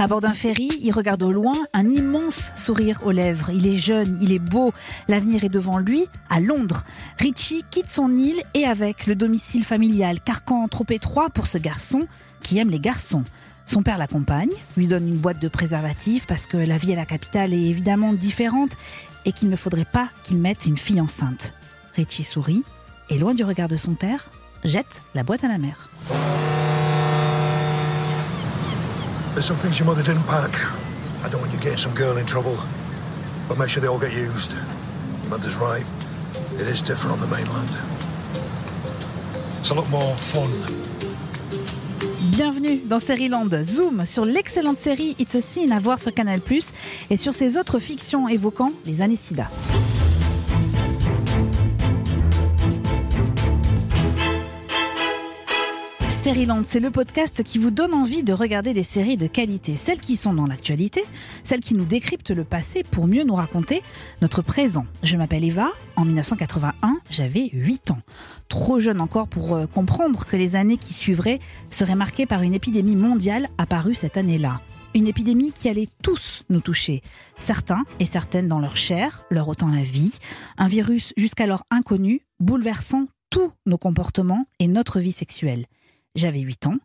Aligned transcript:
À 0.00 0.06
bord 0.06 0.20
d'un 0.20 0.32
ferry, 0.32 0.70
il 0.80 0.92
regarde 0.92 1.24
au 1.24 1.32
loin 1.32 1.54
un 1.72 1.90
immense 1.90 2.52
sourire 2.54 3.00
aux 3.04 3.10
lèvres. 3.10 3.50
Il 3.50 3.66
est 3.66 3.78
jeune, 3.78 4.16
il 4.22 4.30
est 4.30 4.38
beau, 4.38 4.72
l'avenir 5.08 5.42
est 5.42 5.48
devant 5.48 5.78
lui, 5.78 6.06
à 6.30 6.38
Londres. 6.38 6.84
Richie 7.18 7.64
quitte 7.68 7.90
son 7.90 8.14
île 8.14 8.40
et 8.54 8.64
avec 8.64 9.06
le 9.06 9.16
domicile 9.16 9.64
familial, 9.64 10.20
carcan 10.20 10.68
trop 10.68 10.86
étroit 10.90 11.30
pour 11.30 11.48
ce 11.48 11.58
garçon 11.58 12.06
qui 12.42 12.58
aime 12.58 12.70
les 12.70 12.78
garçons. 12.78 13.24
Son 13.66 13.82
père 13.82 13.98
l'accompagne, 13.98 14.52
lui 14.76 14.86
donne 14.86 15.08
une 15.08 15.18
boîte 15.18 15.42
de 15.42 15.48
préservatifs 15.48 16.28
parce 16.28 16.46
que 16.46 16.56
la 16.56 16.78
vie 16.78 16.92
à 16.92 16.96
la 16.96 17.04
capitale 17.04 17.52
est 17.52 17.60
évidemment 17.60 18.12
différente 18.12 18.76
et 19.24 19.32
qu'il 19.32 19.50
ne 19.50 19.56
faudrait 19.56 19.84
pas 19.84 20.08
qu'il 20.22 20.38
mette 20.38 20.66
une 20.66 20.78
fille 20.78 21.00
enceinte. 21.00 21.52
Richie 21.96 22.24
sourit 22.24 22.62
et, 23.10 23.18
loin 23.18 23.34
du 23.34 23.42
regard 23.42 23.68
de 23.68 23.76
son 23.76 23.94
père, 23.94 24.30
jette 24.62 25.02
la 25.16 25.24
boîte 25.24 25.42
à 25.42 25.48
la 25.48 25.58
mer. 25.58 25.90
There's 29.38 29.46
some 29.46 29.56
things 29.58 29.78
your 29.78 29.86
mother 29.86 30.02
didn't 30.02 30.26
pack. 30.26 30.50
I 31.22 31.28
don't 31.28 31.40
want 31.40 31.52
you 31.52 31.60
getting 31.60 31.78
some 31.78 31.94
girl 31.94 32.16
in 32.16 32.26
trouble. 32.26 32.56
But 33.48 33.56
make 33.56 33.68
sure 33.68 33.80
they 33.80 33.86
all 33.86 33.96
get 33.96 34.12
used. 34.12 34.52
Your 35.22 35.30
mother's 35.30 35.54
right. 35.54 35.86
It 36.54 36.66
is 36.66 36.82
different 36.82 37.12
on 37.12 37.20
the 37.20 37.28
mainland. 37.28 37.70
It's 39.60 39.70
a 39.70 39.74
lot 39.74 39.88
more 39.90 40.12
fun. 40.16 40.50
Bienvenue 42.32 42.80
dans 42.84 42.98
Land. 43.08 43.62
Zoom 43.62 44.04
sur 44.04 44.24
l'excellente 44.24 44.78
série 44.78 45.14
It's 45.20 45.36
a 45.36 45.40
Scene 45.40 45.70
à 45.70 45.78
voir 45.78 46.00
sur 46.00 46.12
Canal+, 46.12 46.40
et 47.08 47.16
sur 47.16 47.32
ses 47.32 47.56
autres 47.56 47.78
fictions 47.78 48.26
évoquant 48.26 48.72
les 48.86 49.02
années 49.02 49.14
sida. 49.14 49.48
Land, 56.34 56.62
c'est 56.66 56.78
le 56.78 56.90
podcast 56.90 57.42
qui 57.42 57.58
vous 57.58 57.70
donne 57.70 57.94
envie 57.94 58.22
de 58.22 58.34
regarder 58.34 58.74
des 58.74 58.82
séries 58.82 59.16
de 59.16 59.26
qualité, 59.26 59.76
celles 59.76 59.98
qui 59.98 60.14
sont 60.14 60.34
dans 60.34 60.46
l'actualité, 60.46 61.02
celles 61.42 61.60
qui 61.60 61.74
nous 61.74 61.86
décryptent 61.86 62.32
le 62.32 62.44
passé 62.44 62.82
pour 62.82 63.06
mieux 63.06 63.24
nous 63.24 63.34
raconter 63.34 63.82
notre 64.20 64.42
présent. 64.42 64.84
Je 65.02 65.16
m'appelle 65.16 65.42
Eva, 65.42 65.70
en 65.96 66.04
1981, 66.04 66.98
j'avais 67.08 67.48
8 67.54 67.92
ans. 67.92 68.00
Trop 68.48 68.78
jeune 68.78 69.00
encore 69.00 69.26
pour 69.26 69.54
euh, 69.54 69.66
comprendre 69.66 70.26
que 70.26 70.36
les 70.36 70.54
années 70.54 70.76
qui 70.76 70.92
suivraient 70.92 71.38
seraient 71.70 71.94
marquées 71.94 72.26
par 72.26 72.42
une 72.42 72.54
épidémie 72.54 72.96
mondiale 72.96 73.48
apparue 73.56 73.94
cette 73.94 74.18
année-là. 74.18 74.60
Une 74.94 75.08
épidémie 75.08 75.52
qui 75.52 75.70
allait 75.70 75.88
tous 76.02 76.44
nous 76.50 76.60
toucher, 76.60 77.00
certains 77.36 77.84
et 78.00 78.06
certaines 78.06 78.48
dans 78.48 78.60
leur 78.60 78.76
chair, 78.76 79.24
leur 79.30 79.48
ôtant 79.48 79.68
la 79.68 79.82
vie, 79.82 80.12
un 80.58 80.68
virus 80.68 81.14
jusqu'alors 81.16 81.64
inconnu, 81.70 82.20
bouleversant 82.38 83.06
tous 83.30 83.50
nos 83.64 83.78
comportements 83.78 84.46
et 84.58 84.68
notre 84.68 85.00
vie 85.00 85.12
sexuelle. 85.12 85.66
J'avais 86.18 86.40
8 86.40 86.66
ans 86.66 86.78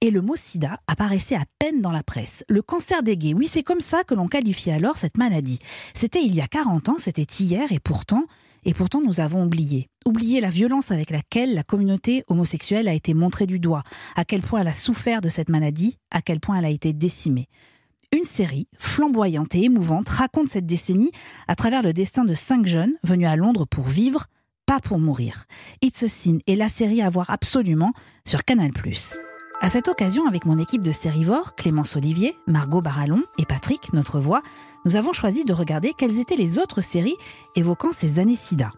et 0.00 0.10
le 0.10 0.22
mot 0.22 0.34
sida 0.34 0.80
apparaissait 0.88 1.36
à 1.36 1.44
peine 1.60 1.82
dans 1.82 1.92
la 1.92 2.02
presse. 2.02 2.42
Le 2.48 2.62
cancer 2.62 3.04
des 3.04 3.16
gays, 3.16 3.32
oui, 3.32 3.46
c'est 3.46 3.62
comme 3.62 3.78
ça 3.78 4.02
que 4.02 4.14
l'on 4.14 4.26
qualifiait 4.26 4.72
alors 4.72 4.98
cette 4.98 5.18
maladie. 5.18 5.60
C'était 5.94 6.24
il 6.24 6.34
y 6.34 6.40
a 6.40 6.48
40 6.48 6.88
ans, 6.88 6.96
c'était 6.98 7.22
hier, 7.22 7.70
et 7.70 7.78
pourtant, 7.78 8.24
et 8.64 8.74
pourtant 8.74 9.00
nous 9.00 9.20
avons 9.20 9.44
oublié. 9.44 9.88
Oublié 10.04 10.40
la 10.40 10.50
violence 10.50 10.90
avec 10.90 11.10
laquelle 11.10 11.54
la 11.54 11.62
communauté 11.62 12.24
homosexuelle 12.26 12.88
a 12.88 12.92
été 12.92 13.14
montrée 13.14 13.46
du 13.46 13.60
doigt, 13.60 13.84
à 14.16 14.24
quel 14.24 14.42
point 14.42 14.62
elle 14.62 14.68
a 14.68 14.74
souffert 14.74 15.20
de 15.20 15.28
cette 15.28 15.48
maladie, 15.48 15.96
à 16.10 16.22
quel 16.22 16.40
point 16.40 16.58
elle 16.58 16.66
a 16.66 16.70
été 16.70 16.92
décimée. 16.92 17.46
Une 18.10 18.24
série 18.24 18.66
flamboyante 18.78 19.54
et 19.54 19.62
émouvante 19.62 20.08
raconte 20.08 20.48
cette 20.48 20.66
décennie 20.66 21.12
à 21.46 21.54
travers 21.54 21.84
le 21.84 21.92
destin 21.92 22.24
de 22.24 22.34
cinq 22.34 22.66
jeunes 22.66 22.94
venus 23.04 23.28
à 23.28 23.36
Londres 23.36 23.64
pour 23.64 23.86
vivre, 23.86 24.26
pas 24.66 24.80
pour 24.80 24.98
mourir. 24.98 25.44
It's 25.82 26.02
a 26.02 26.08
Sin 26.08 26.38
est 26.46 26.56
la 26.56 26.68
série 26.68 27.02
à 27.02 27.10
voir 27.10 27.30
absolument 27.30 27.92
sur 28.24 28.44
Canal+. 28.44 28.70
À 29.60 29.70
cette 29.70 29.86
occasion, 29.86 30.26
avec 30.26 30.44
mon 30.44 30.58
équipe 30.58 30.82
de 30.82 30.90
Sérivore, 30.90 31.54
Clémence 31.54 31.96
Olivier, 31.96 32.36
Margot 32.46 32.80
Barallon 32.80 33.22
et 33.38 33.46
Patrick, 33.46 33.92
notre 33.92 34.18
voix, 34.18 34.42
nous 34.84 34.96
avons 34.96 35.12
choisi 35.12 35.44
de 35.44 35.52
regarder 35.52 35.92
quelles 35.96 36.18
étaient 36.18 36.36
les 36.36 36.58
autres 36.58 36.80
séries 36.80 37.16
évoquant 37.54 37.92
ces 37.92 38.18
années 38.18 38.36
sida. 38.36 38.70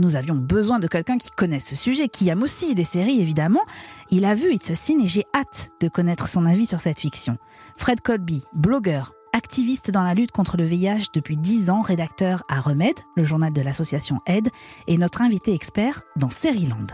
Nous 0.00 0.16
avions 0.16 0.34
besoin 0.34 0.80
de 0.80 0.88
quelqu'un 0.88 1.18
qui 1.18 1.30
connaisse 1.30 1.68
ce 1.68 1.76
sujet, 1.76 2.08
qui 2.08 2.28
aime 2.28 2.42
aussi 2.42 2.74
les 2.74 2.82
séries 2.82 3.20
évidemment. 3.20 3.62
Il 4.10 4.24
a 4.24 4.34
vu 4.34 4.52
It's 4.52 4.70
a 4.70 4.74
Sin 4.74 4.98
et 4.98 5.06
j'ai 5.06 5.24
hâte 5.32 5.70
de 5.80 5.88
connaître 5.88 6.26
son 6.26 6.46
avis 6.46 6.66
sur 6.66 6.80
cette 6.80 6.98
fiction. 6.98 7.38
Fred 7.76 8.00
Colby, 8.00 8.42
blogueur, 8.54 9.12
activiste 9.34 9.90
dans 9.90 10.04
la 10.04 10.14
lutte 10.14 10.30
contre 10.30 10.56
le 10.56 10.64
VIH 10.64 11.08
depuis 11.12 11.36
10 11.36 11.68
ans, 11.68 11.82
rédacteur 11.82 12.44
à 12.48 12.60
Remède, 12.60 12.98
le 13.16 13.24
journal 13.24 13.52
de 13.52 13.60
l'association 13.60 14.20
Aide, 14.26 14.48
et 14.86 14.96
notre 14.96 15.20
invité 15.20 15.52
expert 15.52 16.02
dans 16.16 16.28
Land. 16.44 16.86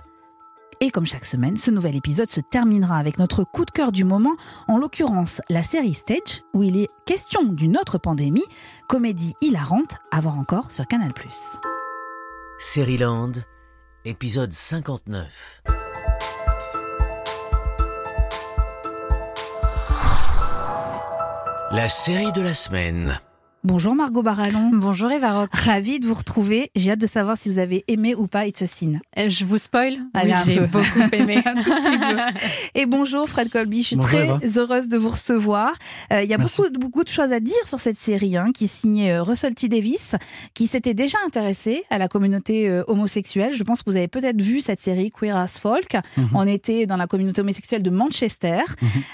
Et 0.81 0.91
comme 0.91 1.07
chaque 1.07 1.27
semaine, 1.27 1.59
ce 1.59 1.71
nouvel 1.71 1.95
épisode 1.95 2.31
se 2.31 2.41
terminera 2.41 2.97
avec 2.97 3.19
notre 3.19 3.45
coup 3.45 3.67
de 3.67 3.71
cœur 3.71 3.93
du 3.93 4.05
moment, 4.05 4.35
en 4.67 4.79
l'occurrence 4.79 5.43
la 5.51 5.63
série 5.63 5.93
Stage, 5.93 6.43
où 6.55 6.63
il 6.63 6.79
est 6.79 6.89
question 7.05 7.43
d'une 7.43 7.77
autre 7.77 7.99
pandémie, 7.99 8.45
comédie 8.89 9.35
hilarante 9.43 9.97
à 10.11 10.21
voir 10.21 10.39
encore 10.39 10.73
sur 10.73 10.87
Canal+. 10.87 11.13
Land, 12.99 13.33
épisode 14.07 14.53
59. 14.53 15.80
La 21.73 21.89
série 21.89 22.33
de 22.33 22.43
la 22.43 22.53
semaine. 22.53 23.21
Bonjour 23.63 23.95
Margot 23.95 24.23
Barallon. 24.23 24.71
Bonjour 24.73 25.13
Eva 25.13 25.35
Rock. 25.41 25.51
Ravie 25.53 26.01
de 26.01 26.07
vous 26.07 26.15
retrouver. 26.15 26.71
J'ai 26.75 26.93
hâte 26.93 26.99
de 26.99 27.07
savoir 27.07 27.37
si 27.37 27.51
vous 27.51 27.59
avez 27.59 27.85
aimé 27.89 28.15
ou 28.15 28.27
pas 28.27 28.47
It's 28.47 28.63
a 28.63 28.67
Sin. 28.67 28.93
Euh, 29.19 29.29
je 29.29 29.45
vous 29.45 29.59
spoil 29.59 29.99
Oui, 30.15 30.33
j'ai 30.47 30.61
beaucoup 30.61 30.99
aimé. 31.13 31.43
un 31.45 31.57
tout 31.63 31.71
petit 31.71 31.99
peu. 31.99 32.41
Et 32.75 32.87
bonjour 32.87 33.29
Fred 33.29 33.51
Colby, 33.51 33.83
je 33.83 33.89
suis 33.89 33.97
très 33.99 34.29
heureuse 34.57 34.89
de 34.89 34.97
vous 34.97 35.11
recevoir. 35.11 35.73
Euh, 36.11 36.23
il 36.23 36.31
y 36.31 36.33
a 36.33 36.39
beaucoup, 36.39 36.71
beaucoup 36.73 37.05
de 37.05 37.11
choses 37.11 37.33
à 37.33 37.39
dire 37.41 37.55
sur 37.67 37.79
cette 37.81 37.99
série 37.99 38.39
hein, 38.39 38.49
qui 38.55 38.67
signait 38.67 39.13
euh, 39.13 39.23
Russell 39.23 39.55
T. 39.55 39.69
Davis, 39.69 40.17
qui 40.55 40.67
s'était 40.67 40.95
déjà 40.95 41.19
intéressé 41.27 41.83
à 41.91 41.99
la 41.99 42.09
communauté 42.09 42.81
homosexuelle. 42.89 43.55
Je 43.55 43.63
pense 43.63 43.83
que 43.83 43.91
vous 43.91 43.97
avez 43.97 44.09
peut-être 44.09 44.41
vu 44.41 44.63
cette 44.63 44.81
série 44.81 45.11
Queer 45.11 45.37
as 45.37 45.59
Folk. 45.59 45.99
Mhm. 46.17 46.29
On 46.33 46.47
était 46.47 46.87
dans 46.87 46.97
la 46.97 47.07
communauté 47.07 47.43
homosexuelle 47.43 47.83
de 47.83 47.91
Manchester. 47.91 48.63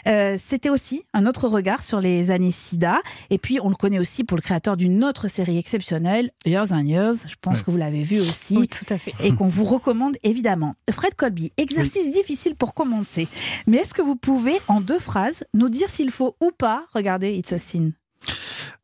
Mhm. 0.07 0.39
C'était 0.39 0.71
aussi 0.71 1.03
un 1.15 1.27
autre 1.27 1.49
regard 1.49 1.83
sur 1.83 2.01
les 2.01 2.31
années 2.31 2.53
SIDA. 2.53 3.01
Et 3.31 3.39
puis 3.39 3.59
on 3.61 3.69
le 3.71 3.75
connaît 3.75 3.99
aussi 3.99 4.23
pour 4.23 4.36
le 4.37 4.43
créateur 4.43 4.77
d'une 4.77 5.03
autre 5.05 5.29
série 5.29 5.59
exceptionnelle, 5.59 6.31
Years 6.45 6.73
and 6.73 6.87
Years. 6.87 7.15
Je 7.29 7.35
pense 7.41 7.63
que 7.63 7.71
vous 7.71 7.77
l'avez 7.77 8.03
vu 8.03 8.21
aussi. 8.21 8.57
Oui, 8.57 8.69
tout 8.69 8.85
à 8.93 8.99
fait. 8.99 9.13
Et 9.25 9.35
qu'on 9.35 9.49
vous 9.49 9.65
recommande 9.65 10.17
évidemment. 10.23 10.75
Fred 10.91 11.15
Colby, 11.15 11.53
exercice 11.57 12.13
difficile 12.13 12.55
pour 12.55 12.75
commencer. 12.75 13.29
Mais 13.67 13.79
est-ce 13.79 13.95
que 13.95 14.03
vous 14.03 14.17
pouvez, 14.17 14.57
en 14.69 14.81
deux 14.81 14.99
phrases, 14.99 15.45
nous 15.55 15.69
dire 15.69 15.89
s'il 15.89 16.11
faut 16.11 16.37
ou 16.41 16.51
pas 16.57 16.85
regarder 16.93 17.35
It's 17.35 17.53
a 17.53 17.59
Sin? 17.59 17.91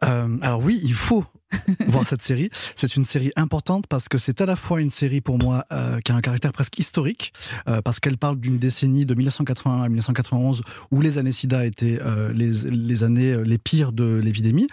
Euh, 0.05 0.39
alors 0.41 0.61
oui, 0.61 0.81
il 0.83 0.95
faut 0.95 1.25
voir 1.87 2.07
cette 2.07 2.23
série. 2.23 2.51
C'est 2.77 2.97
une 2.97 3.05
série 3.05 3.31
importante 3.37 3.87
parce 3.87 4.09
que 4.09 4.19
c'est 4.19 4.41
à 4.41 4.47
la 4.47 4.57
fois 4.57 4.81
une 4.81 4.91
série 4.91 5.21
pour 5.21 5.39
moi 5.39 5.65
euh, 5.73 5.99
qui 6.01 6.13
a 6.13 6.15
un 6.15 6.21
caractère 6.21 6.53
presque 6.53 6.79
historique, 6.79 7.33
euh, 7.69 7.83
parce 7.83 8.01
qu'elle 8.01 8.19
parle 8.19 8.39
d'une 8.39 8.59
décennie 8.59 9.07
de 9.07 9.15
1981 9.15 9.83
à 9.83 9.89
1991 9.89 10.63
où 10.91 11.01
les 11.01 11.19
années 11.19 11.33
SIDA 11.33 11.67
étaient 11.67 11.99
euh, 12.01 12.33
les, 12.33 12.51
les, 12.71 13.05
années 13.05 13.37
les 13.45 13.59
pires 13.59 13.93
de 13.93 14.21
l'épidémie, 14.23 14.67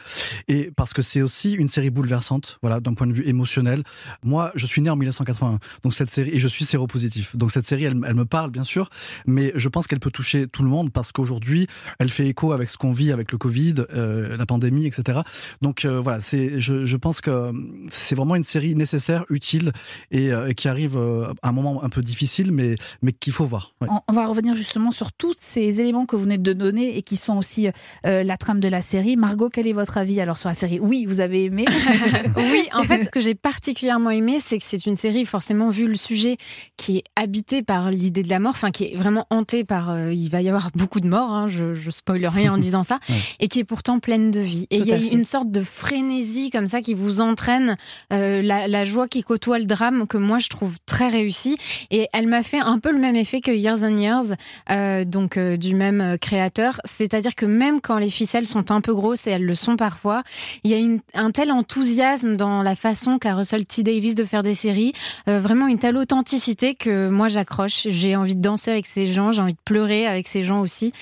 et 0.47 0.71
parce 0.75 0.93
que 0.93 1.01
c'est 1.01 1.21
aussi 1.21 1.53
une 1.53 1.69
série 1.69 1.89
bouleversante, 1.89 2.59
voilà, 2.61 2.79
d'un 2.79 2.93
point 2.93 3.07
de 3.07 3.13
vue 3.13 3.27
émotionnel. 3.27 3.83
Moi, 4.23 4.51
je 4.55 4.65
suis 4.65 4.81
né 4.81 4.89
en 4.89 4.95
1981, 4.95 5.59
donc 5.83 5.93
cette 5.93 6.09
série 6.09 6.31
et 6.31 6.39
je 6.39 6.47
suis 6.47 6.65
séropositif, 6.65 7.35
donc 7.35 7.51
cette 7.51 7.67
série, 7.67 7.85
elle, 7.85 7.99
elle 8.05 8.15
me 8.15 8.25
parle 8.25 8.51
bien 8.51 8.63
sûr, 8.63 8.89
mais 9.25 9.51
je 9.55 9.69
pense 9.69 9.87
qu'elle 9.87 9.99
peut 9.99 10.11
toucher 10.11 10.47
tout 10.47 10.63
le 10.63 10.69
monde 10.69 10.91
parce 10.91 11.11
qu'aujourd'hui, 11.11 11.67
elle 11.99 12.09
fait 12.09 12.27
écho 12.27 12.51
avec 12.53 12.69
ce 12.69 12.77
qu'on 12.77 12.91
vit 12.91 13.11
avec 13.11 13.31
le 13.31 13.37
Covid, 13.37 13.75
la 13.89 14.45
pandémie, 14.45 14.85
etc. 14.85 15.19
Donc 15.61 15.85
voilà, 15.85 16.19
c'est 16.19 16.59
je, 16.85 16.97
pense 16.97 17.21
que 17.21 17.51
c'est 17.89 18.15
vraiment 18.15 18.35
une 18.35 18.43
série 18.43 18.75
nécessaire, 18.75 19.25
utile 19.29 19.71
et, 20.11 20.31
euh, 20.31 20.51
qui 20.53 20.67
arrive 20.67 20.97
euh, 20.97 21.33
à 21.41 21.49
un 21.49 21.51
moment 21.51 21.83
un 21.83 21.89
peu 21.89 22.01
difficile, 22.01 22.51
mais, 22.51 22.75
mais 23.01 23.11
qu'il 23.11 23.33
faut 23.33 23.45
voir. 23.45 23.73
On 24.07 24.13
va 24.13 24.25
revenir 24.25 24.55
justement 24.55 24.91
sur 24.91 25.11
tous 25.11 25.35
ces 25.39 25.81
éléments 25.81 26.05
que 26.05 26.15
vous 26.15 26.23
venez 26.23 26.37
de 26.37 26.53
donner 26.53 26.97
et 26.97 27.01
qui 27.01 27.15
sont 27.15 27.37
aussi 27.37 27.69
euh, 28.05 28.23
la 28.23 28.37
trame 28.37 28.59
de 28.59 28.67
la 28.67 28.81
série. 28.81 29.17
Margot, 29.17 29.49
quel 29.49 29.67
est 29.67 29.73
votre 29.73 29.97
avis 29.97 30.21
alors 30.21 30.37
sur 30.37 30.49
la 30.49 30.55
série? 30.55 30.79
Oui, 30.79 31.05
vous 31.05 31.19
avez 31.19 31.45
aimé 31.45 31.65
Oui, 32.35 32.67
en 32.73 32.83
fait, 32.83 33.03
ce 33.05 33.09
que 33.09 33.19
j'ai 33.19 33.35
particulièrement 33.35 34.09
aimé, 34.09 34.37
c'est 34.39 34.57
que 34.57 34.63
c'est 34.63 34.85
une 34.85 34.97
série, 34.97 35.25
forcément, 35.25 35.69
vu 35.69 35.87
le 35.87 35.95
sujet, 35.95 36.37
qui 36.77 36.97
est 36.97 37.03
habité 37.15 37.63
par 37.63 37.91
l'idée 37.91 38.23
de 38.23 38.29
la 38.29 38.39
mort, 38.39 38.53
enfin, 38.55 38.71
qui 38.71 38.85
est 38.85 38.95
vraiment 38.95 39.25
hanté 39.29 39.63
par. 39.63 40.09
il 40.09 40.29
va 40.29 40.41
y 40.41 40.49
avoir 40.49 40.69
beaucoup 40.75 40.99
de 40.99 41.07
morts, 41.07 41.31
hein, 41.31 41.47
je, 41.47 41.75
je 41.75 41.91
spoil 41.91 42.25
rien 42.27 42.53
en 42.53 42.57
disant 42.69 42.83
ça, 42.83 42.99
et 43.39 43.47
qui 43.47 43.59
est 43.59 43.63
pourtant 43.63 43.99
pleine 43.99 44.31
de 44.31 44.39
vie. 44.39 44.67
Et 44.69 44.77
il 44.77 44.85
y 44.85 44.93
a 44.93 44.97
une 44.97 45.25
sorte 45.25 45.51
de 45.51 45.61
frénésie 45.61 46.49
comme 46.49 46.58
ça 46.67 46.81
qui 46.81 46.93
vous 46.93 47.21
entraîne, 47.21 47.75
euh, 48.13 48.41
la, 48.41 48.85
joie 48.85 49.07
qui 49.07 49.23
côtoie 49.23 49.59
le 49.59 49.65
drame, 49.65 50.07
que 50.07 50.17
moi 50.17 50.39
je 50.39 50.49
trouve 50.49 50.77
très 50.85 51.07
réussi. 51.07 51.57
Et 51.91 52.07
elle 52.13 52.27
m'a 52.27 52.43
fait 52.43 52.59
un 52.59 52.79
peu 52.79 52.91
le 52.91 52.99
même 52.99 53.15
effet 53.15 53.41
que 53.41 53.51
Years 53.51 53.83
and 53.83 53.97
Years, 53.97 54.35
euh, 54.69 55.05
donc 55.05 55.37
euh, 55.37 55.57
du 55.57 55.75
même 55.75 56.17
créateur. 56.19 56.79
C'est-à-dire 56.85 57.35
que 57.35 57.45
même 57.45 57.81
quand 57.81 57.97
les 57.97 58.09
ficelles 58.09 58.47
sont 58.47 58.71
un 58.71 58.81
peu 58.81 58.93
grosses, 58.93 59.27
et 59.27 59.31
elles 59.31 59.45
le 59.45 59.55
sont 59.55 59.75
parfois, 59.75 60.23
il 60.63 60.71
y 60.71 60.75
a 60.75 60.99
un 61.19 61.31
tel 61.31 61.51
enthousiasme 61.51 62.35
dans 62.35 62.63
la 62.63 62.75
façon 62.75 63.19
qu'a 63.19 63.35
Russell 63.35 63.65
T. 63.65 63.83
Davis 63.83 64.15
de 64.15 64.25
faire 64.25 64.43
des 64.43 64.53
séries, 64.53 64.93
vraiment 65.27 65.67
une 65.67 65.79
telle 65.79 65.97
authenticité 65.97 66.75
que 66.75 67.09
moi 67.09 67.27
j'accroche. 67.27 67.87
J'ai 67.87 68.15
envie 68.15 68.35
de 68.35 68.41
danser 68.41 68.71
avec 68.71 68.85
ces 68.85 69.05
gens, 69.05 69.31
j'ai 69.31 69.41
envie 69.41 69.53
de 69.53 69.59
pleurer 69.63 70.07
avec 70.07 70.27
ces 70.27 70.43
gens 70.43 70.61
aussi. 70.61 70.93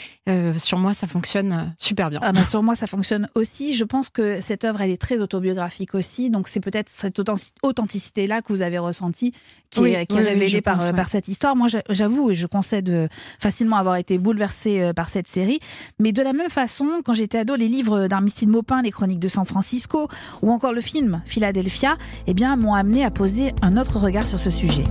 sur 0.57 0.77
moi, 0.77 0.93
ça 0.93 1.07
fonctionne 1.07 1.73
super 1.77 2.09
bien. 2.09 2.19
Ah 2.21 2.31
bah 2.31 2.43
sur 2.43 2.63
moi, 2.63 2.75
ça 2.75 2.87
fonctionne 2.87 3.29
aussi. 3.35 3.73
Je 3.73 3.83
pense 3.83 4.09
que 4.09 4.41
cette 4.41 4.65
œuvre, 4.65 4.81
elle 4.81 4.91
est 4.91 5.01
très 5.01 5.21
autobiographique 5.37 5.95
aussi. 5.95 6.29
Donc 6.29 6.47
c'est 6.47 6.59
peut-être 6.59 6.89
cette 6.89 7.21
authenticité-là 7.61 8.41
que 8.41 8.51
vous 8.51 8.61
avez 8.61 8.77
ressentie 8.77 9.33
qui 9.69 9.85
est, 9.85 10.11
révélée 10.11 10.61
par, 10.61 10.77
par 10.93 11.07
cette 11.07 11.27
histoire. 11.27 11.55
Moi, 11.55 11.67
j'avoue, 11.89 12.31
et 12.31 12.35
je 12.35 12.47
concède 12.47 13.09
facilement 13.39 13.77
avoir 13.77 13.95
été 13.97 14.17
bouleversée 14.17 14.81
euh, 14.81 14.93
par 14.93 15.09
cette 15.09 15.27
série. 15.27 15.59
Mais 15.99 16.11
de 16.11 16.21
la 16.21 16.33
même 16.33 16.49
façon, 16.49 17.01
quand 17.03 17.13
j'étais 17.13 17.39
ado, 17.39 17.55
les 17.55 17.67
livres 17.67 18.07
d'Armistide 18.07 18.49
Maupin, 18.49 18.81
Les 18.81 18.91
Chroniques 18.91 19.19
de 19.19 19.27
San 19.27 19.45
Francisco, 19.45 20.07
ou 20.41 20.51
encore 20.51 20.73
le 20.73 20.81
film 20.81 21.21
Philadelphia, 21.25 21.97
eh 22.27 22.33
bien, 22.33 22.55
m'ont 22.55 22.73
amené 22.73 23.03
à 23.03 23.11
poser 23.11 23.53
un 23.61 23.77
autre 23.77 23.99
regard 23.99 24.27
sur 24.27 24.39
ce 24.39 24.49
sujet. 24.49 24.83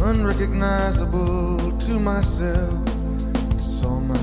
unrecognizable 0.00 1.76
to 1.80 1.98
myself. 1.98 2.87
Saw. 3.78 3.86
Oh? 3.86 4.18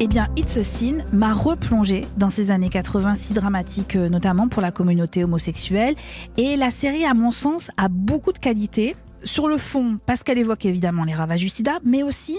Eh 0.00 0.08
bien, 0.08 0.28
It's 0.36 0.56
a 0.56 0.64
Sin 0.64 1.04
m'a 1.12 1.32
replongé 1.32 2.06
dans 2.16 2.28
ces 2.28 2.50
années 2.50 2.68
80 2.68 3.14
si 3.14 3.32
dramatiques, 3.32 3.96
euh, 3.96 4.08
notamment 4.08 4.48
pour 4.48 4.60
la 4.60 4.70
communauté 4.70 5.24
homosexuelle. 5.24 5.94
Et 6.36 6.56
la 6.56 6.70
série, 6.70 7.04
à 7.06 7.14
mon 7.14 7.30
sens, 7.30 7.70
a 7.76 7.88
beaucoup 7.88 8.32
de 8.32 8.38
qualités 8.38 8.96
sur 9.24 9.48
le 9.48 9.58
fond, 9.58 9.98
parce 10.06 10.22
qu'elle 10.22 10.38
évoque 10.38 10.64
évidemment 10.66 11.04
les 11.04 11.14
ravages 11.14 11.40
du 11.40 11.48
sida, 11.48 11.78
mais 11.84 12.02
aussi 12.02 12.38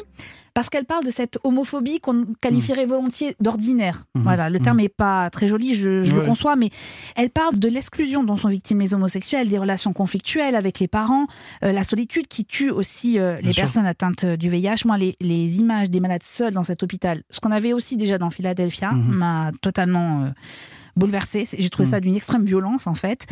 parce 0.53 0.69
qu'elle 0.69 0.85
parle 0.85 1.03
de 1.03 1.09
cette 1.09 1.39
homophobie 1.43 1.99
qu'on 1.99 2.27
qualifierait 2.39 2.85
volontiers 2.85 3.35
d'ordinaire. 3.39 4.05
Mhm. 4.15 4.23
Voilà, 4.23 4.49
le 4.49 4.59
terme 4.59 4.77
n'est 4.77 4.89
pas 4.89 5.29
très 5.29 5.47
joli, 5.47 5.73
je, 5.73 5.89
le 5.89 6.25
conçois, 6.25 6.55
mais 6.55 6.69
elle 7.15 7.29
parle 7.29 7.57
de 7.57 7.67
l'exclusion 7.67 8.23
dont 8.23 8.37
sont 8.37 8.49
victimes 8.49 8.79
les 8.79 8.93
homosexuels, 8.93 9.47
des 9.47 9.57
relations 9.57 9.93
conflictuelles 9.93 10.55
avec 10.55 10.79
les 10.79 10.87
parents, 10.87 11.25
euh, 11.63 11.71
la 11.71 11.83
solitude 11.83 12.27
qui 12.27 12.45
tue 12.45 12.69
aussi 12.69 13.19
euh, 13.19 13.39
les 13.41 13.53
personnes 13.53 13.85
atteintes 13.85 14.25
du 14.25 14.49
VIH. 14.49 14.85
Moi, 14.85 14.97
les, 14.97 15.59
images 15.59 15.89
des 15.89 15.99
malades 15.99 16.23
seuls 16.23 16.53
dans 16.53 16.63
cet 16.63 16.83
hôpital, 16.83 17.23
ce 17.29 17.39
qu'on 17.39 17.51
avait 17.51 17.73
aussi 17.73 17.97
déjà 17.97 18.17
dans 18.17 18.29
Philadelphia, 18.29 18.91
m'a 18.91 19.51
totalement... 19.61 20.23
Euh, 20.23 20.29
bouleversée. 20.95 21.45
J'ai 21.57 21.71
trouvé 21.71 21.89
ça 21.89 21.99
d'une 21.99 22.15
extrême 22.15 22.45
violence 22.45 22.85
en 22.85 22.93
fait. 22.93 23.25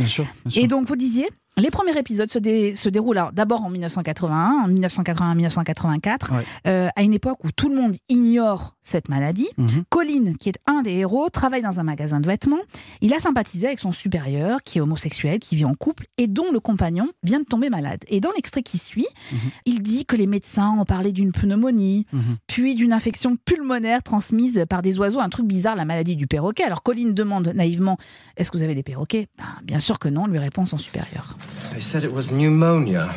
Et 0.56 0.66
donc 0.66 0.88
vous 0.88 0.96
disiez, 0.96 1.30
les 1.58 1.70
premiers 1.70 1.98
épisodes 1.98 2.30
se, 2.30 2.40
se 2.40 2.90
déroulent 2.90 3.30
d'abord 3.34 3.64
en 3.66 3.70
1981, 3.70 4.64
en 4.66 4.70
1981-1984, 4.70 6.32
euh, 6.68 6.90
à 6.96 7.04
une 7.04 7.14
époque 7.14 7.44
où 7.44 7.52
tout 7.52 7.68
le 7.68 7.76
monde 7.76 7.96
ignore 8.08 8.76
cette 8.82 9.10
maladie. 9.10 9.50
Mhm. 9.58 9.84
Colin, 9.90 10.34
qui 10.40 10.50
est 10.50 10.58
un 10.66 10.82
des 10.82 10.92
héros, 10.92 11.30
travaille 11.30 11.62
dans 11.62 11.80
un 11.80 11.84
magasin 11.84 12.20
de 12.20 12.28
vêtements. 12.28 12.62
Il 13.02 13.14
a 13.14 13.20
sympathisé 13.20 13.68
avec 13.68 13.80
son 13.80 13.92
supérieur, 13.92 14.64
qui 14.64 14.78
est 14.78 14.82
homosexuel, 14.82 15.40
qui 15.40 15.56
vit 15.58 15.66
en 15.66 15.76
couple 15.76 16.06
et 16.18 16.28
dont 16.28 16.52
le 16.52 16.60
compagnon 16.60 17.10
vient 17.24 17.40
de 17.40 17.46
tomber 17.46 17.70
malade. 17.70 18.00
Et 18.08 18.22
dans 18.22 18.32
l'extrait 18.36 18.64
qui 18.64 18.78
suit, 18.78 19.08
mhm. 19.32 19.40
il 19.66 19.82
dit 19.82 20.06
que 20.06 20.16
les 20.16 20.28
médecins 20.28 20.70
ont 20.80 20.86
parlé 20.86 21.12
d'une 21.12 21.34
pneumonie, 21.34 22.06
mhm. 22.14 22.38
puis 22.48 22.76
d'une 22.76 22.94
infection 22.94 23.36
pulmonaire 23.36 24.04
transmise 24.04 24.66
par 24.70 24.82
des 24.82 24.98
oiseaux, 25.00 25.20
un 25.20 25.30
truc 25.30 25.46
bizarre, 25.46 25.76
la 25.76 25.86
maladie 25.86 26.16
du 26.16 26.28
perroquet. 26.28 26.64
Alors 26.64 26.82
Colin 26.82 27.10
demande 27.10 27.50
naïvement 27.50 27.98
Est-ce 28.38 28.52
que 28.52 28.58
vous 28.58 28.64
avez 28.64 28.76
des 28.76 28.84
perroquets? 28.84 29.28
Ben, 29.38 29.46
Bien 29.64 29.80
sûr 29.80 30.00
que 30.00 30.08
non, 30.08 30.28
lui 30.28 30.40
répond 30.40 30.66
son 30.66 30.78
supérieur. 30.78 31.38
They 31.72 31.80
said 31.80 32.04
it 32.04 32.12
was 32.12 32.32
pneumonia. 32.32 33.14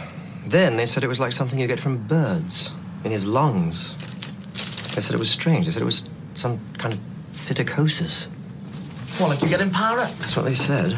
Then 0.46 0.76
they 0.76 0.86
said 0.86 1.04
it 1.04 1.08
was 1.08 1.20
like 1.20 1.32
something 1.32 1.58
you 1.58 1.66
get 1.66 1.80
from 1.80 2.06
birds 2.06 2.72
in 3.02 3.10
his 3.10 3.26
lungs. 3.26 3.94
They 4.94 5.00
said 5.00 5.14
it 5.14 5.18
was 5.18 5.30
strange. 5.30 5.66
They 5.66 5.72
said 5.72 5.82
it 5.82 5.86
was 5.86 6.08
some 6.34 6.60
kind 6.78 6.94
of 6.94 7.00
psittacosis. 7.32 8.28
Well, 9.18 9.28
like 9.28 9.42
you 9.42 9.48
get 9.48 9.60
in 9.60 9.70
parrot. 9.70 10.10
That's 10.18 10.36
what 10.36 10.44
they 10.44 10.54
said. 10.54 10.90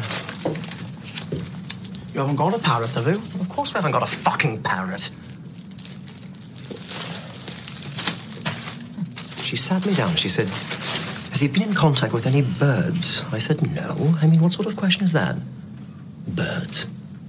You 2.13 2.21
haven't 2.21 2.35
got 2.35 2.53
a 2.53 2.59
parrot, 2.59 2.89
have 2.91 3.07
you? 3.07 3.15
Of 3.41 3.49
course 3.49 3.73
we 3.73 3.77
haven't 3.77 3.91
got 3.91 4.03
a 4.03 4.07
fucking 4.07 4.63
parrot. 4.63 5.11
She 9.43 9.55
sat 9.55 9.85
me 9.85 9.93
down. 9.93 10.15
She 10.15 10.27
said, 10.27 10.47
Has 11.29 11.39
he 11.39 11.47
been 11.47 11.61
in 11.63 11.73
contact 11.73 12.13
with 12.13 12.25
any 12.25 12.41
birds? 12.41 13.23
I 13.31 13.37
said, 13.37 13.61
No. 13.73 14.15
I 14.21 14.27
mean, 14.27 14.41
what 14.41 14.51
sort 14.51 14.67
of 14.67 14.75
question 14.75 15.03
is 15.03 15.13
that? 15.13 15.37
Birds. 16.27 16.87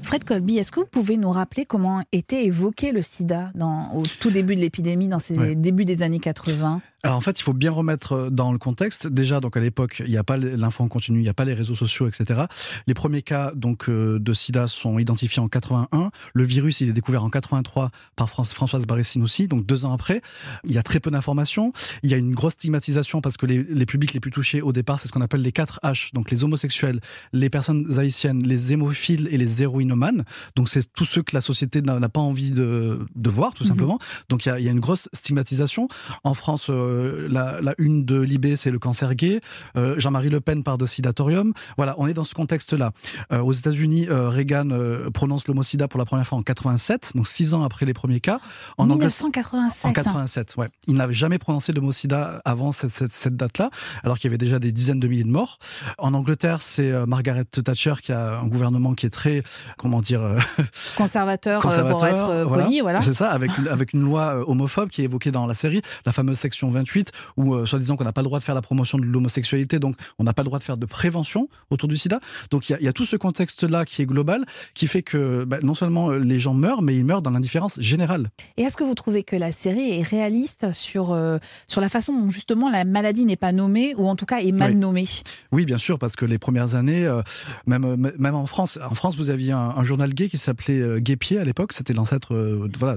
Fred 0.08 0.24
Colby, 0.24 0.56
est-ce 0.56 0.72
que 0.72 0.80
vous 0.80 0.86
pouvez 0.86 1.18
nous 1.18 1.30
rappeler 1.30 1.66
comment 1.66 2.02
était 2.12 2.46
évoqué 2.46 2.92
le 2.92 3.02
sida 3.02 3.50
dans, 3.54 3.92
au 3.94 4.04
tout 4.20 4.30
début 4.30 4.56
de 4.56 4.60
l'épidémie, 4.62 5.06
dans 5.06 5.18
ces 5.18 5.54
débuts 5.54 5.84
des 5.84 6.00
années 6.00 6.18
80 6.18 6.80
alors 7.04 7.16
en 7.16 7.20
fait, 7.20 7.38
il 7.38 7.42
faut 7.44 7.52
bien 7.52 7.70
remettre 7.70 8.12
euh, 8.12 8.30
dans 8.30 8.50
le 8.50 8.58
contexte. 8.58 9.06
Déjà, 9.06 9.38
donc 9.38 9.56
à 9.56 9.60
l'époque, 9.60 10.02
il 10.04 10.10
n'y 10.10 10.16
a 10.16 10.24
pas 10.24 10.36
l'info 10.36 10.82
en 10.82 10.88
continu, 10.88 11.20
il 11.20 11.22
n'y 11.22 11.28
a 11.28 11.34
pas 11.34 11.44
les 11.44 11.54
réseaux 11.54 11.76
sociaux, 11.76 12.08
etc. 12.08 12.42
Les 12.88 12.94
premiers 12.94 13.22
cas 13.22 13.52
donc 13.54 13.88
euh, 13.88 14.18
de 14.18 14.32
SIDA 14.32 14.66
sont 14.66 14.98
identifiés 14.98 15.40
en 15.40 15.48
81. 15.48 16.10
Le 16.34 16.44
virus, 16.44 16.80
il 16.80 16.88
est 16.88 16.92
découvert 16.92 17.22
en 17.22 17.30
83 17.30 17.92
par 18.16 18.28
Françoise 18.28 18.84
Barressine 18.84 19.22
aussi. 19.22 19.46
Donc 19.46 19.64
deux 19.64 19.84
ans 19.84 19.92
après, 19.92 20.22
il 20.64 20.72
y 20.72 20.78
a 20.78 20.82
très 20.82 20.98
peu 20.98 21.12
d'informations. 21.12 21.72
Il 22.02 22.10
y 22.10 22.14
a 22.14 22.16
une 22.16 22.34
grosse 22.34 22.54
stigmatisation 22.54 23.20
parce 23.20 23.36
que 23.36 23.46
les, 23.46 23.62
les 23.62 23.86
publics 23.86 24.12
les 24.12 24.20
plus 24.20 24.32
touchés 24.32 24.60
au 24.60 24.72
départ, 24.72 24.98
c'est 24.98 25.06
ce 25.06 25.12
qu'on 25.12 25.20
appelle 25.20 25.42
les 25.42 25.52
4 25.52 25.78
H. 25.84 26.12
Donc 26.14 26.32
les 26.32 26.42
homosexuels, 26.42 27.00
les 27.32 27.48
personnes 27.48 27.96
haïtiennes, 28.00 28.42
les 28.42 28.72
hémophiles 28.72 29.28
et 29.30 29.38
les 29.38 29.62
héroïnomanes. 29.62 30.24
Donc 30.56 30.68
c'est 30.68 30.92
tous 30.92 31.04
ceux 31.04 31.22
que 31.22 31.36
la 31.36 31.42
société 31.42 31.80
n'a 31.80 32.08
pas 32.08 32.20
envie 32.20 32.50
de, 32.50 33.06
de 33.14 33.30
voir, 33.30 33.54
tout 33.54 33.62
mhm. 33.62 33.68
simplement. 33.68 33.98
Donc 34.28 34.46
il 34.46 34.48
y, 34.48 34.52
a, 34.52 34.58
il 34.58 34.64
y, 34.64 34.68
a, 34.68 34.72
une 34.72 34.80
grosse 34.80 35.08
stigmatisation. 35.12 35.86
En 36.24 36.34
France, 36.34 36.66
euh, 36.70 36.87
euh, 36.88 37.28
la, 37.30 37.74
une 37.78 38.04
de 38.04 38.20
Libé, 38.20 38.56
c'est 38.56 38.70
le 38.70 38.78
cancer 38.78 39.14
gay. 39.14 39.40
Euh, 39.76 39.94
Jean-Marie 39.98 40.30
Le 40.30 40.40
Pen 40.40 40.62
parle 40.62 40.78
de 40.78 40.86
sidatorium. 40.86 41.52
Voilà, 41.76 41.94
on 41.98 42.06
est 42.06 42.14
dans 42.14 42.24
ce 42.24 42.34
contexte-là. 42.34 42.92
Euh, 43.32 43.40
aux 43.40 43.52
États-Unis, 43.52 44.08
Reagan 44.10 44.68
prononce 45.12 45.46
l'homocida 45.46 45.88
pour 45.88 45.98
la 45.98 46.04
première 46.04 46.26
fois 46.26 46.38
en 46.38 46.42
87, 46.42 47.12
donc 47.14 47.28
six 47.28 47.54
ans 47.54 47.62
après 47.62 47.86
les 47.86 47.94
premiers 47.94 48.20
cas. 48.20 48.40
En 48.76 48.86
1987. 48.86 49.84
En 49.86 49.92
87, 49.92 50.56
ouais. 50.56 50.68
Il 50.86 50.94
n'avait 50.94 51.14
jamais 51.14 51.38
prononcé 51.38 51.72
l'homocida 51.72 52.40
avant 52.44 52.72
cette, 52.72 53.36
date-là, 53.36 53.70
alors 54.02 54.18
qu'il 54.18 54.28
y 54.28 54.30
avait 54.30 54.38
déjà 54.38 54.58
des 54.58 54.72
dizaines 54.72 55.00
de 55.00 55.08
milliers 55.08 55.24
de 55.24 55.30
morts. 55.30 55.58
En 55.98 56.14
Angleterre, 56.14 56.62
c'est 56.62 56.90
Margaret 57.06 57.44
Thatcher 57.44 57.94
qui 58.02 58.12
a 58.12 58.38
un 58.38 58.46
gouvernement 58.46 58.94
qui 58.94 59.06
est 59.06 59.10
très, 59.10 59.42
comment 59.76 60.00
dire, 60.00 60.22
conservateur, 60.96 61.60
pour 61.60 62.06
être 62.06 62.44
poli, 62.48 62.80
voilà. 62.80 63.02
C'est 63.02 63.14
ça, 63.14 63.30
avec, 63.30 63.50
avec 63.70 63.92
une 63.92 64.02
loi 64.02 64.48
homophobe 64.48 64.88
qui 64.88 65.02
est 65.02 65.04
évoquée 65.04 65.30
dans 65.30 65.46
la 65.46 65.54
série, 65.54 65.82
la 66.06 66.12
fameuse 66.12 66.38
section 66.38 66.70
28, 66.78 67.12
où 67.36 67.54
euh, 67.54 67.66
soi-disant 67.66 67.96
qu'on 67.96 68.04
n'a 68.04 68.12
pas 68.12 68.22
le 68.22 68.26
droit 68.26 68.38
de 68.38 68.44
faire 68.44 68.54
la 68.54 68.62
promotion 68.62 68.98
de 68.98 69.04
l'homosexualité, 69.04 69.78
donc 69.78 69.96
on 70.18 70.24
n'a 70.24 70.32
pas 70.32 70.42
le 70.42 70.46
droit 70.46 70.58
de 70.58 70.64
faire 70.64 70.76
de 70.76 70.86
prévention 70.86 71.48
autour 71.70 71.88
du 71.88 71.96
sida. 71.96 72.20
Donc 72.50 72.70
il 72.70 72.78
y, 72.80 72.88
a 72.88 72.92
tout 72.92 73.04
ce 73.04 73.16
contexte-là 73.16 73.84
qui 73.84 74.02
est 74.02 74.06
global, 74.06 74.44
qui 74.74 74.86
fait 74.86 75.02
que 75.02 75.44
bah, 75.44 75.58
non 75.62 75.74
seulement 75.74 76.10
euh, 76.10 76.18
les 76.18 76.40
gens 76.40 76.54
meurent, 76.54 76.82
mais 76.82 76.96
ils 76.96 77.04
meurent 77.04 77.22
dans 77.22 77.30
l'indifférence 77.30 77.80
générale. 77.80 78.30
Et 78.56 78.62
est-ce 78.62 78.76
que 78.76 78.84
vous 78.84 78.94
trouvez 78.94 79.22
que 79.22 79.36
la 79.36 79.52
série 79.52 79.98
est 79.98 80.02
réaliste 80.02 80.72
sur, 80.72 81.12
euh, 81.12 81.38
sur 81.66 81.80
la 81.80 81.88
façon 81.88 82.12
dont 82.12 82.30
justement 82.30 82.70
la 82.70 82.84
maladie 82.84 83.24
n'est 83.24 83.36
pas 83.36 83.52
nommée, 83.52 83.94
ou 83.96 84.08
en 84.08 84.16
tout 84.16 84.26
cas 84.26 84.38
est 84.38 84.52
mal 84.52 84.74
nommée? 84.74 85.06
Oui, 85.52 85.64
bien 85.64 85.78
sûr, 85.78 85.98
parce 85.98 86.16
que 86.16 86.24
les 86.24 86.38
premières 86.38 86.74
années, 86.74 87.08
même, 87.66 88.12
même 88.18 88.34
en 88.34 88.46
France, 88.46 88.78
en 88.82 88.94
France, 88.94 89.16
vous 89.16 89.30
aviez 89.30 89.52
un, 89.52 89.82
journal 89.82 90.12
gay 90.12 90.28
qui 90.28 90.38
s'appelait 90.38 91.00
Gay 91.00 91.16
Pied 91.16 91.38
à 91.38 91.44
l'époque, 91.44 91.72
c'était 91.72 91.92
l'ancêtre, 91.92 92.34
voilà, 92.78 92.96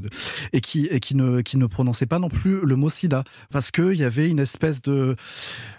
et 0.53 0.61
qui, 0.61 0.87
et 0.87 0.99
qui 0.99 1.15
ne, 1.15 1.41
qui 1.41 1.57
ne 1.57 1.65
prononçait 1.65 2.05
pas 2.05 2.19
non 2.19 2.29
plus 2.29 2.61
le 2.65 2.75
mot 2.75 2.89
sida, 2.89 3.23
parce 3.51 3.70
qu'il 3.71 3.95
y 3.95 4.03
avait 4.03 4.29
une 4.29 4.39
espèce 4.39 4.81
de 4.81 5.15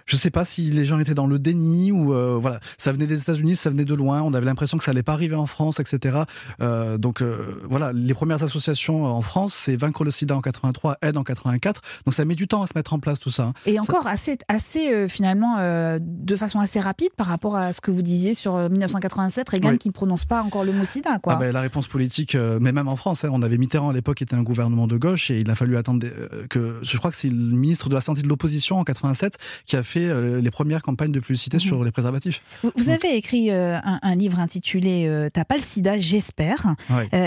je 0.06 0.16
sais 0.16 0.30
pas 0.30 0.44
si 0.44 0.62
les 0.64 0.84
gens 0.84 0.98
étaient 0.98 1.14
dans 1.14 1.26
le 1.26 1.38
déni 1.38 1.92
ou 1.92 2.12
euh, 2.12 2.36
voilà, 2.40 2.60
ça 2.76 2.92
venait 2.92 3.06
des 3.06 3.22
États-Unis, 3.22 3.56
ça 3.56 3.70
venait 3.70 3.84
de 3.84 3.94
loin, 3.94 4.22
on 4.22 4.34
avait 4.34 4.46
l'impression 4.46 4.78
que 4.78 4.84
ça 4.84 4.90
allait 4.90 5.02
pas 5.02 5.12
arriver 5.12 5.36
en 5.36 5.46
France, 5.46 5.80
etc. 5.80 6.18
Euh, 6.60 6.98
donc 6.98 7.22
euh, 7.22 7.62
voilà, 7.68 7.92
les 7.92 8.14
premières 8.14 8.42
associations 8.42 9.04
en 9.04 9.22
France, 9.22 9.54
c'est 9.54 9.76
Vaincre 9.76 10.04
le 10.04 10.10
SIDA 10.10 10.36
en 10.36 10.40
83, 10.40 10.98
Aide 11.02 11.16
en 11.16 11.24
84. 11.24 11.80
Donc 12.04 12.14
ça 12.14 12.24
met 12.24 12.34
du 12.34 12.46
temps 12.46 12.62
à 12.62 12.66
se 12.66 12.72
mettre 12.74 12.92
en 12.92 12.98
place 12.98 13.20
tout 13.20 13.30
ça. 13.30 13.44
Hein. 13.44 13.54
Et 13.66 13.78
encore 13.78 14.06
assez, 14.06 14.38
assez 14.48 15.08
finalement, 15.08 15.56
de 15.98 16.36
façon 16.36 16.60
assez 16.60 16.80
rapide 16.80 17.10
par 17.16 17.26
rapport 17.26 17.56
à 17.56 17.72
ce 17.72 17.80
que 17.80 17.90
vous 17.90 18.02
disiez 18.02 18.34
sur 18.34 18.56
1987, 18.68 19.48
Reagan 19.48 19.76
qui 19.76 19.88
ne 19.88 19.92
prononce 19.92 20.24
pas 20.24 20.42
encore 20.42 20.64
le 20.64 20.72
mot 20.72 20.84
SIDA. 20.84 21.18
Quoi. 21.18 21.34
Ah 21.34 21.38
ben, 21.38 21.52
la 21.52 21.60
réponse 21.60 21.88
politique, 21.88 22.36
mais 22.60 22.72
même 22.72 22.88
en 22.88 22.96
France, 22.96 23.24
hein, 23.24 23.30
on 23.32 23.42
avait 23.42 23.58
Mitterrand 23.58 23.90
à 23.90 23.92
l'époque, 23.92 24.18
qui 24.18 24.24
était 24.24 24.36
un 24.36 24.42
gouvernement 24.42 24.86
de 24.86 24.96
gauche 24.96 25.30
et 25.30 25.40
il 25.40 25.50
a 25.50 25.54
fallu 25.54 25.76
attendre 25.76 26.06
que, 26.50 26.78
je 26.82 26.98
crois 26.98 27.10
que 27.10 27.16
c'est 27.16 27.30
le 27.30 27.56
ministre 27.56 27.81
ministre 27.82 27.88
de 27.88 27.94
la 27.94 28.00
Santé 28.00 28.22
de 28.22 28.28
l'opposition 28.28 28.78
en 28.78 28.84
87 28.84 29.36
qui 29.66 29.76
a 29.76 29.82
fait 29.82 30.06
euh, 30.06 30.40
les 30.40 30.50
premières 30.50 30.82
campagnes 30.82 31.12
de 31.12 31.20
publicité 31.20 31.58
sur 31.58 31.82
les 31.84 31.90
préservatifs. 31.90 32.42
Vous, 32.62 32.72
vous 32.76 32.84
Donc- 32.84 32.94
avez 33.04 33.16
écrit 33.16 33.50
euh, 33.50 33.78
un, 33.82 33.98
un 34.02 34.14
livre 34.14 34.38
intitulé 34.38 35.06
euh, 35.06 35.28
T'as 35.32 35.44
pas 35.44 35.56
le 35.56 35.62
sida, 35.62 35.98
j'espère. 35.98 36.74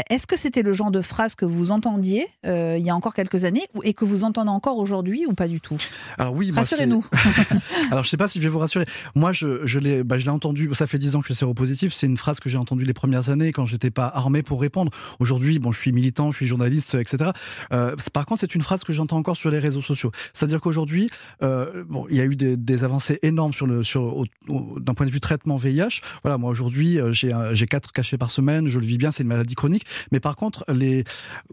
Est-ce 0.10 0.28
que 0.28 0.38
c'était 0.38 0.62
le 0.62 0.74
genre 0.74 0.92
de 0.92 1.02
phrase 1.02 1.36
que 1.36 1.46
vous 1.46 1.72
entendiez 1.72 2.28
il 2.44 2.84
y 2.84 2.90
a 2.90 2.96
encore 2.96 3.14
quelques 3.14 3.46
années 3.46 3.64
et 3.84 3.94
que 3.94 4.06
vous 4.06 4.24
entendez 4.24 4.50
encore 4.50 4.78
aujourd'hui 4.78 5.26
ou 5.28 5.34
pas 5.34 5.48
du 5.48 5.60
tout? 5.60 5.78
Alors 6.18 6.34
oui, 6.34 6.52
Rassurez-nous. 6.52 7.04
Alors 7.92 8.04
je 8.04 8.10
sais 8.10 8.18
pas 8.18 8.28
si 8.28 8.40
je 8.40 8.44
vais 8.44 8.50
vous 8.50 8.60
rassurer. 8.60 8.86
Moi, 9.16 9.32
je, 9.32 9.66
je 9.66 9.80
l'ai, 9.80 10.04
bah, 10.04 10.18
l'ai 10.18 10.30
entendu. 10.30 10.70
Ça 10.74 10.88
fait 10.88 10.98
dix 10.98 11.16
ans 11.16 11.20
que 11.20 11.28
je 11.28 11.34
suis 11.34 11.40
séropositif. 11.40 11.94
C'est 11.94 12.08
une 12.08 12.18
phrase 12.18 12.40
que 12.40 12.50
j'ai 12.50 12.58
entendue 12.58 12.86
les 12.86 12.94
premières 12.94 13.30
années 13.30 13.52
quand 13.52 13.66
j'étais 13.66 13.92
pas 13.92 14.08
armé 14.14 14.44
pour 14.44 14.62
répondre. 14.62 14.92
Aujourd'hui, 15.20 15.60
bon, 15.60 15.72
je 15.72 15.80
suis 15.80 15.92
militant, 15.92 16.32
je 16.32 16.38
suis 16.38 16.48
journaliste, 16.48 16.96
etc. 16.96 17.32
Par 17.70 18.26
contre, 18.26 18.42
c'est 18.42 18.56
une 18.56 18.62
phrase 18.62 18.84
que 18.84 18.94
j'entends 18.94 19.18
encore 19.18 19.38
sur 19.38 19.50
les 19.50 19.60
réseaux 19.60 19.82
sociaux. 19.82 20.12
C'est-à-dire 20.46 20.62
qu'aujourd'hui, 20.62 21.10
euh, 21.42 21.84
bon, 21.90 22.06
il 22.10 22.18
y 22.18 22.22
a 22.22 22.26
eu 22.26 22.36
des, 22.36 22.56
des 22.56 22.84
avancées 22.84 23.20
énormes 23.24 23.54
sur 23.54 23.66
le, 23.66 23.82
sur, 23.84 24.24
d'un 24.48 24.94
point 24.94 25.06
de 25.08 25.12
vue 25.12 25.20
traitement 25.20 25.56
VIH. 25.56 26.02
Voilà, 26.24 26.38
moi 26.38 26.50
aujourd'hui, 26.52 27.00
euh, 27.00 27.12
j'ai, 27.12 27.32
j'ai 27.54 27.66
quatre 27.66 27.92
cachets 27.92 28.18
par 28.18 28.30
semaine. 28.30 28.68
Je 28.68 28.80
le 28.80 28.86
vis 28.86 28.98
bien. 28.98 29.10
C'est 29.12 29.24
une 29.24 29.30
maladie 29.30 29.56
chronique. 29.56 29.86
Mais 30.12 30.20
par 30.20 30.36
contre, 30.36 30.64
les, 30.72 31.04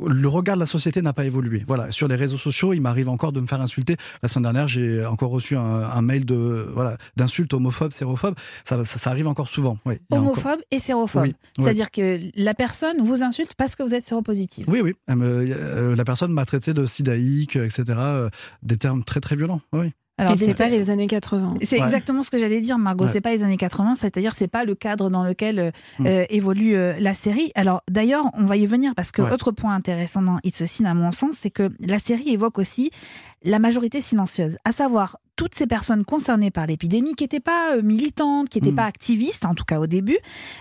le 0.04 0.28
regard 0.28 0.56
de 0.56 0.60
la 0.60 0.66
société 0.66 1.00
n'a 1.02 1.12
pas 1.12 1.24
évolué. 1.24 1.64
Voilà, 1.66 1.90
sur 1.90 2.06
les 2.08 2.16
réseaux 2.16 2.36
sociaux, 2.38 2.72
il 2.74 2.80
m'arrive 2.80 3.08
encore 3.08 3.32
de 3.32 3.40
me 3.40 3.46
faire 3.46 3.60
insulter. 3.60 3.96
La 4.22 4.28
semaine 4.28 4.42
dernière, 4.44 4.68
j'ai 4.68 5.04
encore 5.06 5.30
reçu 5.30 5.56
un, 5.56 5.60
un 5.62 6.02
mail 6.02 6.24
de 6.26 6.68
voilà 6.74 6.96
d'insultes 7.16 7.54
homophobes, 7.54 7.92
sérophobes. 7.92 8.34
Ça, 8.64 8.84
ça, 8.84 8.98
ça 8.98 9.10
arrive 9.10 9.26
encore 9.26 9.48
souvent. 9.48 9.78
Oui, 9.86 9.94
a 10.10 10.16
encore- 10.16 10.22
Homophobe 10.32 10.60
et 10.70 10.78
sérophobe. 10.78 11.22
Oui, 11.22 11.34
oui. 11.58 11.64
C'est-à-dire 11.64 11.90
que 11.90 12.20
la 12.36 12.54
personne 12.54 13.02
vous 13.02 13.22
insulte 13.22 13.54
parce 13.54 13.76
que 13.76 13.82
vous 13.82 13.94
êtes 13.94 14.02
séropositif. 14.04 14.64
Oui, 14.68 14.80
oui. 14.80 14.92
Euh, 15.10 15.94
la 15.96 16.04
personne 16.04 16.32
m'a 16.32 16.44
traité 16.44 16.74
de 16.74 16.86
sidaïque, 16.86 17.56
etc. 17.56 17.84
euh, 17.98 18.28
des 18.62 18.76
termes 18.82 19.04
très 19.04 19.20
très 19.20 19.36
violents. 19.36 19.60
Oui. 19.72 19.92
Alors, 20.18 20.36
c'est 20.36 20.54
pas 20.54 20.68
les 20.68 20.90
années 20.90 21.06
80. 21.06 21.54
C'est 21.62 21.78
Ouais. 21.78 21.82
exactement 21.84 22.22
ce 22.22 22.30
que 22.30 22.36
j'allais 22.38 22.60
dire, 22.60 22.76
Margot. 22.78 23.06
Ouais. 23.06 23.10
C'est 23.10 23.22
pas 23.22 23.30
les 23.30 23.42
années 23.42 23.56
80, 23.56 23.94
c'est-à-dire 23.94 24.32
c'est 24.34 24.46
pas 24.46 24.64
le 24.64 24.74
cadre 24.74 25.08
dans 25.08 25.24
lequel 25.24 25.58
euh, 25.58 25.70
Mm. 25.98 26.06
euh, 26.06 26.24
évolue 26.28 26.76
euh, 26.76 26.94
la 27.00 27.14
série. 27.14 27.50
Alors 27.54 27.82
d'ailleurs, 27.90 28.26
on 28.34 28.44
va 28.44 28.56
y 28.56 28.66
venir 28.66 28.92
parce 28.94 29.10
que 29.10 29.22
Ouais. 29.22 29.32
autre 29.32 29.50
point 29.52 29.74
intéressant 29.74 30.20
dans 30.22 30.38
It's 30.44 30.60
a 30.60 30.66
Sin, 30.66 30.84
à 30.84 30.94
mon 30.94 31.10
sens, 31.12 31.36
c'est 31.38 31.50
que 31.50 31.70
la 31.80 31.98
série 31.98 32.28
évoque 32.28 32.58
aussi 32.58 32.90
la 33.42 33.58
majorité 33.58 34.00
silencieuse, 34.00 34.58
à 34.64 34.70
savoir 34.72 35.16
toutes 35.36 35.54
ces 35.54 35.66
personnes 35.66 36.04
concernées 36.04 36.50
par 36.50 36.66
l'épidémie 36.66 37.14
qui 37.14 37.24
n'étaient 37.24 37.40
pas 37.40 37.76
euh, 37.76 37.82
militantes, 37.82 38.48
qui 38.48 38.58
n'étaient 38.58 38.72
Mm. 38.72 38.76
pas 38.76 38.84
activistes, 38.84 39.44
en 39.46 39.54
tout 39.54 39.64
cas 39.64 39.80
au 39.80 39.86
début, 39.86 40.18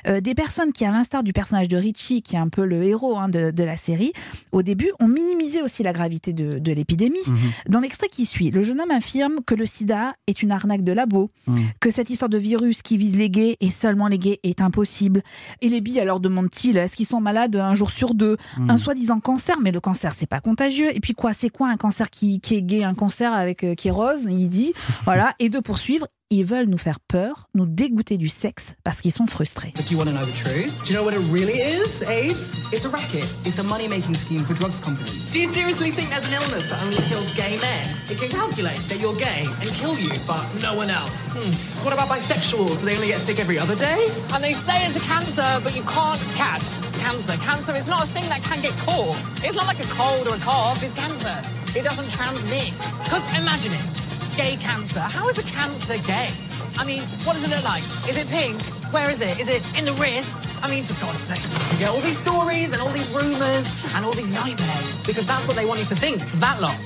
euh, 0.08 0.22
des 0.22 0.34
personnes 0.34 0.72
qui, 0.72 0.86
à 0.86 0.92
l'instar 0.92 1.24
du 1.24 1.34
personnage 1.34 1.68
de 1.68 1.78
Richie, 1.78 2.22
qui 2.22 2.36
est 2.36 2.40
un 2.40 2.50
peu 2.50 2.66
le 2.66 2.84
héros 2.84 3.18
hein, 3.18 3.28
de, 3.30 3.52
de 3.52 3.64
la 3.64 3.78
série, 3.78 4.14
au 4.52 4.64
début, 4.64 4.92
ont 5.00 5.08
minimisé 5.08 5.62
aussi 5.62 5.84
la 5.84 5.94
gravité 5.94 6.32
de, 6.34 6.58
de 6.60 6.72
l'épidémie. 6.72 7.20
Mhm. 7.28 7.38
Dans 7.70 7.80
l'extrait 7.80 8.08
qui 8.08 8.26
suit, 8.26 8.50
le 8.52 8.64
jeune 8.64 8.80
homme 8.82 8.92
affirme 8.92 9.40
que 9.46 9.56
le 9.56 9.66
sida 9.66 10.14
est 10.28 10.42
une 10.42 10.52
arnaque 10.52 10.84
de 10.84 10.94
labo, 10.94 11.30
Mhm. 11.48 11.64
que 11.80 11.92
cette 11.92 12.10
histoire 12.10 12.30
de 12.30 12.38
virus 12.38 12.82
qui 12.82 12.98
vise 12.98 13.16
les 13.18 13.30
gays 13.30 13.58
et 13.60 13.70
seulement 13.70 14.08
les 14.08 14.20
gays 14.20 14.40
est 14.44 14.62
impossible. 14.62 15.22
Et 15.62 15.70
les 15.70 15.82
billes, 15.82 16.00
alors 16.00 16.20
demande-t-il, 16.20 16.78
est-ce 16.78 16.96
qu'ils 16.96 17.06
sont 17.08 17.22
malades 17.22 17.56
un 17.56 17.76
jour 17.76 17.92
sur 17.92 18.14
deux 18.14 18.38
Mhm. 18.58 18.70
Un 18.70 18.78
soi-disant 18.78 19.20
cancer, 19.20 19.60
mais 19.62 19.72
le 19.72 19.80
cancer, 19.82 20.14
c'est 20.14 20.28
pas 20.28 20.40
contagieux. 20.40 20.96
Et 20.96 21.00
puis 21.00 21.14
quoi, 21.14 21.34
c'est 21.34 21.50
quoi 21.50 21.68
un 21.70 21.78
cancer 21.78 22.10
qui, 22.10 22.40
qui 22.40 22.56
est 22.56 22.62
gay, 22.62 22.84
un 22.84 22.94
cancer 22.94 23.34
avec 23.34 23.64
euh, 23.64 23.76
qui 23.76 23.88
est 23.90 23.92
rose? 23.92 24.28
Il 24.30 24.50
dit, 24.50 24.61
voilà. 25.06 25.34
Et 25.40 25.50
de 25.50 25.60
poursuivre, 25.60 26.08
ils 26.32 26.46
veulent 26.46 26.68
nous 26.68 26.78
faire 26.78 27.02
peur, 27.02 27.50
nous 27.56 27.66
dégoûter 27.66 28.18
du 28.18 28.30
sexe 28.30 28.74
parce 28.86 29.02
qu'ils 29.02 29.12
sont 29.12 29.28
frustrés. 29.28 29.74
But 29.76 29.86
do 29.86 29.94
you 29.94 30.00
want 30.00 30.08
to 30.08 30.14
know 30.14 30.26
the 30.26 30.34
truth? 30.34 30.72
Do 30.86 30.94
you 30.94 30.98
know 30.98 31.04
what 31.04 31.14
it 31.14 31.22
really 31.30 31.60
is, 31.60 32.02
AIDS? 32.08 32.64
It's 32.72 32.86
a 32.86 32.90
racket. 32.90 33.28
It's 33.46 33.60
a 33.60 33.64
money 33.64 33.90
making 33.90 34.16
scheme 34.16 34.40
for 34.40 34.54
drugs 34.54 34.80
companies. 34.80 35.30
Do 35.34 35.40
you 35.40 35.50
seriously 35.50 35.92
think 35.92 36.10
there's 36.10 36.32
an 36.32 36.40
illness 36.40 36.70
that 36.70 36.82
only 36.82 37.04
kills 37.12 37.36
gay 37.36 37.60
men? 37.60 37.84
It 38.10 38.18
can 38.18 38.30
calculate 38.30 38.80
that 38.88 39.02
you're 39.02 39.16
gay 39.20 39.44
and 39.60 39.70
kill 39.76 40.00
you, 40.00 40.10
but 40.26 40.48
no 40.64 40.74
one 40.74 40.90
else. 40.90 41.36
Hmm. 41.36 41.52
What 41.84 41.94
about 41.94 42.08
bisexuals? 42.08 42.80
Do 42.80 42.86
they 42.86 42.96
only 42.96 43.12
get 43.12 43.20
sick 43.20 43.40
every 43.40 43.60
other 43.60 43.76
day? 43.76 44.08
And 44.32 44.42
they 44.42 44.54
say 44.54 44.88
it's 44.88 44.96
a 44.96 45.04
cancer, 45.04 45.60
but 45.64 45.76
you 45.76 45.84
can't 45.84 46.22
catch 46.40 46.80
cancer. 47.04 47.36
Cancer 47.44 47.76
is 47.76 47.90
not 47.90 48.06
a 48.06 48.08
thing 48.08 48.24
that 48.32 48.40
can 48.44 48.62
get 48.62 48.72
caught. 48.88 49.20
It's 49.44 49.56
not 49.56 49.68
like 49.68 49.84
a 49.84 49.90
cold 50.00 50.32
or 50.32 50.36
a 50.36 50.40
cough, 50.40 50.82
it's 50.82 50.96
cancer. 50.96 51.36
It 51.76 51.84
doesn't 51.84 52.08
transmit. 52.08 52.72
Because 53.04 53.28
imagine 53.36 53.74
it 53.76 54.02
gay 54.36 54.56
cancer. 54.58 55.00
How 55.00 55.28
is 55.30 55.38
a 55.38 55.48
cancer 55.48 55.98
gay? 56.08 56.30
I 56.78 56.86
mean, 56.86 57.04
what 57.24 57.34
does 57.34 57.44
it 57.44 57.52
look 57.54 57.64
like? 57.64 57.84
Is 58.08 58.18
it 58.18 58.28
pink? 58.28 58.62
Where 58.94 59.10
is 59.10 59.22
it? 59.22 59.40
Is 59.40 59.50
it 59.50 59.62
in 59.78 59.86
the 59.86 59.94
wrist? 59.94 60.50
I 60.64 60.70
mean, 60.70 60.84
for 60.84 61.00
God's 61.02 61.24
sake. 61.24 61.44
You 61.74 61.80
get 61.80 61.90
all 61.90 62.02
these 62.02 62.18
stories 62.18 62.72
and 62.72 62.82
all 62.82 62.90
these 62.90 63.14
rumours 63.16 63.66
and 63.96 64.06
all 64.06 64.14
these 64.14 64.32
nightmares 64.34 65.00
because 65.06 65.26
that's 65.26 65.48
what 65.48 65.56
they 65.56 65.66
want 65.66 65.80
you 65.80 65.86
to 65.86 65.96
think, 65.96 66.22
that 66.40 66.60
lot. 66.62 66.78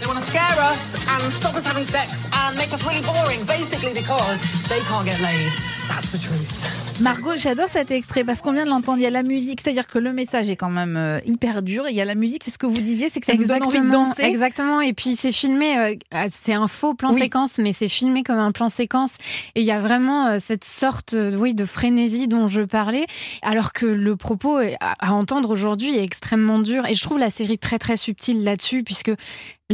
They 0.00 0.06
want 0.06 0.18
to 0.18 0.24
scare 0.24 0.58
us 0.58 0.94
and 1.08 1.32
stop 1.32 1.54
us 1.54 1.66
having 1.66 1.84
sex 1.84 2.28
and 2.32 2.58
make 2.58 2.72
us 2.72 2.84
really 2.84 3.02
boring, 3.02 3.44
basically 3.46 3.94
because 3.94 4.68
they 4.68 4.80
can't 4.80 5.06
get 5.06 5.20
laid. 5.20 5.52
That's 5.88 6.12
the 6.12 6.18
truth. 6.18 6.83
Margot, 7.00 7.32
j'adore 7.36 7.68
cet 7.68 7.90
extrait 7.90 8.22
parce 8.22 8.40
qu'on 8.40 8.52
vient 8.52 8.64
de 8.64 8.70
l'entendre. 8.70 8.98
Il 8.98 9.02
y 9.02 9.06
a 9.06 9.10
la 9.10 9.24
musique, 9.24 9.60
c'est-à-dire 9.60 9.88
que 9.88 9.98
le 9.98 10.12
message 10.12 10.48
est 10.48 10.54
quand 10.54 10.70
même 10.70 10.96
euh, 10.96 11.18
hyper 11.26 11.62
dur. 11.62 11.86
Il 11.88 11.96
y 11.96 12.00
a 12.00 12.04
la 12.04 12.14
musique, 12.14 12.44
c'est 12.44 12.52
ce 12.52 12.58
que 12.58 12.66
vous 12.66 12.80
disiez, 12.80 13.08
c'est 13.08 13.18
que 13.18 13.26
ça 13.26 13.34
nous 13.34 13.46
donne 13.46 13.64
envie 13.64 13.80
de 13.80 13.90
danser. 13.90 14.22
Exactement. 14.22 14.80
Et 14.80 14.92
puis 14.92 15.16
c'est 15.16 15.32
filmé, 15.32 15.76
euh, 15.76 15.94
ah, 16.12 16.26
c'est 16.28 16.52
un 16.54 16.68
faux 16.68 16.94
plan 16.94 17.12
Oui. 17.12 17.20
séquence, 17.20 17.58
mais 17.58 17.72
c'est 17.72 17.88
filmé 17.88 18.22
comme 18.22 18.38
un 18.38 18.52
plan 18.52 18.68
séquence. 18.68 19.14
Et 19.56 19.60
il 19.60 19.66
y 19.66 19.72
a 19.72 19.80
vraiment 19.80 20.28
euh, 20.28 20.38
cette 20.38 20.64
sorte, 20.64 21.16
oui, 21.36 21.52
de 21.52 21.66
frénésie 21.66 22.28
dont 22.28 22.46
je 22.46 22.62
parlais, 22.62 23.06
alors 23.42 23.72
que 23.72 23.86
le 23.86 24.14
propos 24.14 24.58
à 24.80 25.12
entendre 25.12 25.50
aujourd'hui 25.50 25.96
est 25.96 26.04
extrêmement 26.04 26.60
dur. 26.60 26.86
Et 26.86 26.94
je 26.94 27.02
trouve 27.02 27.18
la 27.18 27.30
série 27.30 27.58
très 27.58 27.80
très 27.80 27.96
subtile 27.96 28.44
là-dessus, 28.44 28.84
puisque 28.84 29.12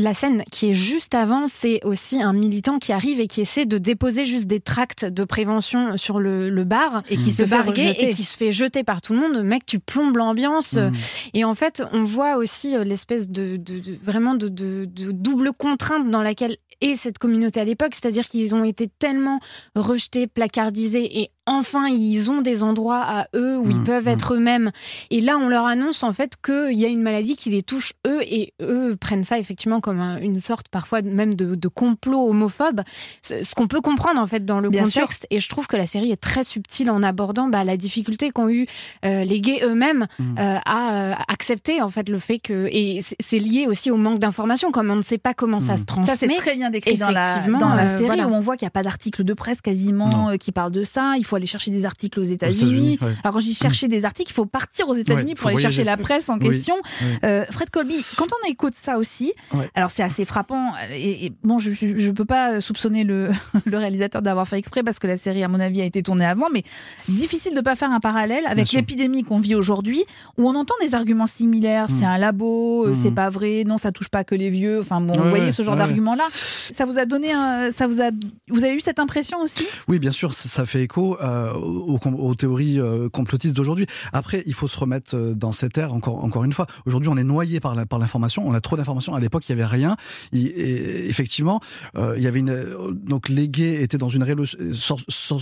la 0.01 0.15
scène 0.15 0.43
qui 0.51 0.71
est 0.71 0.75
juste 0.75 1.15
avant, 1.15 1.47
c'est 1.47 1.85
aussi 1.85 2.23
un 2.23 2.33
militant 2.33 2.79
qui 2.79 2.93
arrive 2.93 3.21
et 3.21 3.27
qui 3.27 3.41
essaie 3.41 3.67
de 3.67 3.79
déposer 3.79 4.25
juste 4.25 4.47
des 4.47 4.61
tracts 4.61 5.05
de 5.05 5.25
prévention 5.25 5.97
sur 5.97 6.19
le, 6.21 6.51
le 6.51 6.65
bar 6.65 7.03
Et 7.11 7.17
qui 7.17 7.33
se 7.33 7.43
de 7.43 7.47
fait 7.49 7.57
bar 7.57 7.73
gay 7.73 7.89
rejeter. 7.89 8.09
et 8.09 8.15
qui 8.15 8.25
se 8.25 8.37
fait 8.37 8.53
jeter 8.53 8.83
par 8.85 9.03
tout 9.03 9.13
le 9.13 9.21
monde. 9.21 9.43
Mec, 9.45 9.67
tu 9.67 9.79
plombes 9.79 10.17
l'ambiance. 10.17 10.75
Mhm. 10.75 10.93
Et 11.35 11.45
en 11.45 11.55
fait, 11.55 11.83
on 11.93 12.05
voit 12.05 12.37
aussi 12.37 12.75
euh, 12.77 12.85
l'espèce 12.85 13.29
de, 13.29 13.57
de- 13.57 13.79
de- 13.81 13.99
vraiment 14.03 14.35
de, 14.35 14.49
de- 14.49 14.85
de 14.87 15.13
double 15.13 15.53
contrainte 15.57 16.11
dans 16.11 16.23
laquelle 16.23 16.57
est 16.81 16.95
cette 16.95 17.19
communauté 17.19 17.61
à 17.61 17.65
l'époque, 17.65 17.93
c'est-à-dire 17.95 18.27
qu'ils 18.27 18.55
ont 18.55 18.65
été 18.65 18.89
tellement 18.99 19.39
rejetés, 19.75 20.27
placardisés, 20.27 21.21
et 21.21 21.29
enfin 21.51 21.89
ils 21.89 22.31
ont 22.31 22.41
des 22.43 22.63
endroits 22.63 23.03
à 23.03 23.27
eux 23.37 23.59
où 23.59 23.69
ils 23.71 23.77
Mhm, 23.77 23.85
peuvent 23.85 24.05
mhm. 24.07 24.13
être 24.15 24.35
eux-mêmes. 24.35 24.71
Et 25.11 25.21
là, 25.21 25.37
on 25.39 25.49
leur 25.49 25.67
annonce 25.67 26.03
en 26.03 26.13
fait 26.13 26.35
qu'il 26.45 26.79
y 26.79 26.85
a 26.85 26.89
une 26.89 27.03
maladie 27.03 27.37
qui 27.37 27.51
les 27.51 27.63
touche 27.63 27.93
eux, 28.07 28.21
et 28.23 28.53
eux 28.63 28.97
prennent 29.01 29.25
ça 29.25 29.39
effectivement 29.39 29.81
comme 29.81 30.01
un- 30.01 30.19
une 30.21 30.39
sorte 30.41 30.69
parfois 30.69 31.03
même 31.03 31.35
de, 31.35 31.55
de 31.55 31.69
complot 31.69 32.29
homophobe, 32.29 32.83
ce, 33.23 33.43
ce 33.43 33.55
qu'on 33.55 33.67
peut 33.69 33.81
comprendre 33.81 34.21
en 34.21 34.27
fait 34.27 34.45
dans 34.45 34.61
le 34.61 34.71
Bien 34.71 34.85
sûr. 34.85 35.03
contexte. 35.03 35.27
Et 35.31 35.41
je 35.41 35.49
trouve 35.49 35.67
que 35.67 35.77
la 35.77 35.87
série 35.87 36.11
est 36.13 36.21
très 36.21 36.45
subtile 36.45 36.91
en 36.91 37.03
abordant 37.03 37.49
bah, 37.49 37.65
la 37.65 37.77
difficulté 37.77 38.31
qu'ont 38.31 38.49
eu 38.49 38.67
euh, 39.05 39.25
les 39.25 39.41
gays 39.41 39.61
eux-mêmes 39.65 40.07
Mhm. 40.19 40.37
euh, 40.39 40.57
à 40.65 40.95
euh, 40.95 41.15
accepter 41.29 41.83
en 41.83 41.89
fait 41.89 42.09
le 42.09 42.19
fait 42.19 42.39
que 42.39 42.69
et 42.71 43.01
c'est- 43.03 43.39
lié 43.41 43.67
aussi 43.67 43.91
au 43.91 43.97
manque 43.97 44.19
d'information 44.19 44.71
comme 44.71 44.91
on 44.91 44.97
ne 44.97 45.03
sait 45.03 45.17
pas 45.19 45.33
comment 45.35 45.61
ça 45.61 45.77
se 45.79 45.85
transmet. 45.85 46.07
Ça, 46.07 46.17
c'est 46.17 46.29
très 46.35 46.55
bien 46.57 46.69
décrit 46.71 46.97
dans 46.99 47.11
la, 47.11 47.21
effectivement, 47.23 47.59
dans 47.59 47.75
la 47.75 47.85
euh, 47.85 47.89
série 47.97 48.07
voilà. 48.07 48.29
où 48.29 48.35
on 48.35 48.41
voit 48.41 48.57
qu'il 48.59 48.67
n'y 48.67 48.69
a 48.69 48.71
pas 48.73 48.83
d'article 48.83 49.25
de 49.25 49.33
presse 49.33 49.63
quasiment 49.63 50.29
euh, 50.29 50.37
qui 50.37 50.53
parle 50.53 50.71
de 50.73 50.83
ça. 50.85 51.15
Il 51.17 51.25
faut 51.25 51.37
aller 51.41 51.47
chercher 51.47 51.71
des 51.71 51.85
articles 51.85 52.21
aux 52.21 52.25
États-Unis. 52.25 52.99
ouais. 53.01 53.09
Alors, 53.25 53.35
quand 53.35 53.41
je 53.41 53.47
dis 53.47 53.55
chercher 53.55 53.89
des 53.89 54.05
articles, 54.05 54.31
il 54.31 54.35
faut 54.35 54.47
partir 54.47 54.89
aux 54.89 54.95
États-Unis 54.95 55.33
Ouais, 55.33 55.35
pour 55.35 55.49
aller 55.49 55.57
chercher 55.59 55.85
la 55.85 55.97
presse 55.97 56.29
en 56.29 56.39
Oui, 56.39 56.51
question. 56.51 56.75
oui. 57.03 57.09
Euh, 57.25 57.45
Fred 57.51 57.71
Colby, 57.71 57.97
quand 58.17 58.27
on 58.33 58.49
écoute 58.51 58.75
ça 58.75 58.99
aussi, 58.99 59.33
Ouais. 59.55 59.69
alors 59.75 59.91
c'est 59.91 60.03
assez 60.03 60.25
frappant. 60.25 60.73
Et, 60.93 61.27
et 61.27 61.33
bon, 61.43 61.59
je 61.59 61.71
ne 61.71 62.13
peux 62.13 62.25
pas 62.25 62.61
soupçonner 62.61 63.05
le, 63.05 63.31
le 63.67 63.79
réalisateur 63.79 64.23
d'avoir 64.23 64.47
fait 64.47 64.59
exprès 64.59 64.83
parce 64.83 64.99
que 64.99 65.07
la 65.07 65.17
série, 65.17 65.43
à 65.43 65.49
mon 65.49 65.61
avis, 65.61 65.81
a 65.81 65.85
été 65.85 66.03
tournée 66.03 66.25
avant, 66.27 66.47
mais 66.53 66.63
difficile 67.09 67.53
de 67.53 67.57
ne 67.57 67.63
pas 67.63 67.75
faire 67.75 67.91
un 67.91 68.01
parallèle 68.01 68.45
avec 68.47 68.71
l'épidémie 68.73 69.25
qu'on 69.25 69.39
vit 69.39 69.55
aujourd'hui, 69.55 70.05
où 70.39 70.49
on 70.49 70.55
entend 70.55 70.75
des 70.81 70.95
arguments 70.95 71.27
similaires. 71.27 71.87
C'est 71.89 72.05
un 72.05 72.19
labo, 72.19 72.87
euh, 72.87 72.91
Mm. 72.91 72.95
c'est 72.95 73.11
pas 73.11 73.29
vrai, 73.31 73.65
non, 73.67 73.79
ça 73.79 73.93
touche 73.93 74.09
pas 74.09 74.25
que 74.25 74.35
les 74.35 74.51
vieux. 74.51 74.81
Enfin, 74.81 75.01
bon, 75.01 75.19
vous 75.19 75.29
voyez 75.29 75.53
ce 75.53 75.63
genre 75.63 75.77
d'argument-là. 75.77 76.25
Ça 76.33 76.85
vous 76.85 76.99
a 76.99 77.05
donné, 77.07 77.33
un, 77.33 77.71
ça 77.71 77.87
vous 77.87 78.01
a, 78.01 78.11
vous 78.49 78.65
avez 78.65 78.75
eu 78.75 78.81
cette 78.81 78.99
impression 78.99 79.41
aussi? 79.41 79.67
Oui, 79.89 79.99
bien 79.99 80.13
sûr, 80.13 80.35
ça 80.35 80.65
fait 80.67 80.83
écho 80.83 81.17
euh, 81.23 81.53
aux, 81.55 81.99
aux- 82.05 82.35
théories 82.35 82.81
euh, 82.81 83.09
complotistes 83.09 83.57
d'aujourd'hui. 83.57 83.87
Après, 84.13 84.43
il 84.47 84.55
faut 84.55 84.69
se 84.69 84.79
remettre 84.79 85.17
euh, 85.17 85.35
dans 85.35 85.53
cette 85.53 85.77
ère, 85.79 85.93
encore, 85.93 86.23
encore 86.25 86.45
une 86.45 86.53
fois. 86.53 86.67
Aujourd'hui, 86.87 87.09
on 87.09 87.17
est 87.17 87.25
noyé 87.25 87.61
par 87.61 87.75
la- 87.75 87.87
par 87.87 87.99
l'information, 87.99 88.47
on 88.47 88.55
a 88.55 88.61
trop 88.61 88.77
d'informations. 88.77 89.15
À 89.15 89.21
l'époque, 89.21 89.49
il 89.49 89.55
n'y 89.55 89.61
avait 89.63 89.71
rien. 89.71 89.97
Il- 90.33 90.49
et 90.49 91.09
effectivement, 91.09 91.61
euh, 91.97 92.15
il 92.17 92.23
y 92.23 92.27
avait 92.27 92.41
une, 92.41 92.51
euh, 92.51 92.91
donc 92.93 93.29
les 93.29 93.49
gays 93.49 93.83
étaient 93.83 93.99
dans 93.99 94.09
une 94.09 94.23
révolution, 94.23 94.97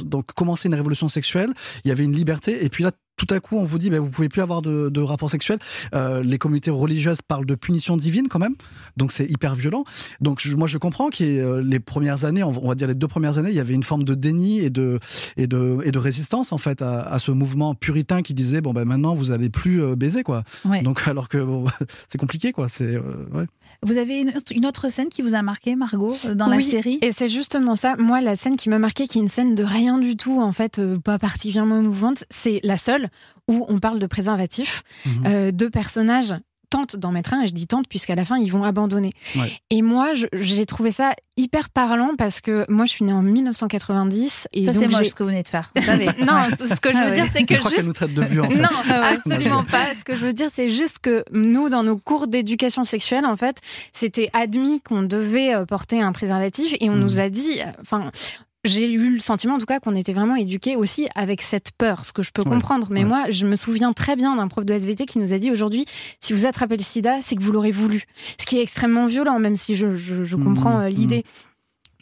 donc 0.05 0.33
commencer 0.35 0.69
une 0.69 0.75
révolution 0.75 1.09
sexuelle, 1.09 1.51
il 1.85 1.89
y 1.89 1.93
avait 1.93 2.05
une 2.05 2.13
liberté, 2.13 2.65
et 2.65 2.69
puis 2.69 2.85
là, 2.85 2.91
tout 3.19 3.27
à 3.35 3.41
coup, 3.41 3.59
on 3.59 3.65
vous 3.65 3.77
dit, 3.79 3.91
ben, 3.91 3.99
vous 4.01 4.09
pouvez 4.09 4.31
plus 4.31 4.41
avoir 4.41 4.63
de, 4.63 4.89
de 4.89 5.01
rapports 5.03 5.29
sexuels. 5.29 5.59
Euh, 5.95 6.23
les 6.23 6.39
communautés 6.39 6.71
religieuses 6.71 7.21
parlent 7.21 7.45
de 7.45 7.55
punition 7.55 7.97
divine 7.99 8.29
quand 8.29 8.39
même, 8.39 8.55
donc 8.97 9.13
c'est 9.13 9.27
hyper 9.31 9.55
violent. 9.55 9.85
Donc 10.23 10.41
je- 10.41 10.55
moi, 10.57 10.67
je 10.67 10.79
comprends 10.79 11.11
que 11.11 11.23
euh, 11.25 11.61
les 11.63 11.81
premières 11.81 12.25
années, 12.25 12.43
on 12.43 12.51
va- 12.51 12.75
dire 12.75 12.89
les 12.89 12.95
deux 12.95 13.09
premières 13.09 13.37
années, 13.39 13.51
il 13.51 13.57
y 13.57 13.61
avait 13.61 13.75
une 13.75 13.83
forme 13.83 14.05
de 14.05 14.15
déni 14.15 14.61
et 14.61 14.71
de 14.71 14.99
et 15.37 15.47
de 15.47 15.79
et 15.85 15.91
de 15.93 15.99
résistance 15.99 16.53
en 16.53 16.59
fait 16.59 16.81
à, 16.81 17.01
à 17.03 17.19
ce 17.19 17.31
mouvement 17.33 17.75
puritain 17.75 18.23
qui 18.23 18.33
disait 18.35 18.61
bon 18.61 18.73
ben 18.73 18.85
maintenant 18.85 19.15
vous 19.15 19.33
allez 19.33 19.51
plus 19.51 19.83
euh, 19.83 19.97
baiser 19.97 20.23
quoi. 20.23 20.45
Ouais. 20.65 20.83
Donc 20.83 21.03
alors 21.09 21.29
que 21.29 21.39
bon, 21.39 21.65
c'est 22.09 22.19
compliqué 22.19 22.53
quoi. 22.53 22.69
C'est 22.69 22.95
euh, 22.95 23.03
ouais. 23.35 23.47
Vous 23.83 23.97
avez 23.99 24.21
une, 24.23 24.33
une 24.55 24.65
autre 24.67 24.91
scène 24.91 25.09
qui 25.09 25.23
vous 25.23 25.35
a 25.35 25.43
marqué, 25.43 25.77
Margot, 25.77 26.15
euh, 26.25 26.35
dans 26.35 26.47
la 26.49 26.61
série? 26.61 26.99
Et 27.03 27.13
c'est 27.13 27.29
justement 27.29 27.77
ça. 27.77 27.97
Moi, 27.99 28.21
la 28.21 28.35
scène 28.35 28.57
qui 28.57 28.71
m'a 28.71 28.79
marqué, 28.79 29.07
qui 29.07 29.19
est 29.19 29.23
une 29.23 29.29
scène 29.29 29.55
de 29.55 29.63
rien 29.63 29.99
du 29.99 30.17
tout, 30.17 30.41
en 30.41 30.53
fait, 30.53 30.79
euh, 30.79 30.99
pas 30.99 31.19
particulièrement 31.19 31.81
mouvante, 31.83 32.25
c'est 32.31 32.61
la 32.65 32.77
seule 32.77 33.08
où 33.49 33.65
on 33.69 33.79
parle 33.79 33.99
de 33.99 34.07
préservatif. 34.07 34.83
Mhm. 35.07 35.13
Euh, 35.27 35.51
deux 35.53 35.71
personnages 35.71 36.35
tentent 36.71 36.97
d'en 36.97 37.13
mettre 37.13 37.33
un, 37.33 37.41
et 37.41 37.47
je 37.47 37.55
dis 37.55 37.67
tentent 37.67 37.89
puisqu'à 37.89 38.15
la 38.15 38.27
fin, 38.27 38.37
ils 38.37 38.53
vont 38.53 38.63
abandonner. 38.63 39.15
Ouais. 39.37 39.51
Et 39.71 39.81
moi, 39.81 40.09
j'ai 40.35 40.67
trouvé 40.67 40.93
ça 40.93 41.15
hyper 41.39 41.71
parlant 41.71 42.11
parce 42.19 42.43
que 42.43 42.67
moi, 42.69 42.85
je 42.85 42.91
suis 42.91 43.07
née 43.07 43.13
en 43.15 43.23
1990. 43.23 44.49
Et 44.53 44.65
Ça, 44.65 44.73
donc 44.75 44.83
c'est 44.93 44.99
j'ai- 44.99 45.05
ce 45.09 45.15
que 45.15 45.23
vous 45.23 45.31
venez 45.31 45.43
de 45.43 45.49
faire. 45.49 45.73
Vous 45.75 45.83
savez. 45.83 46.05
non, 46.27 46.35
ce 46.59 46.79
que 46.79 46.93
je 46.93 46.99
veux 46.99 47.05
Ah 47.07 47.11
dire, 47.11 47.25
ouais. 47.25 47.31
c'est 47.33 47.45
que 47.45 47.55
Je 47.55 47.59
crois 47.61 47.71
qu'elle 47.71 47.79
juste 47.79 47.89
nous 47.89 47.95
traite 47.95 48.13
de 48.13 48.23
vieux 48.23 48.43
en 48.43 48.51
fait. 48.51 48.57
non, 48.59 48.69
absolument 49.03 49.65
pas. 49.65 49.95
Ce 49.99 50.05
que 50.05 50.15
je 50.15 50.27
veux 50.27 50.35
dire, 50.35 50.49
c'est 50.53 50.71
juste 50.71 50.99
que 50.99 51.25
nous, 51.33 51.71
dans 51.71 51.83
nos 51.85 51.97
cours 51.97 52.27
d'éducation 52.29 52.85
sexuelle, 52.85 53.25
en 53.25 53.37
fait, 53.39 53.57
c'était 53.95 54.29
admis 54.35 54.83
qu'on 54.83 55.01
devait 55.03 55.55
euh, 55.55 55.65
porter 55.65 56.03
un 56.03 56.13
préservatif 56.13 56.75
et 56.81 56.91
on 56.91 56.95
Mhm. 56.97 57.01
nous 57.01 57.19
a 57.19 57.31
dit, 57.31 57.61
euh, 57.61 57.65
enfin. 57.81 58.11
J'ai 58.65 58.91
eu 58.91 59.11
le 59.15 59.21
sentiment, 59.21 59.55
en 59.55 59.59
tout 59.59 59.67
cas, 59.67 59.79
qu'on 59.79 59.95
était 59.95 60.13
vraiment 60.13 60.35
éduqués 60.35 60.75
aussi 60.75 61.07
avec 61.15 61.43
cette 61.43 61.71
peur, 61.79 62.05
ce 62.05 62.13
que 62.13 62.23
je 62.23 62.33
peux 62.33 62.43
Ouais. 62.43 62.49
comprendre. 62.51 62.89
Mais 62.91 63.01
Ouais. 63.05 63.09
moi, 63.09 63.25
je 63.31 63.47
me 63.47 63.55
souviens 63.55 63.93
très 63.93 64.17
bien 64.17 64.35
d'un 64.35 64.49
prof 64.49 64.65
de 64.65 64.75
SVT 64.75 65.07
qui 65.07 65.21
nous 65.21 65.33
a 65.33 65.39
dit 65.39 65.51
aujourd'hui, 65.53 65.87
si 66.21 66.33
vous 66.33 66.45
attrapez 66.45 66.77
le 66.77 66.83
sida, 66.83 67.19
c'est 67.23 67.37
que 67.37 67.43
vous 67.43 67.53
l'aurez 67.53 67.71
voulu. 67.71 68.05
Ce 68.39 68.47
qui 68.47 68.59
est 68.59 68.63
extrêmement 68.63 69.07
violent, 69.07 69.39
même 69.39 69.55
si 69.55 69.77
je, 69.77 69.95
je- 69.95 70.25
je 70.25 70.37
Mhm. 70.37 70.45
comprends 70.45 70.81
euh, 70.81 70.89
l'idée. 70.89 71.23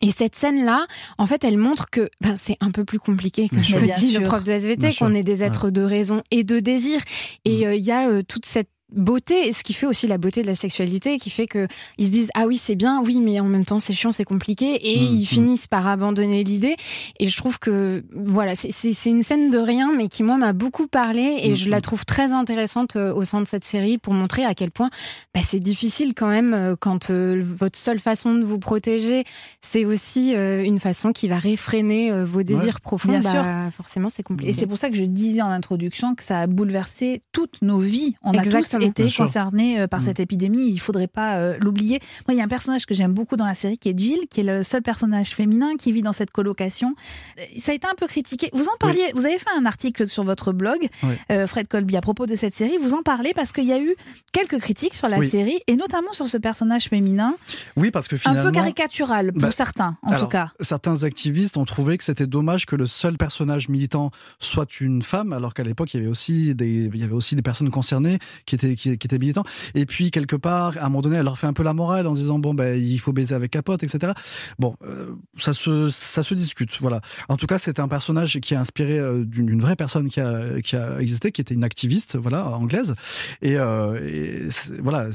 Et 0.03 0.11
cette 0.11 0.35
scène-là, 0.35 0.87
en 1.19 1.27
fait, 1.27 1.43
elle 1.45 1.57
montre 1.59 1.89
que 1.91 2.09
ben, 2.21 2.37
c'est 2.37 2.57
un 2.61 2.71
peu 2.71 2.85
plus 2.85 2.99
compliqué 2.99 3.49
que 3.49 3.63
ce 3.63 3.77
que 3.77 3.85
dit 3.99 4.07
sûr. 4.13 4.21
le 4.21 4.27
prof 4.27 4.43
de 4.45 4.53
SVT, 4.53 4.95
qu'on 4.95 5.15
est 5.15 5.23
des 5.23 5.43
êtres 5.43 5.71
de 5.71 5.83
raison 5.83 6.23
et 6.31 6.43
de 6.45 6.59
désir. 6.61 7.01
Et 7.47 7.67
euh, 7.67 7.75
il 7.75 7.83
y 7.85 7.93
a 7.93 8.09
euh, 8.09 8.23
toute 8.27 8.45
cette 8.47 8.69
beauté, 8.93 9.53
ce 9.53 9.63
qui 9.63 9.73
fait 9.73 9.87
aussi 9.87 10.07
la 10.07 10.17
beauté 10.19 10.43
de 10.43 10.47
la 10.47 10.55
sexualité, 10.55 11.19
qui 11.19 11.31
fait 11.31 11.47
que 11.47 11.67
ils 11.99 12.07
se 12.07 12.11
disent 12.11 12.31
ah 12.35 12.47
oui 12.47 12.57
c'est 12.57 12.77
bien, 12.77 13.03
oui 13.05 13.21
mais 13.21 13.41
en 13.41 13.45
même 13.45 13.65
temps 13.65 13.79
c'est 13.79 13.93
chiant, 13.93 14.13
c'est 14.13 14.25
compliqué, 14.25 14.95
et 14.95 15.01
Mm, 15.01 15.17
ils 15.17 15.23
mm. 15.23 15.27
finissent 15.27 15.67
par 15.67 15.87
abandonner 15.87 16.45
l'idée. 16.45 16.77
Et 17.19 17.29
je 17.29 17.37
trouve 17.37 17.59
que 17.59 18.05
voilà, 18.15 18.55
c'est- 18.55 18.71
une 19.07 19.23
scène 19.23 19.51
de 19.51 19.59
rien, 19.59 19.93
mais 19.97 20.09
qui 20.09 20.23
moi 20.23 20.37
m'a 20.37 20.53
beaucoup 20.53 20.87
parlé, 20.87 21.39
et 21.43 21.51
Mm, 21.51 21.55
je 21.55 21.69
la 21.71 21.81
trouve 21.81 22.05
très 22.05 22.33
intéressante 22.33 22.97
euh, 22.97 23.13
au 23.15 23.25
sein 23.25 23.41
de 23.41 23.47
cette 23.47 23.65
série 23.65 23.99
pour 23.99 24.13
montrer 24.13 24.45
à 24.45 24.55
quel 24.55 24.71
point 24.71 24.91
bah, 25.35 25.41
c'est 25.43 25.61
difficile 25.61 26.15
quand 26.15 26.29
même 26.29 26.55
euh, 26.55 26.77
quand 26.79 27.11
euh, 27.11 27.43
votre 27.45 27.79
seule 27.79 27.99
façon 27.99 28.35
de 28.35 28.43
vous 28.45 28.59
protéger, 28.59 29.25
c'est 29.63 29.85
aussi 29.85 30.35
euh, 30.35 30.63
une 30.65 30.79
façon 30.81 31.13
qui 31.13 31.29
va 31.29 31.39
réfréner 31.39 32.11
euh, 32.13 32.25
vos 32.25 32.43
désirs 32.43 32.81
profonds. 32.81 33.09
bien 33.09 33.21
bah, 33.21 33.31
sûr. 33.31 33.45
Forcément, 33.77 34.11
c'est 34.11 34.23
compliqué. 34.23 34.51
Et 34.51 34.53
c'est 34.53 34.67
pour 34.67 34.79
ça 34.79 34.91
que 34.91 34.97
je 34.97 35.05
disais 35.05 35.43
en 35.43 35.51
introduction 35.51 36.15
que 36.15 36.23
ça 36.23 36.41
a 36.41 36.47
bouleversé 36.47 37.23
toutes 37.33 37.63
nos 37.63 37.79
vies. 37.79 38.15
On 38.23 38.33
a 38.33 38.39
Exactement. 38.43 38.63
tous 38.63 38.76
été 38.83 39.03
Bien 39.05 39.11
sûr. 39.11 39.25
concernés 39.25 39.81
euh, 39.81 39.87
par 39.87 40.01
Mm. 40.01 40.05
cette 40.05 40.21
épidémie. 40.21 40.69
Il 40.71 40.79
faudrait 40.79 41.07
pas 41.07 41.37
euh, 41.39 41.57
l'oublier. 41.61 42.01
Moi, 42.27 42.35
il 42.35 42.39
y 42.39 42.41
a 42.41 42.45
un 42.45 42.49
personnage 42.49 42.87
que 42.87 42.95
j'aime 42.95 43.13
beaucoup 43.13 43.37
dans 43.37 43.47
la 43.47 43.55
série 43.55 43.79
qui 43.79 43.89
est 43.89 43.99
Jill, 43.99 44.21
qui 44.31 44.41
est 44.41 44.45
le 44.45 44.63
seul 44.63 44.83
personnage 44.83 45.31
féminin 45.35 45.77
qui 45.79 45.93
vit 45.93 46.03
dans 46.03 46.13
cette 46.13 46.31
colocation. 46.31 46.95
Euh, 47.39 47.43
Ça 47.59 47.73
a 47.73 47.75
été 47.75 47.87
un 47.87 47.95
peu 47.97 48.07
critiqué. 48.07 48.51
Vous 48.53 48.65
en 48.67 48.77
parliez. 48.79 49.05
Vous 49.15 49.25
avez 49.25 49.39
fait 49.39 49.51
un 49.59 49.65
article 49.67 50.09
sur 50.09 50.23
votre 50.25 50.53
blog, 50.53 50.89
Oui. 51.03 51.15
euh, 51.33 51.47
Fred 51.47 51.69
Colby, 51.69 51.97
à 51.97 52.01
propos 52.01 52.27
de 52.27 52.35
cette 52.35 52.55
série. 52.55 52.77
Vous 52.79 52.95
en 52.95 53.03
parlez 53.03 53.33
parce 53.35 53.53
qu'il 53.53 53.65
y 53.65 53.73
a 53.73 53.81
eu 53.81 53.95
quelques 54.33 54.59
critiques 54.59 54.95
sur 54.95 55.09
la 55.09 55.19
Oui. 55.19 55.31
série 55.31 55.59
et 55.67 55.77
notamment 55.77 56.13
sur 56.13 56.27
ce 56.27 56.37
personnage 56.37 56.85
féminin, 56.89 57.35
Oui 57.77 57.91
parce 57.91 58.09
que 58.09 58.17
un 58.17 58.19
finalement 58.19 58.43
peu 58.45 58.53
caricatural 58.53 59.33
pour 59.33 59.43
Bah, 59.43 59.51
certains, 59.51 59.97
en 60.03 60.09
Alors, 60.09 60.23
tout 60.23 60.29
cas. 60.29 60.51
Certains 60.61 61.05
activistes 61.05 61.57
ont 61.57 61.65
trouvé 61.65 61.97
que 61.99 62.05
c'était 62.05 62.27
dommage 62.27 62.67
que 62.67 62.77
le 62.77 62.87
seul 62.87 63.17
personnage 63.17 63.69
militant 63.69 64.11
soit 64.39 64.81
une 64.81 65.03
femme, 65.03 65.33
alors 65.33 65.55
qu'à 65.55 65.63
l'époque 65.63 65.93
il 65.95 65.99
y 65.99 66.01
avait 66.01 66.11
aussi 66.11 66.55
des, 66.55 66.91
il 66.93 66.97
y 67.01 67.05
avait 67.05 67.13
aussi 67.15 67.35
des 67.37 67.43
personnes 67.43 67.71
concernées 67.71 68.19
qui 68.47 68.55
étaient, 68.55 68.66
qui, 68.75 68.99
qui 68.99 69.07
étaient 69.07 69.19
militants. 69.19 69.45
Et 69.75 69.87
puis 69.87 70.11
quelque 70.11 70.37
part, 70.37 70.77
à 70.79 70.87
un 70.87 70.89
moment 70.89 71.03
donné, 71.03 71.17
elle 71.17 71.25
leur 71.25 71.39
fait 71.39 71.47
un 71.47 71.53
peu 71.53 71.63
la 71.63 71.73
morale 71.73 72.07
en 72.07 72.13
disant 72.13 72.39
bon 72.39 72.55
ben 72.55 72.79
il 72.79 72.99
faut 72.99 73.13
baiser 73.13 73.35
avec 73.35 73.53
capote, 73.53 73.83
etc. 73.83 74.13
Bon, 74.59 74.75
euh, 74.85 75.15
ça 75.37 75.53
se, 75.53 75.91
ça 75.91 76.23
se 76.23 76.35
discute. 76.35 76.81
Voilà. 76.81 77.01
En 77.29 77.37
tout 77.37 77.47
cas, 77.47 77.59
c'est 77.59 77.81
un 77.81 77.89
personnage 77.89 78.39
qui 78.41 78.55
est 78.55 78.57
inspiré 78.57 78.99
euh, 78.99 79.25
d'une 79.25 79.61
vraie 79.61 79.77
personne 79.77 80.09
qui 80.09 80.21
a, 80.21 80.61
qui 80.63 80.77
a 80.77 80.99
existé, 81.01 81.33
qui 81.33 81.41
était 81.41 81.55
une 81.55 81.65
activiste, 81.65 82.17
voilà, 82.17 82.47
anglaise. 82.49 82.95
Et, 83.43 83.57
euh, 83.57 83.99
et 84.07 84.49
voilà, 84.81 85.09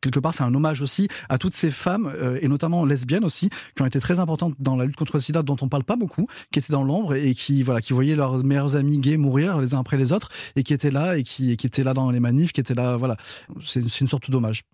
quelque 0.00 0.20
part 0.20 0.34
c'est 0.34 0.42
un 0.42 0.54
hommage 0.54 0.82
aussi 0.82 1.08
à 1.28 1.38
toutes 1.38 1.54
ces 1.54 1.70
femmes 1.70 2.12
et 2.40 2.48
notamment 2.48 2.84
lesbiennes 2.84 3.24
aussi 3.24 3.50
qui 3.74 3.82
ont 3.82 3.86
été 3.86 4.00
très 4.00 4.18
importantes 4.18 4.54
dans 4.58 4.76
la 4.76 4.84
lutte 4.84 4.96
contre 4.96 5.16
le 5.16 5.20
sida 5.20 5.42
dont 5.42 5.56
on 5.60 5.68
parle 5.68 5.84
pas 5.84 5.96
beaucoup, 5.96 6.26
qui 6.52 6.58
étaient 6.58 6.72
dans 6.72 6.84
l'ombre 6.84 7.14
et 7.14 7.34
qui 7.34 7.62
voilà 7.62 7.80
qui 7.80 7.92
voyaient 7.92 8.16
leurs 8.16 8.44
meilleurs 8.44 8.76
amis 8.76 8.98
gays 8.98 9.16
mourir 9.16 9.60
les 9.60 9.74
uns 9.74 9.80
après 9.80 9.96
les 9.96 10.12
autres 10.12 10.28
et 10.56 10.62
qui 10.62 10.74
étaient 10.74 10.90
là 10.90 11.16
et 11.16 11.22
qui, 11.22 11.56
qui 11.56 11.66
étaient 11.66 11.82
là 11.82 11.94
dans 11.94 12.10
les 12.10 12.20
manifs, 12.20 12.52
qui 12.52 12.60
étaient 12.60 12.67
là 12.74 12.96
voilà. 12.96 13.16
C'est 13.64 14.00
une 14.00 14.08
sorte 14.08 14.30
d'hommage. 14.30 14.64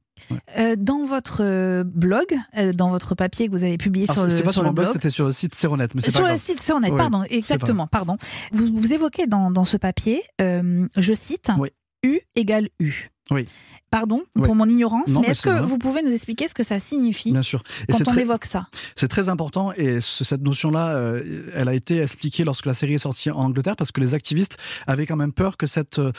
Euh, 0.57 0.77
dans 0.77 1.05
votre 1.05 1.43
euh, 1.43 1.85
blog, 1.85 2.27
euh, 2.57 2.73
dans 2.73 2.89
votre 2.91 3.15
papier 3.15 3.47
que 3.47 3.53
vous 3.53 3.65
avez 3.65 3.77
publié 3.77 4.07
Alors, 4.09 4.31
sur 4.31 4.39
le, 4.39 4.43
pas 4.45 4.53
sur 4.53 4.63
le 4.63 4.69
mon 4.69 4.75
blog, 4.75 4.89
c'était 4.93 5.11
sur 5.11 5.27
le 5.27 5.33
site 5.33 5.55
Seronet, 5.55 5.89
mais 5.95 6.03
pas 6.03 6.11
sur 6.11 6.27
le 6.27 6.37
site, 6.37 6.61
c'est 6.61 6.73
honnête, 6.73 6.93
Oui, 6.93 6.99
pardon, 6.99 7.25
exactement, 7.29 7.87
pardon. 7.87 8.17
Vous, 8.53 8.71
vous 8.73 8.93
évoquez 8.95 9.27
dans, 9.27 9.51
dans 9.51 9.65
ce 9.65 9.77
papier, 9.77 10.23
euh, 10.41 10.87
je 10.97 11.15
cite, 11.15 11.51
Oui. 11.59 11.71
U 12.05 12.21
égale 12.37 12.69
U. 12.79 13.11
Oui. 13.31 13.47
Pardon 13.95 14.17
pour 14.35 14.57
mon 14.57 14.69
ignorance, 14.69 15.09
Non, 15.11 15.21
mais 15.21 15.29
mais 15.29 15.31
est-ce 15.31 15.43
que 15.43 15.51
vrai. 15.51 15.63
vous 15.63 15.79
pouvez 15.79 16.03
nous 16.03 16.11
expliquer 16.11 16.49
ce 16.49 16.55
que 16.55 16.65
ça 16.65 16.81
signifie 16.81 17.31
Bien 17.31 17.43
sûr. 17.43 17.63
Et 17.87 17.93
quand 17.93 18.01
on 18.01 18.05
très- 18.11 18.23
évoque 18.23 18.45
ça? 18.45 18.67
C'est 18.97 19.07
très 19.07 19.29
important 19.29 19.71
et 19.77 20.01
ce- 20.01 20.25
cette 20.25 20.43
notion-là, 20.43 20.97
euh, 20.97 21.23
elle 21.55 21.69
a 21.69 21.75
été 21.75 21.99
expliquée 22.01 22.43
lorsque 22.43 22.67
la 22.67 22.75
série 22.75 22.95
est 22.95 22.99
sortie 22.99 23.31
en 23.31 23.37
Angleterre 23.45 23.77
parce 23.77 23.93
que 23.93 24.01
les 24.01 24.13
activistes 24.13 24.59
avaient 24.89 25.07
quand 25.07 25.15
même 25.15 25.33
peur 25.33 25.57
que 25.57 25.69
cette, 25.69 26.01
euh, 26.01 26.11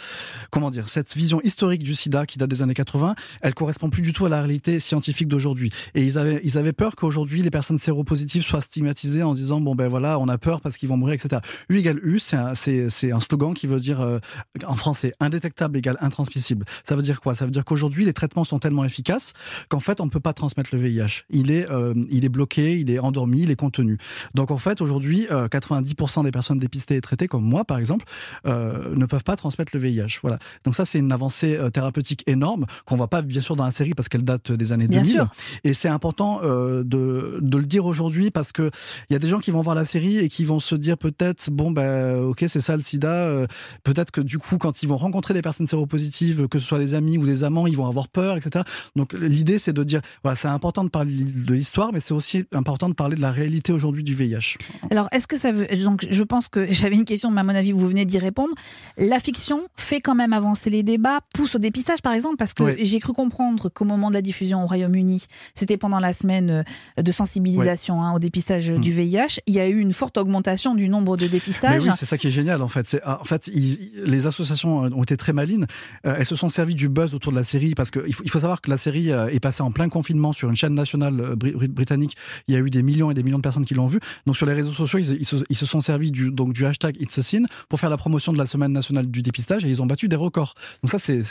comment 0.52 0.70
dire, 0.70 0.88
cette 0.88 1.14
vision 1.18 1.42
historique 1.42 1.84
du 1.84 1.96
sida 1.96 2.26
qui 2.26 2.38
date 2.38 2.50
des 2.50 2.62
années 2.62 2.74
80, 2.74 3.14
elle 3.42 3.54
correspond 3.54 3.90
plus 3.90 4.02
du 4.02 4.14
tout 4.14 4.26
à 4.26 4.30
la 4.30 4.40
réalité 4.42 4.80
scientifique 4.80 5.28
d'aujourd'hui. 5.28 5.70
Et 5.96 6.02
ils 6.04 6.18
avaient, 6.18 6.40
ils 6.46 6.58
avaient 6.58 6.72
peur 6.72 6.96
qu'aujourd'hui 6.96 7.42
les 7.42 7.52
personnes 7.52 7.78
séropositives 7.78 8.44
soient 8.44 8.62
stigmatisées 8.62 9.22
en 9.24 9.34
disant 9.34 9.60
bon 9.60 9.76
ben 9.76 9.90
voilà, 9.90 10.18
on 10.18 10.30
a 10.30 10.38
peur 10.38 10.62
parce 10.62 10.78
qu'ils 10.78 10.88
vont 10.88 10.96
mourir, 10.96 11.16
etc. 11.16 11.42
U 11.68 11.78
égale 11.80 12.00
U, 12.04 12.20
c'est 12.20 12.38
un, 12.38 12.54
un 12.54 13.20
slogan 13.20 13.54
qui 13.54 13.68
veut 13.68 13.82
dire 13.82 14.00
euh, 14.00 14.20
en 14.66 14.78
français 14.78 15.14
indétectable 15.20 15.78
égale 15.78 15.98
intransmissible. 16.00 16.64
Ça 16.88 16.96
veut 16.96 17.02
dire 17.02 17.20
quoi? 17.20 17.36
Ça 17.36 17.44
veut 17.44 17.52
dire 17.52 17.65
qu'aujourd'hui 17.66 18.06
les 18.06 18.14
traitements 18.14 18.44
sont 18.46 18.60
tellement 18.60 18.86
efficaces 18.86 19.34
qu'en 19.70 19.80
fait, 19.80 20.00
on 20.02 20.06
ne 20.06 20.10
peut 20.10 20.20
pas 20.20 20.34
transmettre 20.34 20.70
le 20.74 20.80
VIH. 20.82 21.24
Il 21.30 21.52
est, 21.52 21.70
euh, 21.70 21.94
il 22.10 22.24
est 22.26 22.30
bloqué, 22.30 22.78
il 22.80 22.90
est 22.92 23.00
endormi, 23.00 23.42
il 23.42 23.52
est 23.52 23.56
contenu. 23.56 23.98
Donc 24.34 24.52
en 24.52 24.58
fait, 24.58 24.82
aujourd'hui, 24.82 25.28
euh, 25.32 25.48
90% 25.48 26.24
des 26.24 26.32
personnes 26.32 26.60
dépistées 26.60 26.96
et 26.96 27.02
traitées, 27.02 27.28
comme 27.28 27.44
moi 27.44 27.66
par 27.66 27.78
exemple, 27.80 28.06
euh, 28.46 28.96
ne 28.96 29.06
peuvent 29.06 29.24
pas 29.24 29.36
transmettre 29.36 29.72
le 29.74 29.80
VIH. 29.82 30.20
Voilà. 30.22 30.40
Donc 30.64 30.76
ça, 30.76 30.86
c'est 30.86 31.00
une 31.00 31.12
avancée 31.12 31.56
euh, 31.58 31.70
thérapeutique 31.70 32.24
énorme 32.28 32.66
qu'on 32.86 32.96
voit 32.96 33.10
pas 33.10 33.22
bien 33.22 33.42
sûr 33.42 33.56
dans 33.56 33.66
la 33.66 33.72
série 33.72 33.94
parce 33.94 34.10
qu'elle 34.10 34.24
date 34.24 34.52
des 34.52 34.72
années 34.72 34.88
Bien 34.88 35.02
2000. 35.02 35.14
sûr. 35.14 35.28
Et 35.64 35.74
c'est 35.74 35.90
important 35.90 36.42
euh, 36.44 36.84
de, 36.84 37.40
de 37.42 37.58
le 37.58 37.66
dire 37.66 37.86
aujourd'hui 37.86 38.30
parce 38.32 38.52
que 38.52 38.70
il 39.10 39.14
y 39.14 39.16
a 39.16 39.20
des 39.20 39.28
gens 39.28 39.40
qui 39.40 39.52
vont 39.52 39.62
voir 39.62 39.76
la 39.76 39.86
série 39.86 40.18
et 40.20 40.28
qui 40.30 40.44
vont 40.44 40.60
se 40.60 40.76
dire 40.76 40.98
peut-être 40.98 41.50
bon 41.50 41.72
ben 41.72 42.18
ok 42.22 42.44
c'est 42.48 42.60
ça 42.62 42.76
le 42.76 42.82
SIDA. 42.84 43.08
euh, 43.08 43.48
peut-être 43.84 44.12
que 44.12 44.22
du 44.22 44.38
coup 44.38 44.58
quand 44.58 44.84
ils 44.84 44.90
vont 44.90 44.98
rencontrer 44.98 45.34
des 45.34 45.42
personnes 45.42 45.68
séropositives, 45.68 46.48
que 46.48 46.60
ce 46.60 46.66
soit 46.66 46.80
des 46.80 46.94
amis 46.94 47.18
ou 47.18 47.26
des 47.26 47.44
amants, 47.44 47.55
ils 47.68 47.76
vont 47.78 47.88
avoir 47.88 48.08
peur, 48.08 48.38
etc. 48.38 48.64
Donc 48.96 49.14
l'idée 49.14 49.58
c'est 49.58 49.74
de 49.74 49.84
dire 49.84 50.02
voilà 50.24 50.36
c'est 50.36 50.48
important 50.48 50.84
de 50.84 50.90
parler 50.90 51.14
de 51.14 51.54
l'histoire, 51.54 51.92
mais 51.94 52.00
c'est 52.00 52.14
aussi 52.14 52.46
important 52.54 52.90
de 52.90 52.94
parler 52.94 53.16
de 53.16 53.22
la 53.22 53.32
réalité 53.32 53.72
aujourd'hui 53.74 54.04
du 54.04 54.14
VIH. 54.14 54.58
Alors, 54.92 55.08
est-ce 55.12 55.28
que 55.28 55.38
ça 55.38 55.52
veut. 55.52 55.68
Donc, 55.84 56.06
je 56.10 56.24
pense 56.24 56.48
que 56.48 56.66
j'avais 56.72 56.96
une 56.96 57.06
question, 57.06 57.32
mais 57.32 57.42
à 57.42 57.44
mon 57.44 57.56
avis, 57.56 57.72
vous 57.72 57.88
venez 57.88 58.06
d'y 58.06 58.18
répondre. 58.18 58.54
La 58.98 59.20
fiction 59.20 59.62
fait 59.78 60.02
quand 60.02 60.16
même 60.16 60.34
avancer 60.34 60.70
les 60.70 60.84
débats, 60.84 61.20
pousse 61.34 61.56
au 61.56 61.60
dépistage, 61.60 62.02
par 62.02 62.14
exemple, 62.14 62.36
parce 62.38 62.54
que 62.54 62.64
Oui. 62.64 62.74
j'ai 62.82 63.00
cru 63.00 63.14
comprendre 63.14 63.70
qu'au 63.70 63.86
moment 63.86 64.10
de 64.10 64.14
la 64.16 64.22
diffusion 64.22 64.64
au 64.64 64.68
Royaume-Uni, 64.68 65.24
c'était 65.54 65.78
pendant 65.78 66.00
la 66.00 66.14
semaine 66.14 66.64
euh, 66.98 67.02
de 67.02 67.12
sensibilisation 67.12 68.02
hein, 68.04 68.14
au 68.14 68.20
dépistage 68.20 68.72
Mm. 68.72 68.82
du 68.82 68.92
VIH, 68.92 69.40
il 69.48 69.54
y 69.54 69.60
a 69.60 69.68
eu 69.68 69.80
une 69.80 69.94
forte 69.94 70.18
augmentation 70.18 70.76
du 70.76 70.88
nombre 70.90 71.18
de 71.18 71.24
Mais 71.26 71.30
dépistages. 71.30 71.84
oui, 71.86 71.92
c'est 71.98 72.06
ça 72.06 72.18
qui 72.18 72.28
est 72.28 72.32
génial 72.32 72.62
en 72.62 72.68
fait. 72.68 72.98
En 73.06 73.24
fait, 73.26 73.48
ils- 73.48 73.92
les 74.06 74.28
associations 74.28 74.78
ont 74.80 75.04
été 75.04 75.18
très 75.18 75.34
malines. 75.34 75.66
Euh, 76.06 76.16
elles 76.18 76.26
se 76.26 76.36
sont 76.36 76.50
servies 76.50 76.76
du 76.76 76.90
buzz 76.90 77.14
autour 77.14 77.32
de 77.32 77.35
de 77.36 77.40
la 77.40 77.44
série, 77.44 77.76
parce 77.76 77.92
qu'il 77.92 78.14
faut, 78.14 78.24
il 78.24 78.30
faut 78.32 78.40
savoir 78.40 78.62
que 78.62 78.70
la 78.70 78.78
série 78.78 79.12
euh, 79.12 79.28
est 79.28 79.40
passée 79.40 79.62
en 79.62 79.72
plein 79.72 79.90
confinement 79.90 80.34
sur 80.34 80.50
une 80.50 80.56
chaîne 80.56 80.74
nationale 80.74 81.20
euh, 81.20 81.36
bri- 81.36 81.54
bri- 81.54 81.68
britannique. 81.68 82.16
Il 82.48 82.54
y 82.56 82.58
a 82.58 82.60
eu 82.62 82.70
des 82.72 82.82
millions 82.82 83.12
et 83.12 83.14
des 83.14 83.22
millions 83.24 83.38
de 83.38 83.44
personnes 83.44 83.66
qui 83.66 83.74
l'ont 83.76 83.88
vu. 83.88 84.00
Donc 84.26 84.36
sur 84.38 84.46
les 84.48 84.54
réseaux 84.54 84.72
sociaux, 84.72 84.98
ils, 85.00 85.12
ils 85.20 85.26
se, 85.26 85.36
ils 85.50 85.56
se 85.56 85.66
sont 85.66 85.82
servis 85.82 86.12
du, 86.12 86.32
donc, 86.32 86.54
du 86.54 86.66
hashtag 86.66 86.96
It's 87.00 87.18
a 87.20 87.24
Sin 87.24 87.44
pour 87.70 87.80
faire 87.80 87.90
la 87.90 87.98
promotion 87.98 88.34
de 88.34 88.38
la 88.38 88.46
semaine 88.46 88.72
nationale 88.72 89.08
du 89.08 89.22
dépistage 89.22 89.66
et 89.66 89.70
ils 89.70 89.82
ont 89.82 89.86
battu 89.86 90.08
des 90.08 90.16
records. 90.16 90.56
Donc 90.82 90.90
ça, 90.92 90.98
c'est- 90.98 91.22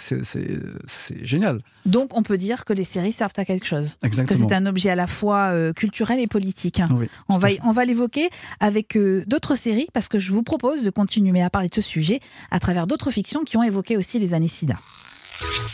génial. 1.25 1.61
Donc 1.87 2.17
on 2.17 2.23
peut 2.23 2.37
dire 2.37 2.65
que 2.65 2.73
les 2.73 2.85
séries 2.85 3.13
servent 3.13 3.33
à 3.37 3.45
quelque 3.45 3.67
chose. 3.67 3.97
Que 4.01 4.07
Exactement. 4.07 4.49
c'est 4.49 4.55
un 4.55 4.67
objet 4.67 4.91
à 4.91 4.95
la 4.97 5.07
fois 5.07 5.49
euh, 5.53 5.73
culturel 5.73 6.21
et 6.21 6.27
politique. 6.27 6.81
Oui, 6.91 7.07
On 7.29 7.39
va, 7.39 7.49
on 7.65 7.73
l'évoquer 7.85 8.29
avec 8.61 8.97
euh, 8.97 9.25
d'autres 9.27 9.55
séries 9.55 9.87
parce 9.93 10.09
que 10.09 10.19
je 10.19 10.33
vous 10.33 10.43
propose 10.43 10.83
de 10.85 10.91
continuer 10.91 11.43
à 11.43 11.51
parler 11.51 11.69
de 11.69 11.75
ce 11.75 11.81
sujet 11.81 12.21
à 12.51 12.59
travers 12.61 12.87
d'autres 12.87 13.11
fictions 13.11 13.45
qui 13.45 13.57
ont 13.57 13.63
évoqué 13.63 13.97
aussi 13.97 14.19
les 14.19 14.35
années 14.35 14.49
SIDA. 14.49 14.77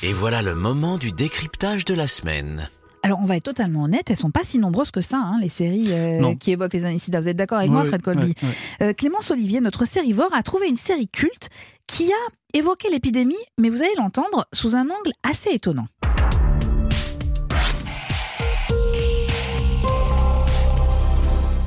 Et 0.03 0.13
voilà 0.13 0.43
le 0.43 0.55
moment 0.55 0.99
du 0.99 1.13
décryptage 1.13 1.85
de 1.85 1.95
la 1.95 2.07
semaine. 2.07 2.69
Alors 3.03 3.19
on 3.21 3.25
va 3.25 3.37
être 3.37 3.45
totalement 3.45 3.85
honnête, 3.85 4.11
elles 4.11 4.17
sont 4.17 4.31
pas 4.31 4.45
si 4.45 4.59
nombreuses 4.59 4.91
que 4.91 5.01
ça, 5.01 5.17
hein, 5.17 5.39
les 5.41 5.49
séries 5.49 5.89
euh, 5.91 6.35
qui 6.35 6.53
évoquent 6.53 6.75
les 6.75 6.85
années 6.85 6.99
SIDA. 6.99 7.21
Vous 7.21 7.29
êtes 7.29 7.37
d'accord 7.37 7.59
avec 7.59 7.71
moi, 7.71 7.85
Fred 7.85 8.03
Colby. 8.03 8.35
Euh, 8.83 8.93
Clémence 8.93 9.31
Olivier, 9.31 9.61
notre 9.61 9.85
sérivore, 9.85 10.33
a 10.35 10.43
trouvé 10.43 10.69
une 10.69 10.77
série 10.77 11.09
culte 11.09 11.49
qui 11.87 12.13
a 12.13 12.59
évoqué 12.59 12.89
l'épidémie, 12.91 13.35
mais 13.59 13.71
vous 13.71 13.83
allez 13.83 13.95
l'entendre 13.97 14.47
sous 14.53 14.77
un 14.77 14.85
angle 14.85 15.13
assez 15.23 15.51
étonnant. 15.51 15.87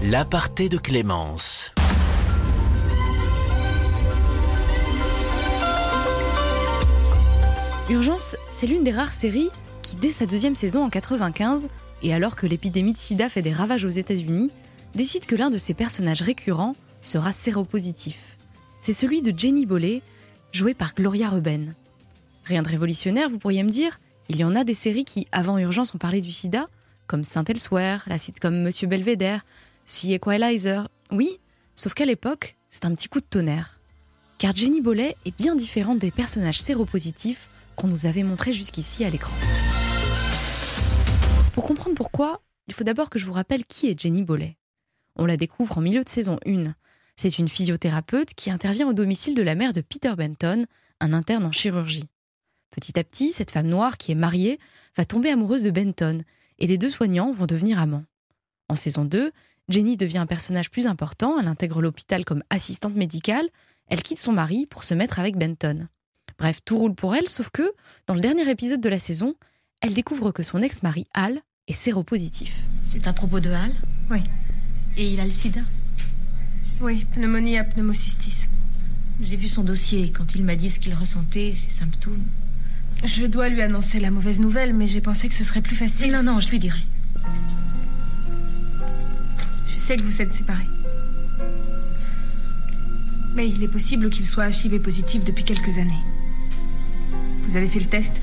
L'aparté 0.04 0.70
de 0.70 0.78
Clémence. 0.78 1.74
Urgence, 7.90 8.38
c'est 8.50 8.66
l'une 8.66 8.86
des 8.86 8.92
rares 8.92 9.12
séries 9.12 9.50
qui, 9.82 9.98
dès 9.98 10.10
sa 10.10 10.26
deuxième 10.26 10.56
saison 10.56 10.86
en 10.86 10.90
95, 10.90 11.68
et 12.02 12.14
alors 12.14 12.38
que 12.38 12.48
l'épidémie 12.48 12.94
de 12.94 12.98
sida 12.98 13.28
fait 13.28 13.42
des 13.42 13.52
ravages 13.52 13.84
aux 13.84 13.90
États-Unis, 13.90 14.52
décide 14.96 15.26
que 15.26 15.36
l'un 15.36 15.50
de 15.50 15.58
ses 15.58 15.74
personnages 15.74 16.22
récurrents 16.22 16.78
sera 17.02 17.34
séropositif. 17.34 18.38
C'est 18.80 18.94
celui 18.94 19.22
de 19.22 19.38
Jenny 19.38 19.66
Bollet, 19.66 20.02
jouée 20.54 20.74
par 20.74 20.96
Gloria 20.96 21.30
Reuben. 21.30 21.76
Rien 22.46 22.64
de 22.64 22.70
révolutionnaire, 22.70 23.30
vous 23.30 23.38
pourriez 23.38 23.64
me 23.64 23.70
dire, 23.70 24.00
il 24.30 24.38
y 24.38 24.46
en 24.46 24.56
a 24.56 24.64
des 24.64 24.74
séries 24.74 25.06
qui, 25.06 25.28
avant 25.34 25.58
Urgence, 25.58 25.94
ont 25.94 26.00
parlé 26.00 26.22
du 26.22 26.32
sida, 26.32 26.70
comme 27.06 27.26
Saint 27.26 27.44
Elsewhere, 27.44 28.04
la 28.08 28.18
sitcom 28.18 28.62
Monsieur 28.62 28.88
Belvedere, 28.88 29.42
Sea 29.86 30.14
Equalizer. 30.14 30.88
Oui, 31.12 31.38
sauf 31.76 31.94
qu'à 31.94 32.06
l'époque, 32.06 32.56
c'est 32.70 32.86
un 32.86 32.96
petit 32.96 33.10
coup 33.10 33.20
de 33.20 33.26
tonnerre. 33.30 33.78
Car 34.38 34.56
Jenny 34.56 34.80
Bollet 34.80 35.18
est 35.26 35.38
bien 35.38 35.56
différente 35.56 36.00
des 36.00 36.12
personnages 36.12 36.62
séropositifs 36.62 37.50
qu'on 37.76 37.88
nous 37.88 38.06
avait 38.06 38.24
montrés 38.24 38.54
jusqu'ici 38.54 39.04
à 39.06 39.10
l'écran. 39.10 39.34
Pour 41.54 41.66
comprendre 41.66 41.96
pourquoi, 41.96 42.42
il 42.68 42.74
faut 42.74 42.84
d'abord 42.84 43.10
que 43.10 43.20
je 43.20 43.26
vous 43.26 43.34
rappelle 43.34 43.66
qui 43.66 43.90
est 43.90 44.00
Jenny 44.00 44.24
Bollet. 44.24 44.58
On 45.16 45.26
la 45.26 45.38
découvre 45.38 45.78
en 45.78 45.82
milieu 45.82 46.04
de 46.04 46.10
saison 46.10 46.40
1. 46.46 46.74
C'est 47.16 47.38
une 47.38 47.48
physiothérapeute 47.48 48.34
qui 48.34 48.50
intervient 48.50 48.88
au 48.88 48.94
domicile 48.94 49.36
de 49.36 49.44
la 49.44 49.56
mère 49.56 49.74
de 49.74 49.82
Peter 49.82 50.14
Benton, 50.18 50.66
un 51.00 51.14
interne 51.14 51.46
en 51.46 51.52
chirurgie. 51.52 52.10
Petit 52.72 52.98
à 52.98 53.04
petit, 53.04 53.32
cette 53.32 53.52
femme 53.52 53.68
noire 53.68 53.98
qui 53.98 54.12
est 54.12 54.16
mariée 54.16 54.60
va 54.98 55.06
tomber 55.06 55.30
amoureuse 55.30 55.64
de 55.64 55.70
Benton 55.70 56.20
et 56.58 56.66
les 56.66 56.80
deux 56.80 56.90
soignants 56.90 57.32
vont 57.32 57.46
devenir 57.46 57.80
amants. 57.80 58.06
En 58.68 58.76
saison 58.76 59.06
2, 59.06 59.32
Jenny 59.70 59.96
devient 59.96 60.18
un 60.18 60.26
personnage 60.26 60.72
plus 60.72 60.88
important, 60.88 61.40
elle 61.40 61.48
intègre 61.48 61.82
l'hôpital 61.82 62.26
comme 62.26 62.44
assistante 62.50 62.96
médicale, 62.96 63.48
elle 63.88 64.02
quitte 64.02 64.20
son 64.20 64.32
mari 64.32 64.66
pour 64.66 64.84
se 64.84 64.94
mettre 64.94 65.20
avec 65.20 65.38
Benton. 65.38 65.88
Bref, 66.38 66.60
tout 66.66 66.78
roule 66.78 66.96
pour 66.96 67.16
elle, 67.16 67.30
sauf 67.30 67.50
que, 67.52 67.74
dans 68.08 68.14
le 68.14 68.22
dernier 68.22 68.50
épisode 68.50 68.82
de 68.82 68.90
la 68.90 69.00
saison, 69.00 69.36
elle 69.82 69.94
découvre 69.94 70.32
que 70.32 70.44
son 70.44 70.62
ex-mari, 70.62 71.06
Hal, 71.14 71.42
est 71.68 71.74
séropositif. 71.74 72.54
C'est 72.86 73.08
à 73.08 73.14
propos 73.14 73.40
de 73.40 73.52
Hal 73.52 73.72
Oui. 74.10 74.20
Et 74.98 75.12
il 75.12 75.20
a 75.20 75.26
le 75.26 75.32
sida 75.32 75.62
Oui, 76.82 77.06
pneumonie 77.14 77.58
à 77.58 77.64
pneumocystis. 77.64 78.48
J'ai 79.22 79.38
vu 79.38 79.48
son 79.48 79.64
dossier 79.64 80.12
quand 80.12 80.36
il 80.36 80.44
m'a 80.44 80.56
dit 80.56 80.70
ce 80.70 80.80
qu'il 80.80 80.94
ressentait, 80.94 81.54
ses 81.54 81.72
symptômes. 81.72 82.24
Je 83.04 83.26
dois 83.26 83.50
lui 83.50 83.62
annoncer 83.62 84.00
la 84.00 84.12
mauvaise 84.12 84.40
nouvelle, 84.40 84.74
mais 84.74 84.88
j'ai 84.88 85.02
pensé 85.02 85.28
que 85.28 85.34
ce 85.34 85.44
serait 85.44 85.62
plus 85.62 85.76
facile. 85.76 86.12
Non, 86.12 86.24
non, 86.24 86.40
je 86.40 86.50
lui 86.50 86.60
dirai. 86.60 86.80
Je 89.68 89.78
sais 89.78 89.98
que 89.98 90.04
vous 90.04 90.22
êtes 90.22 90.32
séparés. 90.32 90.68
Mais 93.36 93.50
il 93.50 93.64
est 93.64 93.68
possible 93.68 94.10
qu'il 94.10 94.26
soit 94.26 94.48
HIV 94.50 94.80
positif 94.80 95.24
depuis 95.24 95.44
quelques 95.44 95.78
années. 95.80 95.92
Vous 97.44 97.58
avez 97.58 97.68
fait 97.68 97.80
le 97.80 97.86
test 97.86 98.22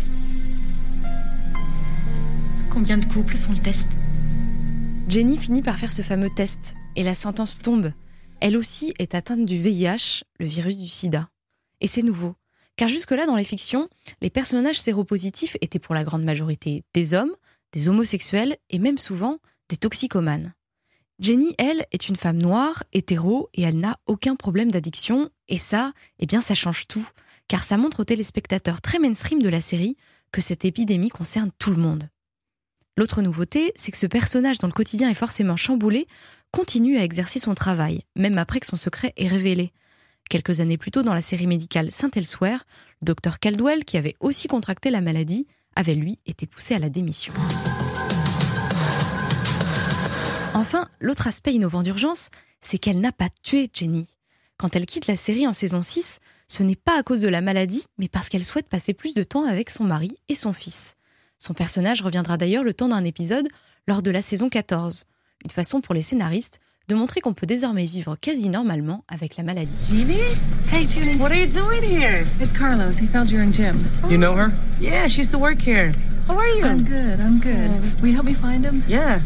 Combien 2.70 2.98
de 2.98 3.04
couples 3.04 3.36
font 3.36 3.52
le 3.52 3.58
test 3.58 3.90
Jenny 5.08 5.36
finit 5.36 5.62
par 5.62 5.78
faire 5.78 5.92
ce 5.92 6.02
fameux 6.02 6.30
test 6.34 6.74
et 6.96 7.02
la 7.02 7.14
sentence 7.14 7.58
tombe. 7.58 7.92
Elle 8.40 8.56
aussi 8.56 8.94
est 8.98 9.14
atteinte 9.14 9.44
du 9.44 9.60
VIH, 9.60 10.24
le 10.38 10.46
virus 10.46 10.78
du 10.78 10.88
sida. 10.88 11.28
Et 11.80 11.86
c'est 11.86 12.02
nouveau, 12.02 12.34
car 12.76 12.88
jusque-là 12.88 13.26
dans 13.26 13.36
les 13.36 13.44
fictions, 13.44 13.88
les 14.22 14.30
personnages 14.30 14.80
séropositifs 14.80 15.56
étaient 15.60 15.78
pour 15.78 15.94
la 15.94 16.04
grande 16.04 16.24
majorité 16.24 16.84
des 16.94 17.14
hommes, 17.14 17.34
des 17.72 17.88
homosexuels 17.88 18.56
et 18.70 18.78
même 18.78 18.98
souvent 18.98 19.38
des 19.68 19.76
toxicomanes. 19.76 20.54
Jenny, 21.20 21.54
elle, 21.58 21.84
est 21.92 22.08
une 22.08 22.16
femme 22.16 22.38
noire, 22.38 22.82
hétéro, 22.94 23.50
et 23.52 23.62
elle 23.62 23.78
n'a 23.78 23.98
aucun 24.06 24.36
problème 24.36 24.70
d'addiction, 24.70 25.28
et 25.48 25.58
ça, 25.58 25.92
eh 26.18 26.26
bien 26.26 26.40
ça 26.40 26.54
change 26.54 26.86
tout, 26.86 27.06
car 27.50 27.64
ça 27.64 27.76
montre 27.76 27.98
aux 27.98 28.04
téléspectateurs 28.04 28.80
très 28.80 29.00
mainstream 29.00 29.42
de 29.42 29.48
la 29.48 29.60
série 29.60 29.96
que 30.30 30.40
cette 30.40 30.64
épidémie 30.64 31.08
concerne 31.08 31.50
tout 31.58 31.72
le 31.72 31.78
monde. 31.82 32.08
L'autre 32.96 33.22
nouveauté, 33.22 33.72
c'est 33.74 33.90
que 33.90 33.98
ce 33.98 34.06
personnage 34.06 34.58
dont 34.58 34.68
le 34.68 34.72
quotidien 34.72 35.10
est 35.10 35.14
forcément 35.14 35.56
chamboulé 35.56 36.06
continue 36.52 36.96
à 36.96 37.02
exercer 37.02 37.40
son 37.40 37.56
travail, 37.56 38.04
même 38.14 38.38
après 38.38 38.60
que 38.60 38.68
son 38.68 38.76
secret 38.76 39.12
est 39.16 39.26
révélé. 39.26 39.72
Quelques 40.28 40.60
années 40.60 40.78
plus 40.78 40.92
tôt 40.92 41.02
dans 41.02 41.12
la 41.12 41.22
série 41.22 41.48
médicale 41.48 41.90
Saint 41.90 42.12
Elsewhere, 42.14 42.60
le 43.02 43.06
docteur 43.06 43.40
Caldwell, 43.40 43.84
qui 43.84 43.96
avait 43.96 44.14
aussi 44.20 44.46
contracté 44.46 44.90
la 44.90 45.00
maladie, 45.00 45.48
avait 45.74 45.96
lui 45.96 46.20
été 46.26 46.46
poussé 46.46 46.76
à 46.76 46.78
la 46.78 46.88
démission. 46.88 47.32
Enfin, 50.54 50.88
l'autre 51.00 51.26
aspect 51.26 51.54
innovant 51.54 51.82
d'urgence, 51.82 52.30
c'est 52.60 52.78
qu'elle 52.78 53.00
n'a 53.00 53.10
pas 53.10 53.28
tué 53.42 53.68
Jenny. 53.74 54.06
Quand 54.56 54.76
elle 54.76 54.86
quitte 54.86 55.08
la 55.08 55.16
série 55.16 55.48
en 55.48 55.52
saison 55.52 55.82
6, 55.82 56.20
ce 56.50 56.64
n'est 56.64 56.74
pas 56.74 56.98
à 56.98 57.04
cause 57.04 57.20
de 57.20 57.28
la 57.28 57.42
maladie, 57.42 57.84
mais 57.96 58.08
parce 58.08 58.28
qu'elle 58.28 58.44
souhaite 58.44 58.68
passer 58.68 58.92
plus 58.92 59.14
de 59.14 59.22
temps 59.22 59.44
avec 59.44 59.70
son 59.70 59.84
mari 59.84 60.12
et 60.28 60.34
son 60.34 60.52
fils. 60.52 60.96
Son 61.38 61.54
personnage 61.54 62.02
reviendra 62.02 62.36
d'ailleurs 62.36 62.64
le 62.64 62.74
temps 62.74 62.88
d'un 62.88 63.04
épisode 63.04 63.46
lors 63.86 64.02
de 64.02 64.10
la 64.10 64.20
saison 64.20 64.48
14. 64.48 65.04
Une 65.44 65.50
façon 65.50 65.80
pour 65.80 65.94
les 65.94 66.02
scénaristes 66.02 66.58
de 66.88 66.96
montrer 66.96 67.20
qu'on 67.20 67.34
peut 67.34 67.46
désormais 67.46 67.84
vivre 67.84 68.16
quasi 68.20 68.48
normalement 68.48 69.04
avec 69.06 69.36
la 69.36 69.44
maladie. 69.44 69.70
Jeannie? 69.92 70.18
Hey, 70.72 70.88
Jeannie, 70.88 71.16
what 71.18 71.30
are 71.30 71.38
you 71.38 71.46
doing 71.46 71.84
here? 71.84 72.26
It's 72.40 72.52
Carlos. 72.52 72.98
He 73.00 73.06
found 73.06 73.30
you 73.30 73.38
in 73.40 73.52
gym. 73.52 73.78
You 74.10 74.18
know 74.18 74.34
her? 74.34 74.50
Yeah, 74.80 75.06
she 75.06 75.20
used 75.20 75.30
to 75.30 75.38
work 75.38 75.60
here. 75.62 75.92
How 76.26 76.36
are 76.36 76.48
you? 76.48 76.64
I'm 76.64 76.82
good. 76.82 77.20
I'm 77.20 77.38
good. 77.38 78.00
Will 78.02 78.08
you 78.08 78.14
help 78.14 78.26
me 78.26 78.34
find 78.34 78.64
him? 78.64 78.82
Yeah. 78.88 79.20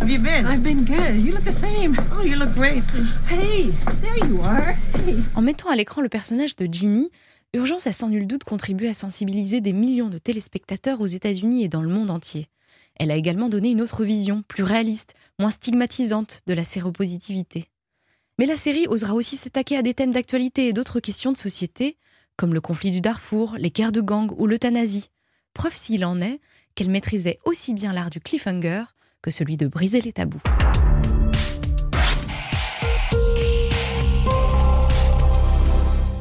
Have 0.00 0.10
you 0.10 0.18
been? 0.18 0.46
I've 0.46 0.62
been 0.62 0.84
good. 0.84 1.24
You 1.24 1.32
look 1.32 1.44
the 1.44 1.50
same. 1.50 1.94
Oh, 2.12 2.22
you 2.22 2.36
look 2.36 2.52
great. 2.54 2.84
Hey, 3.28 3.70
there 4.02 4.18
you 4.28 4.40
are. 4.42 4.76
Hey. 4.94 5.16
En 5.34 5.40
mettant 5.40 5.70
à 5.70 5.76
l'écran 5.76 6.02
le 6.02 6.10
personnage 6.10 6.54
de 6.56 6.66
Ginny, 6.70 7.10
Urgence 7.54 7.86
a 7.86 7.92
sans 7.92 8.08
nul 8.08 8.26
doute 8.26 8.44
contribué 8.44 8.88
à 8.88 8.94
sensibiliser 8.94 9.62
des 9.62 9.72
millions 9.72 10.08
de 10.10 10.18
téléspectateurs 10.18 11.00
aux 11.00 11.06
États-Unis 11.06 11.64
et 11.64 11.68
dans 11.68 11.80
le 11.80 11.88
monde 11.88 12.10
entier. 12.10 12.48
Elle 12.96 13.10
a 13.10 13.16
également 13.16 13.48
donné 13.48 13.70
une 13.70 13.80
autre 13.80 14.04
vision, 14.04 14.42
plus 14.46 14.62
réaliste, 14.62 15.14
moins 15.38 15.50
stigmatisante 15.50 16.42
de 16.46 16.52
la 16.52 16.64
séropositivité. 16.64 17.64
Mais 18.38 18.46
la 18.46 18.56
série 18.56 18.86
osera 18.88 19.14
aussi 19.14 19.36
s'attaquer 19.36 19.78
à 19.78 19.82
des 19.82 19.94
thèmes 19.94 20.12
d'actualité 20.12 20.68
et 20.68 20.72
d'autres 20.74 21.00
questions 21.00 21.32
de 21.32 21.38
société, 21.38 21.96
comme 22.36 22.52
le 22.52 22.60
conflit 22.60 22.90
du 22.90 23.00
Darfour, 23.00 23.56
les 23.58 23.70
guerres 23.70 23.92
de 23.92 24.02
gang 24.02 24.30
ou 24.36 24.46
l'euthanasie. 24.46 25.10
Preuve 25.54 25.74
s'il 25.74 26.04
en 26.04 26.20
est 26.20 26.40
qu'elle 26.74 26.90
maîtrisait 26.90 27.38
aussi 27.44 27.72
bien 27.72 27.94
l'art 27.94 28.10
du 28.10 28.20
cliffhanger 28.20 28.84
que 29.26 29.32
celui 29.32 29.56
de 29.56 29.66
briser 29.66 30.00
les 30.00 30.12
tabous. 30.12 30.40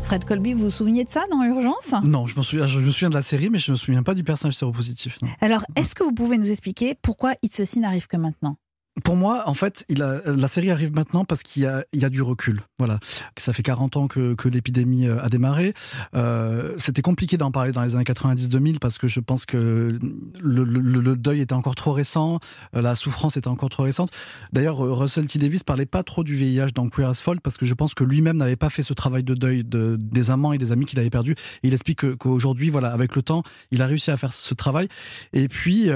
Fred 0.05 0.25
Colby, 0.25 0.53
vous 0.53 0.65
vous 0.65 0.69
souveniez 0.71 1.03
de 1.03 1.09
ça 1.09 1.23
dans 1.31 1.43
Urgence? 1.43 1.93
Non, 2.03 2.25
je 2.25 2.35
me, 2.37 2.41
souviens, 2.43 2.65
je 2.65 2.79
me 2.79 2.91
souviens 2.91 3.09
de 3.09 3.15
la 3.15 3.21
série, 3.21 3.49
mais 3.49 3.57
je 3.59 3.71
me 3.71 3.75
souviens 3.75 4.01
pas 4.03 4.13
du 4.15 4.23
personnage 4.23 4.55
séropositif. 4.55 5.19
non. 5.21 5.27
Alors, 5.41 5.63
est-ce 5.75 5.93
que 5.95 6.03
vous 6.03 6.13
pouvez 6.13 6.37
nous 6.37 6.49
expliquer 6.49 6.95
pourquoi 6.99 7.33
It's 7.43 7.59
a 7.59 7.65
Sin 7.65 7.81
n'arrive 7.81 8.07
que 8.07 8.17
maintenant? 8.17 8.57
Pour 9.03 9.17
moi, 9.17 9.43
en 9.45 9.53
fait, 9.53 9.85
la 9.89 10.47
série 10.47 10.71
arrive 10.71 10.93
maintenant 10.93 11.25
parce 11.25 11.43
qu'il 11.43 11.63
y 11.63 12.05
a, 12.05 12.09
du 12.09 12.21
recul. 12.21 12.61
Voilà, 12.77 12.99
ça 13.35 13.51
fait 13.51 13.63
40 13.63 13.97
ans 13.97 14.07
que, 14.07 14.35
l'épidémie 14.47 15.07
euh, 15.07 15.21
a 15.21 15.27
démarré. 15.27 15.73
Euh, 16.15 16.73
C'était 16.77 17.01
compliqué 17.01 17.35
d'en 17.35 17.51
parler 17.51 17.71
dans 17.71 17.81
les 17.81 17.95
années 17.95 18.05
90-2000 18.05 18.79
parce 18.79 18.97
que 18.97 19.07
je 19.07 19.19
pense 19.19 19.45
que 19.45 19.97
le, 20.41 21.15
deuil 21.15 21.41
était 21.41 21.53
encore 21.53 21.75
trop 21.75 21.91
récent, 21.91 22.39
euh, 22.75 22.81
la 22.81 22.95
souffrance 22.95 23.35
était 23.37 23.47
encore 23.47 23.69
trop 23.69 23.83
récente. 23.83 24.11
D'ailleurs, 24.53 24.77
Russell 24.77 25.25
T 25.25 25.39
Davis 25.39 25.63
parlait 25.63 25.85
pas 25.85 26.03
trop 26.03 26.23
du 26.23 26.35
VIH 26.35 26.71
dans 26.73 26.87
Queer 26.87 27.09
as 27.09 27.21
Folk 27.21 27.41
parce 27.41 27.57
que 27.57 27.65
je 27.65 27.73
pense 27.73 27.95
que 27.95 28.03
lui-même 28.03 28.37
n'avait 28.37 28.55
pas 28.55 28.69
fait 28.69 28.83
ce 28.83 28.93
travail 28.93 29.23
de 29.23 29.33
deuil 29.33 29.63
de, 29.63 29.97
des 29.99 30.31
amants 30.31 30.53
et 30.53 30.57
des 30.57 30.71
amis 30.71 30.85
qu'il 30.85 30.99
avait 30.99 31.09
perdus. 31.09 31.35
Il 31.63 31.73
explique 31.73 32.15
qu'aujourd'hui, 32.15 32.69
voilà, 32.69 32.93
avec 32.93 33.15
le 33.15 33.23
temps, 33.23 33.43
il 33.71 33.81
a 33.81 33.87
réussi 33.87 34.11
à 34.11 34.15
faire 34.15 34.31
ce 34.31 34.53
travail. 34.53 34.87
Et 35.33 35.49
puis. 35.49 35.89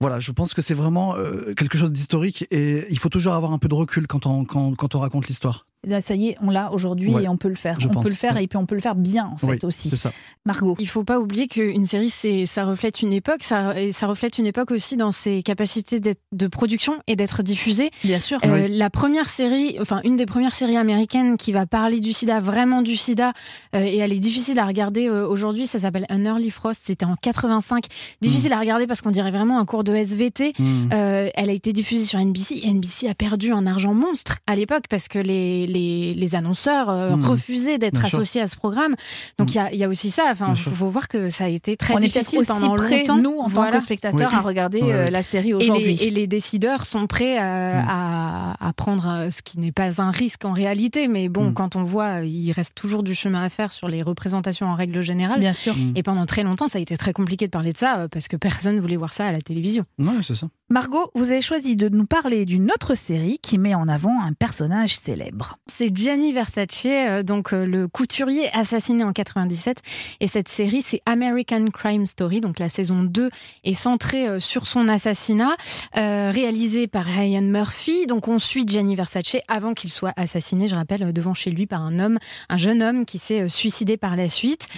Voilà, 0.00 0.18
je 0.18 0.32
pense 0.32 0.54
que 0.54 0.62
c'est 0.62 0.74
vraiment 0.74 1.14
euh, 1.16 1.52
quelque 1.54 1.76
chose 1.76 1.92
d'historique 1.92 2.46
et 2.50 2.86
il 2.90 2.98
faut 2.98 3.10
toujours 3.10 3.34
avoir 3.34 3.52
un 3.52 3.58
peu 3.58 3.68
de 3.68 3.74
recul 3.74 4.06
quand 4.06 4.24
on, 4.26 4.44
quand, 4.44 4.74
quand 4.74 4.94
on 4.94 5.00
raconte 5.00 5.28
l'histoire. 5.28 5.66
Ça 6.00 6.14
y 6.14 6.28
est, 6.28 6.36
on 6.42 6.50
l'a 6.50 6.72
aujourd'hui 6.72 7.14
Ouais, 7.14 7.24
et 7.24 7.28
on 7.28 7.36
peut 7.38 7.48
le 7.48 7.54
faire. 7.54 7.80
je 7.80 7.88
on 7.88 7.90
pense, 7.90 8.02
peut 8.04 8.10
le 8.10 8.14
faire 8.14 8.34
ouais. 8.34 8.44
et 8.44 8.46
puis 8.48 8.58
on 8.58 8.66
peut 8.66 8.74
le 8.74 8.80
faire 8.82 8.94
bien 8.94 9.30
en 9.32 9.36
fait 9.38 9.46
Oui, 9.46 9.58
aussi. 9.62 9.90
ça. 9.96 10.12
Margot. 10.44 10.76
Il 10.78 10.88
faut 10.88 11.04
pas 11.04 11.18
oublier 11.18 11.48
qu'une 11.48 11.86
série, 11.86 12.10
c'est, 12.10 12.44
ça 12.44 12.64
reflète 12.64 13.00
une 13.00 13.12
époque, 13.14 13.42
ça, 13.42 13.80
et 13.80 13.90
ça 13.90 14.06
reflète 14.06 14.36
une 14.38 14.46
époque 14.46 14.70
aussi 14.72 14.96
dans 14.96 15.10
ses 15.12 15.42
capacités 15.42 15.98
de 16.00 16.46
production 16.48 16.94
et 17.06 17.16
d'être 17.16 17.42
diffusée. 17.42 17.90
Bien 18.04 18.18
sûr. 18.18 18.38
Euh, 18.44 18.66
La 18.68 18.90
première 18.90 19.28
série, 19.30 19.76
enfin 19.80 20.00
une 20.04 20.16
des 20.16 20.26
premières 20.26 20.54
séries 20.54 20.76
américaines 20.76 21.36
qui 21.38 21.52
va 21.52 21.64
parler 21.66 22.00
du 22.00 22.12
sida, 22.12 22.40
vraiment 22.40 22.82
du 22.82 22.96
sida, 22.96 23.32
euh, 23.74 23.80
et 23.82 23.96
elle 23.98 24.12
est 24.12 24.20
difficile 24.20 24.58
à 24.58 24.66
regarder 24.66 25.08
euh, 25.08 25.26
aujourd'hui, 25.26 25.66
ça 25.66 25.78
s'appelle 25.78 26.06
An 26.10 26.24
Early 26.24 26.50
Frost, 26.50 26.82
c'était 26.84 27.06
en 27.06 27.16
85. 27.16 27.84
Difficile 28.20 28.52
à 28.52 28.58
regarder 28.60 28.86
parce 28.86 29.00
qu'on 29.00 29.10
dirait 29.10 29.30
vraiment 29.30 29.58
un 29.58 29.64
cours 29.64 29.84
de 29.84 29.94
SVT. 29.94 30.52
Mm. 30.58 30.90
Euh, 30.92 31.30
elle 31.34 31.48
a 31.50 31.52
été 31.52 31.72
diffusée 31.72 32.04
sur 32.04 32.18
NBC 32.18 32.60
et 32.62 32.70
NBC 32.70 33.08
a 33.08 33.14
perdu 33.14 33.52
un 33.52 33.66
argent 33.66 33.94
monstre 33.94 34.38
à 34.46 34.54
l'époque 34.56 34.84
parce 34.90 35.08
que 35.08 35.18
les, 35.18 35.66
les, 35.72 36.14
les 36.14 36.34
annonceurs 36.34 36.88
euh, 36.90 37.10
Mhm. 37.16 37.24
refusaient 37.24 37.78
d'être 37.78 37.98
sûr. 38.06 38.18
associés 38.18 38.40
à 38.40 38.46
ce 38.46 38.56
programme. 38.56 38.94
Donc 39.38 39.52
il 39.52 39.56
y, 39.56 39.58
a, 39.60 39.72
il 39.72 39.78
y 39.78 39.84
a 39.84 39.88
aussi 39.88 40.10
ça. 40.10 40.24
Enfin, 40.30 40.46
il 40.50 40.56
sûr. 40.56 40.72
faut 40.72 40.88
voir 40.88 41.08
que 41.08 41.30
ça 41.30 41.44
a 41.44 41.48
été 41.48 41.76
très 41.76 41.94
on 41.94 41.98
est 41.98 42.02
difficile 42.02 42.40
aussi 42.40 42.48
pendant 42.50 42.74
près, 42.76 42.98
longtemps. 43.00 43.16
nous, 43.18 43.38
en 43.38 43.48
tant 43.50 43.70
que 43.70 43.80
spectateurs, 43.80 44.34
à 44.34 44.40
regarder 44.40 44.80
euh, 44.82 45.06
la 45.06 45.22
série 45.22 45.54
aujourd'hui. 45.54 46.02
et 46.02 46.10
les 46.10 46.26
décideurs 46.26 46.86
sont 46.86 47.06
prêts 47.06 47.38
à, 47.38 47.80
à- 47.80 48.68
à 48.68 48.72
prendre 48.72 49.06
euh, 49.08 49.30
ce 49.30 49.42
qui 49.42 49.58
n'est 49.58 49.72
pas 49.72 50.00
un 50.02 50.10
risque 50.10 50.44
en 50.44 50.52
réalité, 50.52 51.08
mais 51.08 51.28
bon, 51.28 51.52
quand 51.52 51.76
on 51.76 51.82
voit, 51.82 52.20
il 52.20 52.52
reste 52.52 52.74
toujours 52.74 53.02
du 53.02 53.14
chemin 53.14 53.42
à 53.42 53.48
faire 53.50 53.72
sur 53.72 53.88
les 53.88 54.02
représentations 54.02 54.66
en 54.66 54.74
règle 54.74 55.00
générale. 55.02 55.40
Bien 55.40 55.54
sûr. 55.54 55.74
Et 55.94 56.02
pendant 56.02 56.26
très 56.26 56.42
longtemps, 56.42 56.68
ça 56.68 56.78
a 56.78 56.80
été 56.82 56.96
très 56.96 57.12
compliqué 57.12 57.46
de 57.46 57.50
parler 57.50 57.72
de 57.72 57.78
ça 57.78 58.00
euh, 58.00 58.08
parce 58.08 58.28
que 58.28 58.36
personne 58.36 58.78
voulait 58.80 58.96
voir 58.96 59.12
ça 59.12 59.26
à 59.26 59.32
la 59.32 59.40
télévision. 59.40 59.84
Ouais, 59.98 60.06
c'est 60.22 60.34
ça. 60.34 60.48
Margot, 60.72 61.10
vous 61.16 61.32
avez 61.32 61.40
choisi 61.40 61.74
de 61.74 61.88
nous 61.88 62.06
parler 62.06 62.44
d'une 62.44 62.70
autre 62.70 62.94
série 62.94 63.40
qui 63.42 63.58
met 63.58 63.74
en 63.74 63.88
avant 63.88 64.22
un 64.22 64.32
personnage 64.32 64.96
célèbre. 64.96 65.58
C'est 65.66 65.92
Gianni 65.92 66.32
Versace, 66.32 66.86
euh, 66.86 67.24
donc 67.24 67.52
euh, 67.52 67.66
le 67.66 67.88
couturier 67.88 68.48
assassiné 68.56 69.02
en 69.02 69.12
97. 69.12 69.78
Et 70.20 70.28
cette 70.28 70.46
série, 70.48 70.80
c'est 70.80 71.00
American 71.06 71.66
Crime 71.74 72.06
Story. 72.06 72.40
Donc 72.40 72.60
la 72.60 72.68
saison 72.68 73.02
2 73.02 73.30
est 73.64 73.74
centrée 73.74 74.28
euh, 74.28 74.38
sur 74.38 74.68
son 74.68 74.86
assassinat, 74.86 75.56
euh, 75.96 76.30
réalisé 76.32 76.86
par 76.86 77.04
Ryan 77.04 77.42
Murphy. 77.42 78.06
Donc 78.06 78.28
on 78.28 78.38
suit 78.38 78.62
Gianni 78.64 78.94
Versace 78.94 79.38
avant 79.48 79.74
qu'il 79.74 79.90
soit 79.90 80.12
assassiné, 80.14 80.68
je 80.68 80.76
rappelle, 80.76 81.12
devant 81.12 81.34
chez 81.34 81.50
lui 81.50 81.66
par 81.66 81.82
un 81.82 81.98
homme, 81.98 82.20
un 82.48 82.56
jeune 82.58 82.80
homme 82.80 83.06
qui 83.06 83.18
s'est 83.18 83.48
suicidé 83.48 83.96
par 83.96 84.14
la 84.14 84.30
suite. 84.30 84.68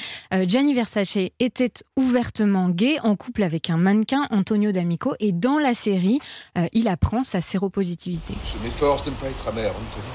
Gianni 0.46 0.72
Versace 0.72 1.18
était 1.38 1.72
ouvertement 1.98 2.70
gay, 2.70 2.98
en 3.02 3.14
couple 3.14 3.42
avec 3.42 3.68
un 3.68 3.76
mannequin, 3.76 4.26
Antonio 4.31 4.72
D'Amico. 4.72 5.14
Et 5.20 5.33
dans 5.33 5.59
la 5.59 5.74
série, 5.83 6.21
euh, 6.59 6.68
il 6.73 6.87
apprend 6.88 7.23
sa 7.23 7.40
séropositivité. 7.40 8.35
Je 8.53 8.62
m'efforce 8.62 9.03
de 9.03 9.11
ne 9.11 9.16
pas 9.16 9.29
être 9.29 9.49
amer, 9.49 9.71
Anthony. 9.71 10.12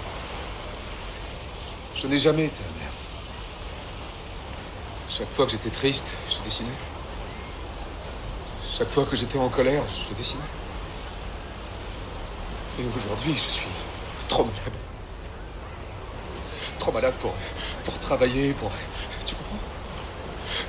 Je 1.96 2.08
n'ai 2.08 2.20
jamais 2.20 2.46
été 2.46 2.62
amer. 2.64 2.92
Chaque 5.10 5.32
fois 5.34 5.46
que 5.46 5.52
j'étais 5.52 5.70
triste, 5.70 6.08
je 6.30 6.44
dessinais. 6.44 6.78
Chaque 8.78 8.90
fois 8.90 9.06
que 9.06 9.16
j'étais 9.16 9.40
en 9.40 9.50
colère, 9.50 9.84
je 10.10 10.14
dessinais. 10.14 10.42
Et 12.80 12.84
aujourd'hui, 12.96 13.34
je 13.34 13.50
suis 13.50 13.68
trop 14.28 14.44
malade. 14.44 14.78
Trop 16.78 16.92
malade 16.92 17.16
pour, 17.20 17.34
pour 17.84 17.98
travailler, 18.00 18.54
pour... 18.54 18.72
Tu 19.26 19.34
comprends? 19.36 19.58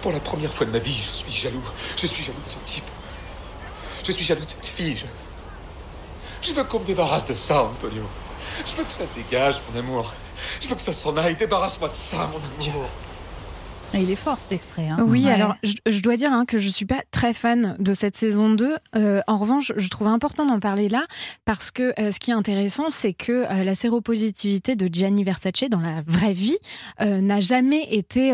Pour 0.00 0.12
la 0.12 0.20
première 0.20 0.52
fois 0.52 0.66
de 0.66 0.72
ma 0.72 0.78
vie, 0.78 0.94
je 0.94 1.10
suis 1.10 1.32
jaloux. 1.32 1.68
Je 1.96 2.06
suis 2.06 2.24
jaloux 2.24 2.42
de 2.46 2.50
ce 2.50 2.58
type. 2.64 2.90
Je 4.08 4.12
suis 4.14 4.24
jaloux 4.24 4.42
de 4.44 4.48
cette 4.48 4.64
fille. 4.64 4.96
Je, 4.96 5.04
je 6.48 6.54
veux 6.54 6.64
qu'on 6.64 6.80
me 6.80 6.84
débarrasse 6.86 7.26
de 7.26 7.34
ça, 7.34 7.62
Antonio. 7.64 8.04
Je 8.66 8.74
veux 8.74 8.84
que 8.84 8.92
ça 8.92 9.04
dégage, 9.14 9.60
mon 9.70 9.78
amour. 9.80 10.12
Je 10.60 10.66
veux 10.66 10.74
que 10.74 10.80
ça 10.80 10.94
s'en 10.94 11.14
aille. 11.18 11.36
Débarrasse-moi 11.36 11.90
de 11.90 11.94
ça, 11.94 12.16
mon 12.32 12.38
amour. 12.72 12.88
Et 13.94 13.98
il 14.00 14.10
est 14.10 14.16
fort 14.16 14.38
cet 14.38 14.52
extrait. 14.52 14.88
hein. 14.88 14.96
Oui, 15.06 15.24
Ouais. 15.26 15.32
alors 15.32 15.56
je, 15.62 15.74
je 15.86 16.00
dois 16.00 16.16
dire 16.16 16.32
hein, 16.32 16.44
que 16.46 16.56
je 16.58 16.68
suis 16.70 16.84
pas 16.86 17.02
très 17.10 17.32
fan 17.34 17.74
de 17.78 17.92
cette 17.94 18.16
saison 18.16 18.48
2. 18.50 18.76
Euh, 18.96 19.20
en 19.26 19.36
revanche, 19.36 19.72
je 19.76 19.88
trouve 19.88 20.08
important 20.08 20.44
d'en 20.46 20.60
parler 20.60 20.88
là 20.90 21.04
parce 21.46 21.70
que 21.70 21.92
euh, 22.00 22.10
ce 22.12 22.18
qui 22.18 22.30
est 22.30 22.34
intéressant, 22.34 22.90
c'est 22.90 23.12
que 23.14 23.32
euh, 23.50 23.62
la 23.64 23.74
séropositivité 23.74 24.74
de 24.76 24.88
Gianni 24.92 25.24
Versace 25.24 25.68
dans 25.70 25.80
la 25.80 26.02
vraie 26.06 26.32
vie 26.34 26.56
euh, 27.02 27.20
n'a 27.22 27.40
jamais 27.40 27.86
été 27.90 28.32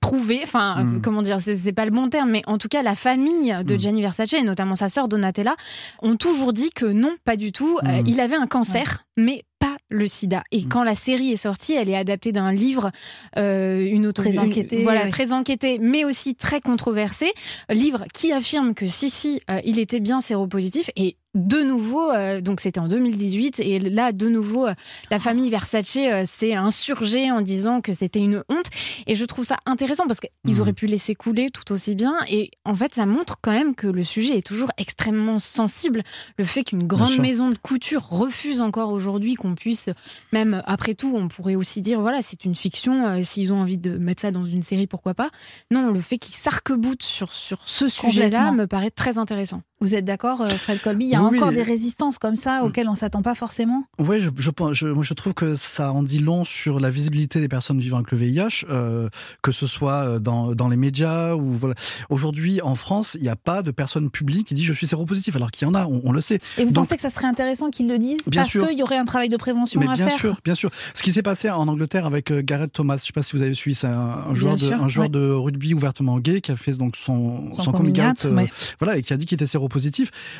prouvé, 0.00 0.40
enfin 0.42 0.84
Mm. 0.84 1.00
comment 1.02 1.22
dire, 1.22 1.38
c'est 1.40 1.72
pas 1.72 1.84
le 1.84 1.90
bon 1.90 2.08
terme, 2.08 2.30
mais 2.30 2.42
en 2.46 2.58
tout 2.58 2.68
cas 2.68 2.82
la 2.82 2.94
famille 2.94 3.54
de 3.64 3.74
Mm. 3.74 3.80
Gianni 3.80 4.02
Versace 4.02 4.32
et 4.34 4.42
notamment 4.42 4.76
sa 4.76 4.88
sœur 4.88 5.08
Donatella 5.08 5.56
ont 6.02 6.16
toujours 6.16 6.52
dit 6.52 6.70
que 6.70 6.86
non, 6.86 7.16
pas 7.24 7.36
du 7.36 7.52
tout. 7.52 7.78
Euh, 7.84 8.02
Mm. 8.02 8.06
il 8.06 8.20
avait 8.20 8.36
un 8.36 8.46
cancer, 8.46 9.04
mais 9.16 9.42
pas 9.58 9.76
le 9.88 10.06
sida. 10.08 10.42
Et 10.52 10.62
Mm. 10.62 10.68
quand 10.68 10.82
la 10.84 10.94
série 10.94 11.32
est 11.32 11.36
sortie, 11.38 11.72
elle 11.74 11.88
est 11.88 11.96
adaptée 11.96 12.32
d'un 12.32 12.52
livre, 12.52 12.90
euh, 13.38 13.80
une 13.90 14.06
autre 14.06 14.22
Très 14.22 14.34
une- 14.34 14.40
enquêté, 14.40 14.82
voilà, 14.82 15.04
oui. 15.04 15.10
très 15.10 15.32
enquêté, 15.32 15.78
mais 15.80 16.04
aussi 16.04 16.34
très 16.34 16.60
controversé. 16.60 17.32
Livre 17.70 18.04
qui 18.12 18.32
affirme 18.32 18.74
que 18.74 18.86
si 18.86 19.08
si, 19.10 19.40
euh, 19.50 19.60
il 19.64 19.78
était 19.78 20.00
bien 20.00 20.20
séropositif 20.20 20.90
et 20.96 21.16
de 21.36 21.62
nouveau, 21.62 22.10
euh, 22.10 22.40
donc 22.40 22.60
c'était 22.60 22.80
en 22.80 22.88
2018, 22.88 23.60
et 23.60 23.78
là, 23.78 24.10
de 24.12 24.28
nouveau, 24.28 24.66
euh, 24.66 24.74
la 25.10 25.18
famille 25.18 25.50
Versace 25.50 25.96
euh, 25.98 26.22
s'est 26.24 26.54
insurgée 26.54 27.30
en 27.30 27.42
disant 27.42 27.82
que 27.82 27.92
c'était 27.92 28.18
une 28.20 28.42
honte. 28.48 28.66
Et 29.06 29.14
je 29.14 29.24
trouve 29.26 29.44
ça 29.44 29.58
intéressant 29.66 30.06
parce 30.06 30.18
qu'ils 30.18 30.54
Mhm. 30.54 30.60
auraient 30.60 30.72
pu 30.72 30.86
laisser 30.86 31.14
couler 31.14 31.50
tout 31.50 31.70
aussi 31.72 31.94
bien. 31.94 32.14
Et 32.30 32.50
en 32.64 32.74
fait, 32.74 32.94
ça 32.94 33.04
montre 33.04 33.36
quand 33.42 33.52
même 33.52 33.74
que 33.74 33.86
le 33.86 34.02
sujet 34.02 34.38
est 34.38 34.46
toujours 34.46 34.70
extrêmement 34.78 35.38
sensible. 35.38 36.02
Le 36.38 36.44
fait 36.44 36.64
qu'une 36.64 36.86
grande 36.86 37.18
maison 37.18 37.50
de 37.50 37.58
couture 37.58 38.08
refuse 38.08 38.62
encore 38.62 38.90
aujourd'hui 38.90 39.34
qu'on 39.34 39.54
puisse, 39.54 39.90
même 40.32 40.62
après 40.66 40.94
tout, 40.94 41.12
on 41.14 41.28
pourrait 41.28 41.54
aussi 41.54 41.82
dire 41.82 42.00
voilà, 42.00 42.22
c'est 42.22 42.46
une 42.46 42.54
fiction. 42.54 43.22
S'ils 43.22 43.52
ont 43.52 43.58
envie 43.60 43.78
de 43.78 43.98
mettre 43.98 44.22
ça 44.22 44.30
dans 44.30 44.46
une 44.46 44.62
série, 44.62 44.86
pourquoi 44.86 45.12
pas 45.12 45.28
Non, 45.70 45.90
le 45.90 46.00
fait 46.00 46.16
qu'ils 46.16 46.34
s'arc-boutent 46.34 47.02
sur, 47.02 47.32
sur 47.34 47.60
ce 47.66 47.88
sujet-là 47.90 48.52
me 48.52 48.66
paraît 48.66 48.90
très 48.90 49.18
intéressant. 49.18 49.60
Vous 49.80 49.94
êtes 49.94 50.06
d'accord, 50.06 50.40
euh, 50.40 50.46
Fred 50.46 50.80
Colby? 50.80 51.04
Il 51.04 51.10
y 51.10 51.14
a 51.14 51.22
Oui, 51.22 51.36
encore 51.36 51.50
oui. 51.50 51.54
des 51.54 51.62
résistances 51.62 52.18
comme 52.18 52.34
ça 52.36 52.64
auxquelles 52.64 52.88
on 52.88 52.94
s'attend 52.94 53.20
pas 53.20 53.34
forcément? 53.34 53.84
Ouais, 53.98 54.20
je, 54.20 54.30
je, 54.38 54.86
moi 54.86 55.02
je 55.04 55.12
trouve 55.14 55.34
que 55.34 55.54
ça 55.54 55.92
en 55.92 56.02
dit 56.02 56.18
long 56.18 56.46
sur 56.46 56.80
la 56.80 56.88
visibilité 56.88 57.40
des 57.40 57.48
personnes 57.48 57.78
vivant 57.78 57.98
avec 57.98 58.10
le 58.10 58.16
VIH, 58.16 58.64
euh, 58.70 59.10
que 59.42 59.52
ce 59.52 59.66
soit 59.66 60.04
euh, 60.06 60.18
dans, 60.18 60.54
dans 60.54 60.68
les 60.68 60.76
médias 60.76 61.34
ou 61.34 61.50
voilà. 61.52 61.74
Aujourd'hui, 62.08 62.62
en 62.62 62.74
France, 62.74 63.16
il 63.18 63.22
n'y 63.22 63.28
a 63.28 63.36
pas 63.36 63.62
de 63.62 63.70
personne 63.70 64.08
publique 64.10 64.48
qui 64.48 64.54
dit 64.54 64.64
je 64.64 64.72
suis 64.72 64.86
séropositif, 64.86 65.36
alors 65.36 65.50
qu'il 65.50 65.68
y 65.68 65.70
en 65.70 65.74
a, 65.74 65.84
on, 65.84 66.00
on 66.04 66.12
le 66.12 66.22
sait. 66.22 66.38
Et 66.56 66.64
vous 66.64 66.70
Donc, 66.72 66.84
pensez 66.84 66.96
que 66.96 67.02
ça 67.02 67.10
serait 67.10 67.26
intéressant 67.26 67.68
qu'ils 67.68 67.88
le 67.88 67.98
disent 67.98 68.26
Bien 68.28 68.42
Parce 68.42 68.52
qu'il 68.52 68.78
y 68.78 68.82
aurait 68.82 68.96
un 68.96 69.04
travail 69.04 69.28
de 69.28 69.36
prévention 69.36 69.78
mais 69.80 69.88
à 69.88 69.92
bien 69.92 70.08
faire? 70.08 70.18
sûr, 70.18 70.40
bien 70.42 70.54
sûr. 70.54 70.70
Ce 70.94 71.02
qui 71.02 71.12
s'est 71.12 71.22
passé 71.22 71.50
en 71.50 71.68
Angleterre 71.68 72.06
avec 72.06 72.32
Gareth 72.32 72.72
Thomas, 72.72 72.96
je 72.96 73.02
ne 73.02 73.06
sais 73.08 73.12
pas 73.12 73.22
si 73.22 73.36
vous 73.36 73.42
avez 73.42 73.52
suivi, 73.52 73.74
c'est 73.74 73.88
un, 73.88 74.24
un 74.30 74.34
joueur, 74.34 74.54
de, 74.56 74.72
un 74.72 74.88
joueur 74.88 75.04
ouais. 75.06 75.10
de 75.10 75.30
rugby 75.32 75.74
ouvertement 75.74 76.18
gay 76.18 76.40
qui 76.40 76.50
a 76.50 76.56
fait 76.56 76.72
donc 76.72 76.96
son, 76.96 77.52
Son 77.52 77.60
son, 77.64 77.72
coming 77.72 78.00
out, 78.00 78.06
out, 78.20 78.24
euh, 78.24 78.34
ouais. 78.34 78.50
voilà, 78.80 78.96
et 78.96 79.02
qui 79.02 79.12
a 79.12 79.18
dit 79.18 79.26
qu'il 79.26 79.34
était 79.34 79.44
séropositif. 79.44 79.65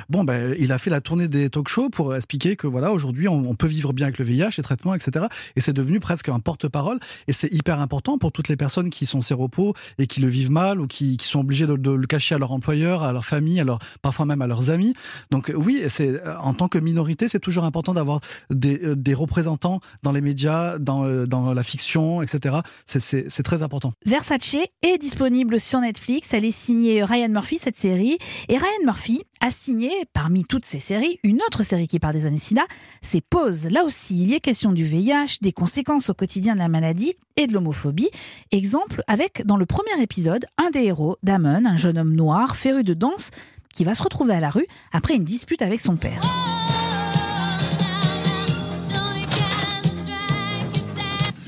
Bon, 0.09 0.25
ben, 0.25 0.55
il 0.59 0.73
a 0.73 0.79
fait 0.79 0.91
la 0.91 1.01
tournée 1.01 1.29
des 1.29 1.51
talk-shows 1.51 1.91
pour 1.91 2.15
expliquer 2.15 2.57
que 2.57 2.67
voilà, 2.67 2.93
aujourd'hui, 2.93 3.29
on, 3.29 3.55
peut 3.55 3.67
vivre 3.67 3.93
bien 3.93 4.07
avec 4.07 4.19
le 4.19 4.25
VIH, 4.25 4.51
les 4.59 4.63
traitements, 4.63 4.95
etc. 4.95 5.27
Et 5.57 5.61
c'est 5.61 5.73
devenu 5.73 6.01
presque 6.01 6.29
un 6.29 6.41
porte-parole. 6.41 6.99
Et 7.27 7.33
c'est 7.33 7.53
hyper 7.53 7.81
important 7.81 8.19
pour 8.19 8.33
toutes 8.33 8.49
les 8.49 8.57
personnes 8.57 8.91
qui 8.91 9.07
sont 9.07 9.21
séropos 9.21 9.75
et 9.99 10.07
qui 10.07 10.21
le 10.21 10.29
vivent 10.29 10.51
mal 10.51 10.81
ou 10.81 10.87
qui, 10.87 11.17
sont 11.21 11.41
obligées 11.41 11.67
de, 11.67 11.91
le 11.91 12.07
cacher 12.07 12.35
à 12.35 12.39
leur 12.39 12.53
employeur, 12.53 13.03
à 13.03 13.13
leur 13.13 13.25
famille, 13.25 13.61
à 13.61 13.65
leur, 13.65 13.79
parfois 14.03 14.27
même 14.27 14.43
à 14.43 14.47
leurs 14.47 14.71
amis. 14.71 14.95
Donc 15.31 15.53
oui, 15.55 15.83
c'est 15.89 16.21
en 16.41 16.55
tant 16.55 16.69
que 16.69 16.79
minorité, 16.79 17.29
c'est 17.29 17.41
toujours 17.41 17.65
important 17.65 17.95
d'avoir 17.95 18.21
des, 18.51 18.81
euh, 18.85 19.17
représentants 19.17 19.81
dans 20.03 20.13
les 20.13 20.21
médias, 20.21 20.79
dans, 20.79 21.05
euh, 21.05 21.27
dans 21.27 21.55
la 21.55 21.63
fiction, 21.63 22.23
etc. 22.23 22.57
C'est 22.85 23.43
très 23.43 23.63
important. 23.63 23.93
Versace 24.05 24.57
est 24.83 24.99
disponible 24.99 25.59
sur 25.59 25.81
Netflix. 25.81 26.33
Elle 26.35 26.45
est 26.45 26.51
signée 26.51 27.03
Ryan 27.03 27.29
Murphy, 27.29 27.59
cette 27.59 27.77
série. 27.77 28.19
Et 28.49 28.57
Ryan 28.57 28.85
Murphy 28.85 29.16
a 29.41 29.51
signé, 29.51 29.91
parmi 30.13 30.45
toutes 30.45 30.65
ces 30.65 30.79
séries, 30.79 31.19
une 31.23 31.41
autre 31.47 31.63
série 31.63 31.89
qui 31.89 31.99
parle 31.99 32.15
des 32.15 32.27
années 32.27 32.39
sida. 32.39 32.63
C'est 33.03 33.21
Pause. 33.21 33.69
Là 33.71 33.85
aussi, 33.85 34.23
il 34.23 34.31
y 34.31 34.35
est 34.35 34.41
question 34.41 34.73
du 34.73 34.85
VIH, 34.85 35.39
des 35.41 35.53
conséquences 35.53 36.11
au 36.11 36.15
quotidien 36.15 36.55
de 36.55 36.59
la 36.61 36.69
maladie 36.69 37.15
et 37.37 37.47
de 37.47 37.53
l'homophobie. 37.53 38.11
Exemple 38.51 39.03
avec, 39.07 39.45
dans 39.47 39.57
le 39.57 39.67
premier 39.67 40.01
épisode, 40.01 40.47
un 40.59 40.71
des 40.71 40.85
héros, 40.85 41.17
Damon, 41.23 41.65
un 41.67 41.77
jeune 41.77 41.99
homme 41.99 42.15
noir, 42.15 42.57
féru 42.57 42.83
de 42.85 42.95
danse, 42.95 43.31
qui 43.73 43.85
va 43.85 43.95
se 43.95 44.03
retrouver 44.03 44.35
à 44.35 44.41
la 44.41 44.51
rue 44.51 44.67
après 44.93 45.15
une 45.15 45.25
dispute 45.25 45.63
avec 45.63 45.81
son 45.81 45.97
père. 45.97 46.23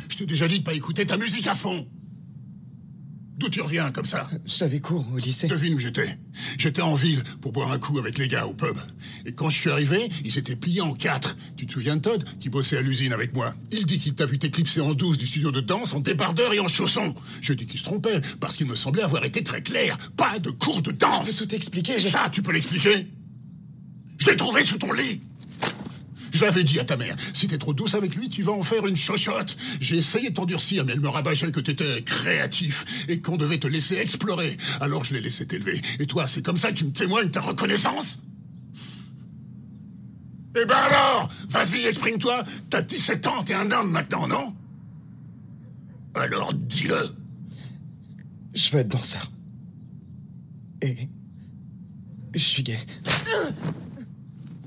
Je 0.09 0.17
t'ai 0.17 0.27
déjà 0.27 0.49
dit 0.49 0.59
de 0.59 0.65
pas 0.65 0.75
écouter 0.75 1.07
ta 1.07 1.17
musique 1.17 1.47
à 1.47 1.55
fond. 1.55 1.87
D'où 3.39 3.49
tu 3.49 3.61
reviens 3.63 3.91
comme 3.93 4.05
ça 4.05 4.29
J'avais 4.47 4.81
cours 4.81 5.07
au 5.15 5.17
lycée. 5.17 5.47
Devine 5.47 5.75
où 5.75 5.79
j'étais. 5.79 6.19
J'étais 6.59 6.83
en 6.83 6.95
ville 6.95 7.23
pour 7.41 7.53
boire 7.53 7.71
un 7.71 7.79
coup 7.79 7.97
avec 7.99 8.19
les 8.19 8.27
gars 8.27 8.47
au 8.47 8.53
pub. 8.53 8.77
Et 9.27 9.33
quand 9.33 9.49
je 9.49 9.57
suis 9.57 9.71
arrivé, 9.71 10.09
ils 10.25 10.33
s'étaient 10.33 10.57
pliés 10.57 10.81
en 10.81 10.93
quatre. 10.93 11.37
Tu 11.57 11.65
te 11.67 11.73
souviens 11.73 11.95
de 11.97 12.01
Todd, 12.01 12.25
qui 12.41 12.49
bossait 12.49 12.77
à 12.77 12.83
l'usine 12.83 13.13
avec 13.13 13.33
moi? 13.35 13.55
Il 13.71 13.87
dit 13.87 14.01
qu'il 14.01 14.15
t'a 14.15 14.27
vu 14.27 14.39
t'éclipser 14.39 14.81
en 14.81 14.93
douce 14.93 15.19
du 15.19 15.27
studio 15.27 15.53
de 15.53 15.61
danse 15.61 15.95
en 15.95 16.01
débardeur 16.01 16.53
et 16.53 16.59
en 16.59 16.67
chaussons. 16.67 17.15
Je 17.41 17.53
dis 17.53 17.67
qu'il 17.67 17.79
se 17.79 17.85
trompait, 17.85 18.21
parce 18.41 18.57
qu'il 18.57 18.67
me 18.67 18.75
semblait 18.75 19.05
avoir 19.05 19.25
été 19.25 19.45
très 19.45 19.63
clair. 19.63 19.97
Pas 20.17 20.41
de 20.41 20.51
cours 20.51 20.83
de 20.83 20.91
danse 20.91 21.29
Je 21.31 21.39
peux 21.39 21.47
tout 21.47 21.55
expliquer. 21.55 22.01
Ça, 22.01 22.29
tu 22.33 22.43
peux 22.43 22.53
l'expliquer? 22.53 23.07
Je 24.19 24.27
l'ai 24.27 24.37
trouvé 24.37 24.65
sous 24.65 24.79
ton 24.79 24.93
lit 24.93 25.21
je 26.39 26.45
l'avais 26.45 26.63
dit 26.63 26.79
à 26.79 26.85
ta 26.85 26.97
mère, 26.97 27.17
si 27.33 27.49
t'es 27.49 27.59
trop 27.59 27.75
douce 27.75 27.95
avec 27.95 28.15
lui, 28.15 28.29
tu 28.29 28.45
vas 28.45 28.53
en 28.53 28.63
faire 28.63 28.87
une 28.87 28.97
chochotte. 28.97 29.57
J'ai 29.81 29.97
essayé 29.97 30.31
de 30.31 30.35
t'endurcir, 30.35 30.85
mais 30.85 30.93
elle 30.93 31.01
me 31.01 31.09
rabâchait 31.09 31.51
que 31.51 31.59
t'étais 31.59 32.03
créatif 32.03 33.07
et 33.09 33.21
qu'on 33.21 33.37
devait 33.37 33.59
te 33.59 33.67
laisser 33.67 33.97
explorer. 33.97 34.57
Alors 34.81 35.05
je 35.05 35.15
l'ai 35.15 35.21
laissé 35.21 35.47
t'élever. 35.47 35.81
Et 35.99 36.07
toi, 36.07 36.29
c'est 36.29 36.45
comme 36.45 36.57
ça 36.57 36.71
que 36.71 36.77
tu 36.77 36.85
me 36.85 36.93
témoignes 36.93 37.31
ta 37.31 37.41
reconnaissance? 37.41 38.21
Eh 40.61 40.65
ben 40.65 40.77
alors 40.77 41.29
Vas-y, 41.49 41.87
exprime-toi 41.87 42.45
T'as 42.71 42.83
17 42.83 43.27
ans, 43.27 43.43
t'es 43.43 43.55
un 43.55 43.71
homme 43.73 43.91
maintenant, 43.91 44.29
non? 44.29 44.55
Alors 46.15 46.53
dis-le 46.55 47.15
Je 48.55 48.71
veux 48.71 48.79
être 48.79 48.89
danseur. 48.89 49.31
Et... 50.83 51.09
Je 52.35 52.39
suis 52.39 52.63
gay. 52.63 52.79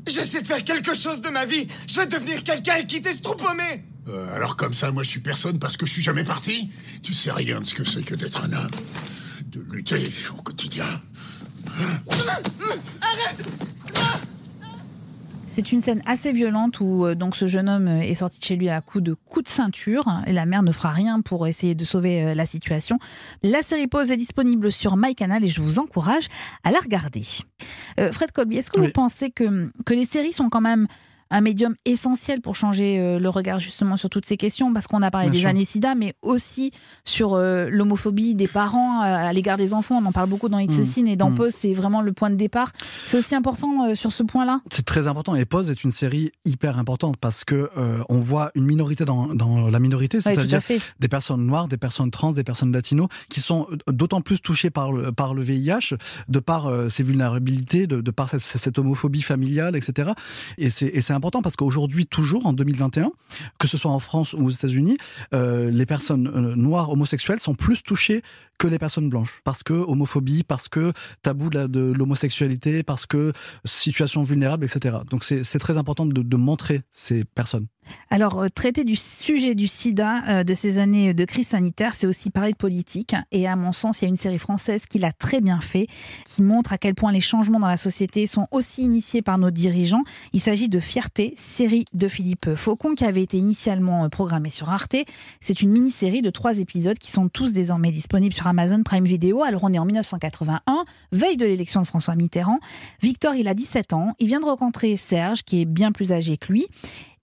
J'essaie 0.07 0.41
de 0.41 0.47
faire 0.47 0.63
quelque 0.63 0.93
chose 0.95 1.21
de 1.21 1.29
ma 1.29 1.45
vie. 1.45 1.67
Je 1.87 1.99
veux 1.99 2.07
devenir 2.07 2.43
quelqu'un 2.43 2.75
et 2.77 2.85
quitter 2.85 3.13
ce 3.13 3.21
trou 3.21 3.35
paumé. 3.35 3.83
Euh, 4.07 4.35
alors 4.35 4.55
comme 4.55 4.73
ça, 4.73 4.91
moi 4.91 5.03
je 5.03 5.09
suis 5.09 5.19
personne 5.19 5.59
parce 5.59 5.77
que 5.77 5.85
je 5.85 5.91
suis 5.91 6.01
jamais 6.01 6.23
parti 6.23 6.71
Tu 7.03 7.13
sais 7.13 7.31
rien 7.31 7.59
de 7.59 7.65
ce 7.65 7.75
que 7.75 7.83
c'est 7.83 8.01
que 8.01 8.15
d'être 8.15 8.43
un 8.43 8.53
homme. 8.53 8.71
De 9.47 9.61
lutter 9.71 10.11
au 10.37 10.41
quotidien. 10.41 10.85
Arrête 13.01 13.45
C'est 15.53 15.73
une 15.73 15.81
scène 15.81 16.01
assez 16.05 16.31
violente 16.31 16.79
où 16.79 17.05
euh, 17.05 17.13
donc 17.13 17.35
ce 17.35 17.45
jeune 17.45 17.67
homme 17.67 17.89
euh, 17.89 17.99
est 17.99 18.13
sorti 18.13 18.39
de 18.39 18.45
chez 18.45 18.55
lui 18.55 18.69
à 18.69 18.79
coups 18.79 19.03
de 19.03 19.13
coups 19.13 19.43
de 19.43 19.51
ceinture 19.51 20.05
et 20.25 20.31
la 20.31 20.45
mère 20.45 20.63
ne 20.63 20.71
fera 20.71 20.91
rien 20.91 21.19
pour 21.19 21.45
essayer 21.45 21.75
de 21.75 21.83
sauver 21.83 22.23
euh, 22.23 22.33
la 22.33 22.45
situation. 22.45 22.99
La 23.43 23.61
série 23.61 23.87
Pause 23.87 24.11
est 24.11 24.17
disponible 24.17 24.71
sur 24.71 24.95
MyCanal 24.95 25.43
et 25.43 25.49
je 25.49 25.61
vous 25.61 25.77
encourage 25.77 26.27
à 26.63 26.71
la 26.71 26.79
regarder. 26.79 27.25
Euh, 27.99 28.13
Fred 28.13 28.31
Colby, 28.31 28.59
est-ce 28.59 28.71
que 28.71 28.79
vous 28.79 28.91
pensez 28.93 29.29
que, 29.29 29.69
que 29.85 29.93
les 29.93 30.05
séries 30.05 30.31
sont 30.31 30.47
quand 30.47 30.61
même 30.61 30.87
un 31.31 31.41
médium 31.41 31.75
essentiel 31.85 32.41
pour 32.41 32.55
changer 32.55 32.99
euh, 32.99 33.17
le 33.19 33.29
regard 33.29 33.59
justement 33.59 33.97
sur 33.97 34.09
toutes 34.09 34.25
ces 34.25 34.37
questions 34.37 34.71
parce 34.73 34.87
qu'on 34.87 35.01
a 35.01 35.09
parlé 35.09 35.27
Bien 35.29 35.33
des 35.33 35.39
sûr. 35.39 35.49
années 35.49 35.63
SIDA 35.63 35.95
mais 35.95 36.13
aussi 36.21 36.71
sur 37.05 37.33
euh, 37.33 37.69
l'homophobie 37.69 38.35
des 38.35 38.47
parents 38.47 39.01
euh, 39.01 39.05
à 39.05 39.33
l'égard 39.33 39.57
des 39.57 39.73
enfants 39.73 39.97
on 40.01 40.05
en 40.05 40.11
parle 40.11 40.29
beaucoup 40.29 40.49
dans 40.49 40.59
It's 40.59 40.77
a 40.77 40.81
Mm. 40.81 40.85
Sin 40.85 41.05
et 41.05 41.15
dans 41.15 41.31
Mm. 41.31 41.35
Pause 41.35 41.53
c'est 41.55 41.73
vraiment 41.73 42.01
le 42.01 42.11
point 42.13 42.29
de 42.29 42.35
départ 42.35 42.71
c'est 43.05 43.17
aussi 43.17 43.33
important 43.33 43.87
euh, 43.89 43.95
sur 43.95 44.11
ce 44.11 44.23
point-là? 44.23 44.61
C'est 44.71 44.85
très 44.85 45.07
important. 45.07 45.35
Et 45.35 45.45
Pause 45.45 45.69
est 45.69 45.83
une 45.83 45.91
série 45.91 46.31
hyper 46.45 46.77
importante 46.77 47.15
parce 47.17 47.43
que 47.43 47.69
on 48.09 48.19
voit 48.19 48.51
une 48.55 48.65
minorité 48.65 49.05
dans, 49.05 49.33
dans 49.33 49.69
la 49.69 49.79
minorité, 49.79 50.19
c'est-à-dire 50.21 50.59
des 50.99 51.07
personnes 51.07 51.45
noires, 51.45 51.67
des 51.67 51.77
personnes 51.77 52.11
trans, 52.11 52.31
des 52.33 52.43
personnes 52.43 52.71
latinos, 52.71 53.07
qui 53.29 53.39
sont 53.39 53.67
d'autant 53.87 54.21
plus 54.21 54.41
touchées 54.41 54.69
par 54.69 54.91
le, 54.91 55.11
par 55.11 55.33
le 55.33 55.41
VIH, 55.41 55.95
de 56.27 56.39
par 56.39 56.69
ces 56.89 57.03
vulnérabilités, 57.03 57.87
de, 57.87 58.01
de 58.01 58.11
par 58.11 58.29
cette, 58.29 58.41
cette 58.41 58.77
homophobie 58.77 59.21
familiale, 59.21 59.75
etc. 59.75 60.11
Et 60.57 60.69
c'est 60.69 60.99
c'est 61.01 61.13
important 61.21 61.43
parce 61.43 61.55
qu'aujourd'hui, 61.55 62.07
toujours 62.07 62.47
en 62.47 62.53
2021, 62.53 63.11
que 63.59 63.67
ce 63.67 63.77
soit 63.77 63.91
en 63.91 63.99
France 63.99 64.33
ou 64.33 64.47
aux 64.47 64.49
États-Unis, 64.49 64.97
euh, 65.35 65.69
les 65.69 65.85
personnes 65.85 66.27
euh, 66.27 66.55
noires 66.55 66.89
homosexuelles 66.89 67.39
sont 67.39 67.53
plus 67.53 67.83
touchées 67.83 68.23
que 68.57 68.65
les 68.65 68.79
personnes 68.79 69.07
blanches. 69.07 69.41
Parce 69.43 69.61
que 69.61 69.73
homophobie, 69.73 70.41
parce 70.41 70.67
que 70.67 70.93
tabou 71.21 71.51
de 71.51 71.93
l'homosexualité, 71.95 72.81
parce 72.81 73.05
que 73.05 73.33
situation 73.65 74.23
vulnérable, 74.23 74.65
etc. 74.65 74.97
Donc 75.11 75.23
c'est 75.23 75.59
très 75.59 75.77
important 75.77 76.07
de 76.07 76.37
montrer 76.37 76.81
ces 76.89 77.23
personnes. 77.23 77.67
Alors, 78.09 78.39
euh, 78.41 78.49
traiter 78.49 78.83
du 78.83 78.95
sujet 78.95 79.55
du 79.55 79.67
sida 79.67 80.23
euh, 80.27 80.43
de 80.43 80.53
ces 80.53 80.77
années 80.77 81.13
de 81.13 81.25
crise 81.25 81.47
sanitaire, 81.47 81.93
c'est 81.93 82.07
aussi 82.07 82.29
parler 82.29 82.51
de 82.51 82.57
politique. 82.57 83.15
Et 83.31 83.47
à 83.47 83.55
mon 83.55 83.71
sens, 83.71 84.01
il 84.01 84.05
y 84.05 84.07
a 84.07 84.09
une 84.09 84.17
série 84.17 84.37
française 84.37 84.85
qui 84.85 84.99
l'a 84.99 85.13
très 85.13 85.39
bien 85.39 85.61
fait, 85.61 85.87
qui 86.25 86.41
montre 86.41 86.73
à 86.73 86.77
quel 86.77 86.93
point 86.93 87.11
les 87.11 87.21
changements 87.21 87.59
dans 87.59 87.67
la 87.67 87.77
société 87.77 88.27
sont 88.27 88.47
aussi 88.51 88.83
initiés 88.83 89.21
par 89.21 89.37
nos 89.37 89.49
dirigeants. 89.49 90.03
Il 90.33 90.41
s'agit 90.41 90.67
de 90.67 90.79
Fierté, 90.79 91.33
série 91.37 91.85
de 91.93 92.07
Philippe 92.07 92.55
Faucon, 92.55 92.95
qui 92.95 93.05
avait 93.05 93.23
été 93.23 93.37
initialement 93.37 94.03
euh, 94.03 94.09
programmée 94.09 94.49
sur 94.49 94.69
Arte. 94.69 94.97
C'est 95.39 95.61
une 95.61 95.71
mini-série 95.71 96.21
de 96.21 96.29
trois 96.29 96.59
épisodes 96.59 96.97
qui 96.97 97.11
sont 97.11 97.29
tous 97.29 97.53
désormais 97.53 97.91
disponibles 97.91 98.33
sur 98.33 98.47
Amazon 98.47 98.83
Prime 98.83 99.05
Video. 99.05 99.43
Alors, 99.43 99.63
on 99.63 99.73
est 99.73 99.79
en 99.79 99.85
1981, 99.85 100.83
veille 101.13 101.37
de 101.37 101.45
l'élection 101.45 101.81
de 101.81 101.87
François 101.87 102.15
Mitterrand. 102.15 102.59
Victor, 103.01 103.35
il 103.35 103.47
a 103.47 103.53
17 103.53 103.93
ans. 103.93 104.15
Il 104.19 104.27
vient 104.27 104.41
de 104.41 104.45
rencontrer 104.45 104.97
Serge, 104.97 105.43
qui 105.43 105.61
est 105.61 105.65
bien 105.65 105.93
plus 105.93 106.11
âgé 106.11 106.35
que 106.35 106.51
lui. 106.51 106.67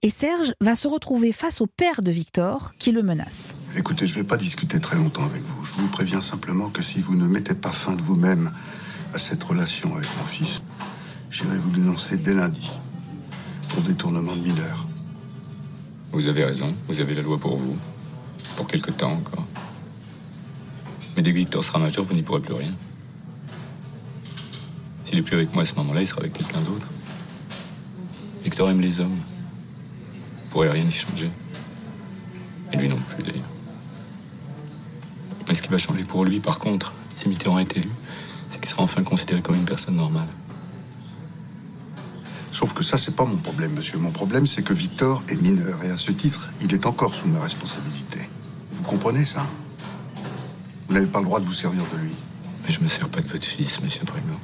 Et 0.01 0.09
Serge 0.09 0.53
va 0.61 0.77
se 0.77 0.87
retrouver 0.87 1.33
face 1.33 1.59
au 1.59 1.67
père 1.67 2.01
de 2.01 2.09
Victor 2.09 2.73
qui 2.79 2.93
le 2.93 3.03
menace. 3.03 3.57
Écoutez, 3.75 4.07
je 4.07 4.13
ne 4.13 4.21
vais 4.21 4.25
pas 4.25 4.37
discuter 4.37 4.79
très 4.79 4.95
longtemps 4.95 5.25
avec 5.25 5.41
vous. 5.41 5.65
Je 5.65 5.73
vous 5.73 5.89
préviens 5.89 6.21
simplement 6.21 6.69
que 6.69 6.81
si 6.81 7.01
vous 7.01 7.15
ne 7.15 7.27
mettez 7.27 7.53
pas 7.53 7.73
fin 7.73 7.97
de 7.97 8.01
vous-même 8.01 8.49
à 9.13 9.19
cette 9.19 9.43
relation 9.43 9.93
avec 9.93 10.07
mon 10.17 10.23
fils, 10.23 10.61
j'irai 11.29 11.57
vous 11.57 11.71
dénoncer 11.71 12.15
dès 12.15 12.33
lundi 12.33 12.71
pour 13.67 13.81
détournement 13.81 14.33
de 14.37 14.41
mineur. 14.41 14.87
Vous 16.13 16.29
avez 16.29 16.45
raison, 16.45 16.73
vous 16.87 17.01
avez 17.01 17.13
la 17.13 17.21
loi 17.21 17.37
pour 17.37 17.57
vous. 17.57 17.75
Pour 18.55 18.67
quelque 18.67 18.91
temps 18.91 19.11
encore. 19.11 19.45
Mais 21.17 21.23
dès 21.23 21.31
que 21.31 21.37
Victor 21.37 21.61
sera 21.61 21.77
majeur, 21.77 22.05
vous 22.05 22.13
n'y 22.13 22.23
pourrez 22.23 22.41
plus 22.41 22.53
rien. 22.53 22.73
S'il 25.03 25.17
est 25.17 25.23
plus 25.23 25.35
avec 25.35 25.53
moi 25.53 25.63
à 25.63 25.65
ce 25.65 25.75
moment-là, 25.75 25.99
il 25.99 26.07
sera 26.07 26.21
avec 26.21 26.31
quelqu'un 26.31 26.61
d'autre. 26.61 26.87
Victor 28.45 28.69
aime 28.69 28.79
les 28.79 29.01
hommes. 29.01 29.19
Vous 30.49 30.53
pourrez 30.53 30.69
rien 30.69 30.83
y 30.83 30.91
changer. 30.91 31.29
Et 32.73 32.77
lui 32.77 32.89
non 32.89 32.97
plus, 32.97 33.21
d'ailleurs. 33.21 33.43
Mais 35.47 35.53
ce 35.53 35.61
qui 35.61 35.67
va 35.67 35.77
changer 35.77 36.03
pour 36.05 36.25
lui, 36.25 36.39
par 36.39 36.57
contre, 36.57 36.91
si 37.13 37.29
Mitterrand 37.29 37.59
est 37.59 37.77
élu, 37.77 37.89
c'est 38.49 38.59
qu'il 38.59 38.67
sera 38.67 38.81
enfin 38.81 39.03
considéré 39.03 39.43
comme 39.43 39.57
une 39.57 39.65
personne 39.65 39.95
normale. 39.95 40.27
Sauf 42.51 42.73
que 42.73 42.83
ça, 42.83 42.97
c'est 42.97 43.15
pas 43.15 43.25
mon 43.25 43.37
problème, 43.37 43.73
monsieur. 43.73 43.99
Mon 43.99 44.09
problème, 44.09 44.47
c'est 44.47 44.63
que 44.63 44.73
Victor 44.73 45.21
est 45.29 45.39
mineur 45.39 45.83
et 45.83 45.91
à 45.91 45.99
ce 45.99 46.11
titre, 46.11 46.49
il 46.61 46.73
est 46.73 46.87
encore 46.87 47.13
sous 47.13 47.27
ma 47.27 47.39
responsabilité. 47.39 48.27
Vous 48.71 48.81
comprenez 48.81 49.25
ça? 49.25 49.45
Vous 50.87 50.95
n'avez 50.95 51.05
pas 51.05 51.19
le 51.19 51.25
droit 51.25 51.39
de 51.39 51.45
vous 51.45 51.53
servir 51.53 51.83
de 51.93 51.97
lui. 51.99 52.15
Mais 52.65 52.71
je 52.71 52.81
me 52.81 52.87
sers 52.87 53.07
pas 53.07 53.21
de 53.21 53.27
votre 53.27 53.45
fils, 53.45 53.79
monsieur 53.83 54.03
Drummond. 54.03 54.39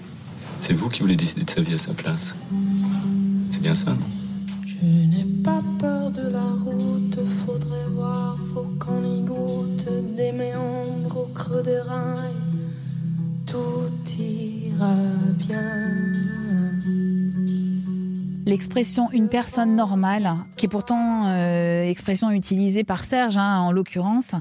C'est 0.59 0.73
vous 0.73 0.87
qui 0.89 1.01
voulez 1.01 1.15
décider 1.15 1.45
de 1.45 1.49
sa 1.49 1.61
vie 1.61 1.73
à 1.73 1.79
sa 1.79 1.95
place. 1.95 2.35
C'est 3.49 3.61
bien 3.61 3.73
ça, 3.73 3.89
non? 3.89 4.24
Je 4.81 5.07
n'ai 5.07 5.25
pas 5.43 5.61
peur 5.79 6.11
de 6.11 6.27
la 6.27 6.43
route, 6.63 7.19
faudrait 7.45 7.87
voir, 7.93 8.37
faut 8.53 8.67
qu'on 8.79 9.03
y 9.03 9.21
goûte 9.21 9.87
des 10.15 10.31
méandres 10.31 11.17
au 11.17 11.29
creux 11.33 11.61
des 11.63 11.79
reins. 11.79 12.13
Tout 13.45 13.91
ira 14.19 14.95
bien. 15.37 16.01
L'expression 18.45 19.09
une 19.11 19.27
personne 19.27 19.75
normale, 19.75 20.33
qui 20.55 20.67
est 20.67 20.69
pourtant 20.69 21.25
euh, 21.25 21.89
expression 21.89 22.29
utilisée 22.29 22.83
par 22.83 23.03
Serge 23.03 23.37
hein, 23.37 23.59
en 23.59 23.71
l'occurrence, 23.71 24.35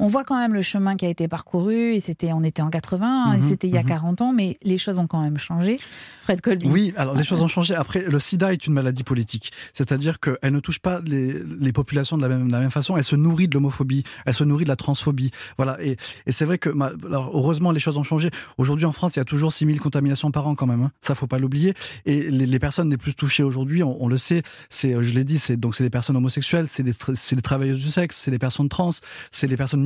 on 0.00 0.06
voit 0.08 0.24
quand 0.24 0.36
même 0.38 0.54
le 0.54 0.62
chemin 0.62 0.96
qui 0.96 1.06
a 1.06 1.08
été 1.08 1.28
parcouru. 1.28 1.94
Et 1.94 2.00
c'était, 2.00 2.32
on 2.32 2.42
était 2.42 2.62
en 2.62 2.70
80, 2.70 3.34
et 3.34 3.36
Mhm, 3.36 3.42
c'était 3.48 3.68
il 3.68 3.74
y 3.74 3.78
a 3.78 3.82
mhm. 3.82 3.88
40 3.88 4.20
ans, 4.22 4.32
mais 4.32 4.58
les 4.62 4.78
choses 4.78 4.98
ont 4.98 5.06
quand 5.06 5.22
même 5.22 5.38
changé. 5.38 5.78
Fred 6.24 6.40
Colby. 6.40 6.68
Oui, 6.68 6.92
alors 6.96 7.14
les 7.14 7.24
choses 7.24 7.40
ont 7.40 7.48
changé. 7.48 7.74
Après, 7.74 8.00
le 8.02 8.18
sida 8.20 8.52
est 8.52 8.66
une 8.66 8.72
maladie 8.74 9.02
politique. 9.04 9.52
C'est-à-dire 9.72 10.20
qu'elle 10.20 10.52
ne 10.52 10.60
touche 10.60 10.78
pas 10.78 11.00
les, 11.04 11.34
les 11.60 11.72
populations 11.72 12.16
de 12.16 12.22
la, 12.22 12.28
même, 12.28 12.46
de 12.48 12.52
la 12.52 12.60
même 12.60 12.70
façon. 12.70 12.96
Elle 12.96 13.04
se 13.04 13.16
nourrit 13.16 13.48
de 13.48 13.54
l'homophobie, 13.54 14.04
elle 14.26 14.34
se 14.34 14.44
nourrit 14.44 14.64
de 14.64 14.68
la 14.68 14.76
transphobie. 14.76 15.30
Voilà. 15.56 15.76
Et, 15.82 15.96
et 16.26 16.32
c'est 16.32 16.44
vrai 16.44 16.58
que, 16.58 16.70
alors, 17.06 17.30
heureusement, 17.34 17.70
les 17.72 17.80
choses 17.80 17.96
ont 17.96 18.02
changé. 18.02 18.30
Aujourd'hui, 18.58 18.86
en 18.86 18.92
France, 18.92 19.16
il 19.16 19.18
y 19.18 19.22
a 19.22 19.24
toujours 19.24 19.52
6000 19.52 19.80
contaminations 19.80 20.30
par 20.30 20.46
an 20.46 20.54
quand 20.54 20.66
même. 20.66 20.82
Hein. 20.82 20.92
Ça, 21.00 21.14
faut 21.14 21.26
pas 21.26 21.38
l'oublier. 21.38 21.74
Et 22.06 22.30
les, 22.30 22.46
les 22.46 22.58
personnes 22.58 22.90
les 22.90 22.96
plus 22.96 23.14
touchées 23.14 23.42
aujourd'hui, 23.42 23.82
on, 23.82 24.02
on 24.02 24.08
le 24.08 24.18
sait, 24.18 24.42
c'est, 24.68 24.90
je 25.02 25.14
l'ai 25.14 25.24
dit, 25.24 25.38
c'est 25.38 25.56
donc 25.56 25.74
c'est 25.74 25.84
des 25.84 25.90
personnes 25.90 26.16
homosexuelles, 26.16 26.66
c'est 26.68 26.82
des, 26.82 26.92
tra- 26.92 27.40
travailleuses 27.40 27.80
du 27.82 27.90
sexe, 27.90 28.16
c'est 28.16 28.30
des 28.30 28.38
personnes 28.38 28.68
trans, 28.68 28.90
c'est 29.30 29.46
des 29.46 29.56
personnes 29.56 29.82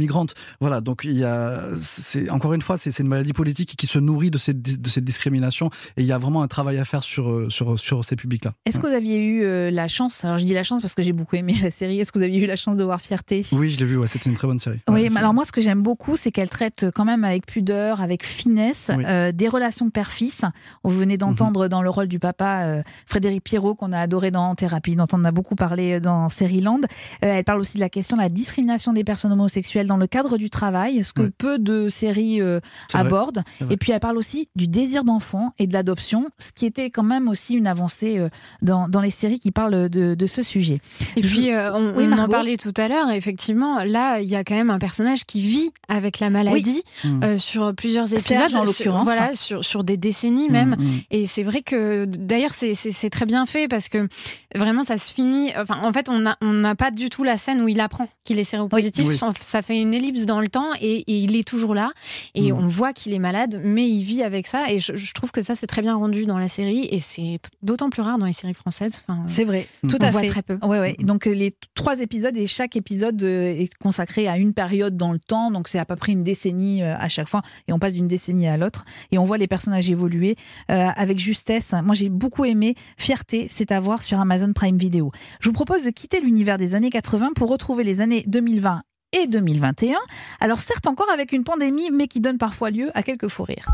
Voilà, 0.61 0.81
donc 0.81 1.03
il 1.05 1.13
y 1.19 1.25
a, 1.25 1.63
c'est 1.79 2.31
encore 2.31 2.53
une 2.55 2.63
fois, 2.63 2.77
c'est 2.77 2.97
une 2.99 3.09
maladie 3.09 3.33
politique 3.33 3.77
qui 3.77 3.87
se 3.87 3.99
nourrit 3.99 4.31
de 4.31 4.39
cette 4.39 4.61
di- 4.63 4.79
de 4.79 4.89
cette 4.89 5.05
discrimination 5.05 5.71
et 5.97 6.03
il 6.03 6.07
y 6.07 6.13
a 6.13 6.19
vraiment 6.19 6.43
un 6.43 6.49
travail 6.49 6.79
à 6.79 6.85
faire 6.85 7.03
sur 7.03 7.47
sur 7.51 7.79
sur 7.79 8.05
ces 8.05 8.17
publics-là. 8.17 8.53
Est-ce 8.67 8.79
que 8.81 8.87
vous 8.87 8.93
aviez 8.95 9.19
eu 9.19 9.43
euh, 9.45 9.71
la 9.71 9.89
chance, 9.89 10.25
alors 10.25 10.39
je 10.39 10.45
dis 10.45 10.55
la 10.55 10.63
chance 10.63 10.81
parce 10.81 10.95
que 10.95 11.03
j'ai 11.03 11.13
beaucoup 11.13 11.37
aimé 11.37 11.55
la 11.63 11.71
série, 11.71 12.01
est-ce 12.01 12.13
que 12.13 12.19
vous 12.19 12.25
aviez 12.25 12.43
eu 12.43 12.47
la 12.47 12.57
chance 12.57 12.77
de 12.77 12.85
voir 12.85 13.01
Fierté? 13.01 13.45
Oui, 13.53 13.71
je 13.71 13.79
l'ai 13.79 13.85
vu. 13.85 13.97
Ouais, 13.97 14.07
c'était 14.07 14.31
une 14.31 14.37
très 14.37 14.47
bonne 14.47 14.59
série. 14.59 14.81
Oui, 14.89 15.09
mais 15.11 15.21
alors 15.21 15.35
moi, 15.35 15.45
ce 15.45 15.53
que 15.53 15.61
j'aime 15.61 15.83
beaucoup, 15.83 16.17
c'est 16.17 16.31
qu'elle 16.33 16.49
traite 16.49 16.87
quand 16.95 17.05
même 17.05 17.25
avec 17.25 17.47
pudeur, 17.47 18.01
avec 18.01 18.25
finesse, 18.25 18.91
Oui. 18.97 19.05
euh, 19.07 19.33
des 19.33 19.49
relations 19.49 19.91
père-fils. 19.91 20.43
Vous 20.83 20.91
venez 20.99 21.17
d'entendre 21.19 21.69
dans 21.69 21.83
le 21.83 21.91
rôle 21.91 22.09
du 22.09 22.19
papa 22.19 22.63
euh, 22.65 22.83
Frédéric 23.07 23.45
Pierrot, 23.45 23.75
qu'on 23.75 23.93
a 23.93 23.99
adoré 23.99 24.31
dans 24.31 24.55
Thérapie, 24.55 24.97
dont 24.97 25.07
on 25.13 25.25
a 25.25 25.31
beaucoup 25.33 25.55
parlé 25.55 26.01
dans 26.01 26.29
Seriland. 26.29 26.81
Euh, 27.25 27.35
elle 27.35 27.45
parle 27.45 27.61
aussi 27.61 27.75
de 27.77 27.81
la 27.81 27.89
question 27.89 28.17
de 28.17 28.23
la 28.23 28.29
discrimination 28.29 28.93
des 28.93 29.05
personnes 29.05 29.33
homosexuelles 29.33 29.87
dans 29.87 29.94
le 29.97 30.07
cadre 30.07 30.37
du 30.39 30.51
travail, 30.51 31.03
ce 31.05 31.13
que 31.13 31.23
Oui. 31.23 31.31
peu 31.37 31.59
de 31.59 31.89
séries 31.89 32.41
euh, 32.41 32.61
abordent. 32.93 33.43
Et 33.71 33.77
puis 33.77 33.93
elle 33.93 34.01
parle 34.01 34.17
aussi 34.19 34.49
du 34.57 34.67
désir 34.69 35.05
d'enfant 35.05 35.53
et 35.59 35.67
de 35.67 35.73
l'adoption, 35.73 36.29
ce 36.39 36.53
qui 36.53 36.67
était 36.67 36.91
quand 36.91 37.03
même 37.03 37.29
aussi 37.29 37.55
une 37.55 37.67
avancée 37.67 38.19
euh, 38.19 38.29
dans, 38.63 38.89
dans 38.89 39.01
les 39.01 39.11
séries 39.11 39.39
qui 39.39 39.51
parlent 39.51 39.89
de, 39.89 40.15
de 40.15 40.27
ce 40.27 40.43
sujet. 40.43 40.81
Et 41.17 41.23
Je- 41.23 41.29
puis, 41.29 41.53
euh, 41.53 41.73
on, 41.75 41.95
Oui, 41.97 42.07
on 42.09 42.19
en 42.19 42.29
parlait 42.29 42.57
tout 42.57 42.75
à 42.77 42.89
l'heure, 42.89 43.11
effectivement, 43.11 43.85
là, 43.85 44.21
il 44.21 44.29
y 44.29 44.37
a 44.37 44.45
quand 44.45 44.55
même 44.55 44.71
un 44.71 44.79
personnage 44.79 45.25
qui 45.25 45.41
vit 45.41 45.71
avec 45.89 46.19
la 46.21 46.31
maladie 46.31 46.83
Mm. 47.05 47.25
euh, 47.25 47.39
sur 47.39 47.75
plusieurs 47.75 48.13
épisodes, 48.13 48.43
en 48.43 48.49
sur- 48.49 48.65
l'occurrence. 48.65 49.05
voilà, 49.05 49.35
sur, 49.35 49.65
sur 49.65 49.85
des 49.85 49.97
décennies 49.97 50.49
même. 50.49 50.77
Mm, 50.79 50.83
mm. 50.85 51.01
Et 51.11 51.27
c'est 51.27 51.43
vrai 51.43 51.63
que, 51.63 52.05
d'ailleurs, 52.07 52.55
c'est- 52.55 52.75
très 53.11 53.27
bien 53.27 53.45
fait 53.47 53.69
parce 53.69 53.89
que 53.89 54.09
vraiment, 54.55 54.83
ça 54.83 54.97
se 54.99 55.13
finit. 55.13 55.51
Enfin, 55.59 55.79
en 55.83 55.93
fait, 55.93 56.09
on 56.09 56.19
n'a 56.21 56.37
on 56.41 56.53
n'a 56.53 56.75
pas 56.75 56.91
du 56.91 57.11
tout 57.11 57.23
la 57.25 57.37
scène 57.37 57.61
où 57.61 57.69
il 57.69 57.81
apprend 57.81 58.09
qu'il 58.25 58.39
est 58.39 58.45
séropositif. 58.45 59.07
Oui. 59.07 59.17
Ça- 59.17 59.31
Ça 59.41 59.63
fait 59.63 59.84
une 59.85 59.95
ellipse 59.95 60.27
dans 60.27 60.41
le 60.41 60.49
temps 60.49 60.71
et, 60.81 60.97
et 61.03 61.19
il 61.19 61.37
est 61.37 61.47
toujours 61.47 61.75
là. 61.75 61.93
Et 62.35 62.51
Mm. 62.53 62.57
on 62.59 62.67
voit 62.67 62.93
qu'il 62.93 63.13
est 63.15 63.19
malade, 63.19 63.61
mais 63.65 63.89
il 63.89 64.03
vit 64.03 64.23
avec 64.23 64.47
ça. 64.47 64.71
Et 64.71 64.79
je, 64.81 64.97
je 64.97 65.13
trouve 65.13 65.31
que 65.31 65.41
ça, 65.43 65.55
c'est 65.55 65.67
très 65.69 65.83
bien 65.83 65.95
rendu 65.95 66.27
dans 66.27 66.39
la 66.39 66.49
série. 66.49 66.89
Et 66.91 66.99
c'est 66.99 67.39
d'autant 67.63 67.91
plus 67.91 68.03
rare 68.03 68.19
dans 68.19 68.27
les 68.27 68.33
séries 68.33 68.55
françaises. 68.55 69.03
Enfin, 69.07 69.23
C'est 69.27 69.45
vrai, 69.45 69.67
tout 69.89 69.97
on 70.01 70.05
à 70.05 70.11
voit 70.11 70.23
fait. 70.23 70.29
très 70.29 70.43
peu. 70.43 70.59
Ouais, 70.63 70.81
ouais. 70.81 70.97
Donc 71.01 71.27
euh, 71.27 71.33
les 71.33 71.53
trois 71.75 72.01
épisodes 72.01 72.37
et 72.37 72.47
chaque 72.47 72.77
épisode 72.77 73.23
euh, 73.23 73.55
est 73.55 73.73
consacré 73.79 74.27
à 74.29 74.37
une 74.39 74.53
période 74.53 74.97
dans 74.97 75.13
le 75.13 75.19
temps. 75.21 75.51
Donc 75.51 75.69
c'est 75.69 75.79
à 75.79 75.85
peu 75.85 75.97
près 75.97 76.13
une 76.13 76.23
décennie 76.25 76.83
euh, 76.83 76.97
à 76.99 77.09
chaque 77.09 77.29
fois 77.29 77.43
et 77.69 77.73
on 77.73 77.79
passe 77.79 77.95
d'une 77.95 78.09
décennie 78.09 78.49
à 78.49 78.57
l'autre 78.57 78.85
et 79.13 79.19
on 79.19 79.25
voit 79.25 79.39
les 79.39 79.47
personnages 79.47 79.89
évoluer 79.91 80.37
euh, 80.71 80.89
avec 80.97 81.19
justesse. 81.19 81.73
Moi 81.85 81.95
j'ai 81.95 82.09
beaucoup 82.09 82.45
aimé. 82.45 82.75
Fierté, 82.97 83.47
c'est 83.51 83.73
à 83.73 83.81
voir 83.81 84.03
sur 84.03 84.19
Amazon 84.19 84.53
Prime 84.55 84.77
Video. 84.77 85.11
Je 85.41 85.49
vous 85.49 85.53
propose 85.55 85.85
de 85.85 85.91
quitter 85.91 86.21
l'univers 86.21 86.57
des 86.59 86.75
années 86.75 86.91
80 86.91 87.31
pour 87.35 87.49
retrouver 87.51 87.85
les 87.85 88.01
années 88.01 88.25
2020 88.27 88.83
et 89.15 89.27
2021. 89.27 89.99
Alors 90.41 90.61
certes 90.61 90.87
encore 90.87 91.11
avec 91.11 91.33
une 91.33 91.45
pandémie, 91.45 91.91
mais 91.91 92.09
qui 92.09 92.21
donne 92.21 92.39
parfois 92.39 92.71
lieu 92.71 92.91
à 92.95 93.03
quelques 93.03 93.29
fous 93.29 93.45
rires. 93.45 93.69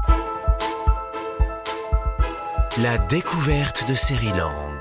La 2.83 2.99
découverte 2.99 3.89
de 3.89 3.95
Seriland. 3.95 4.79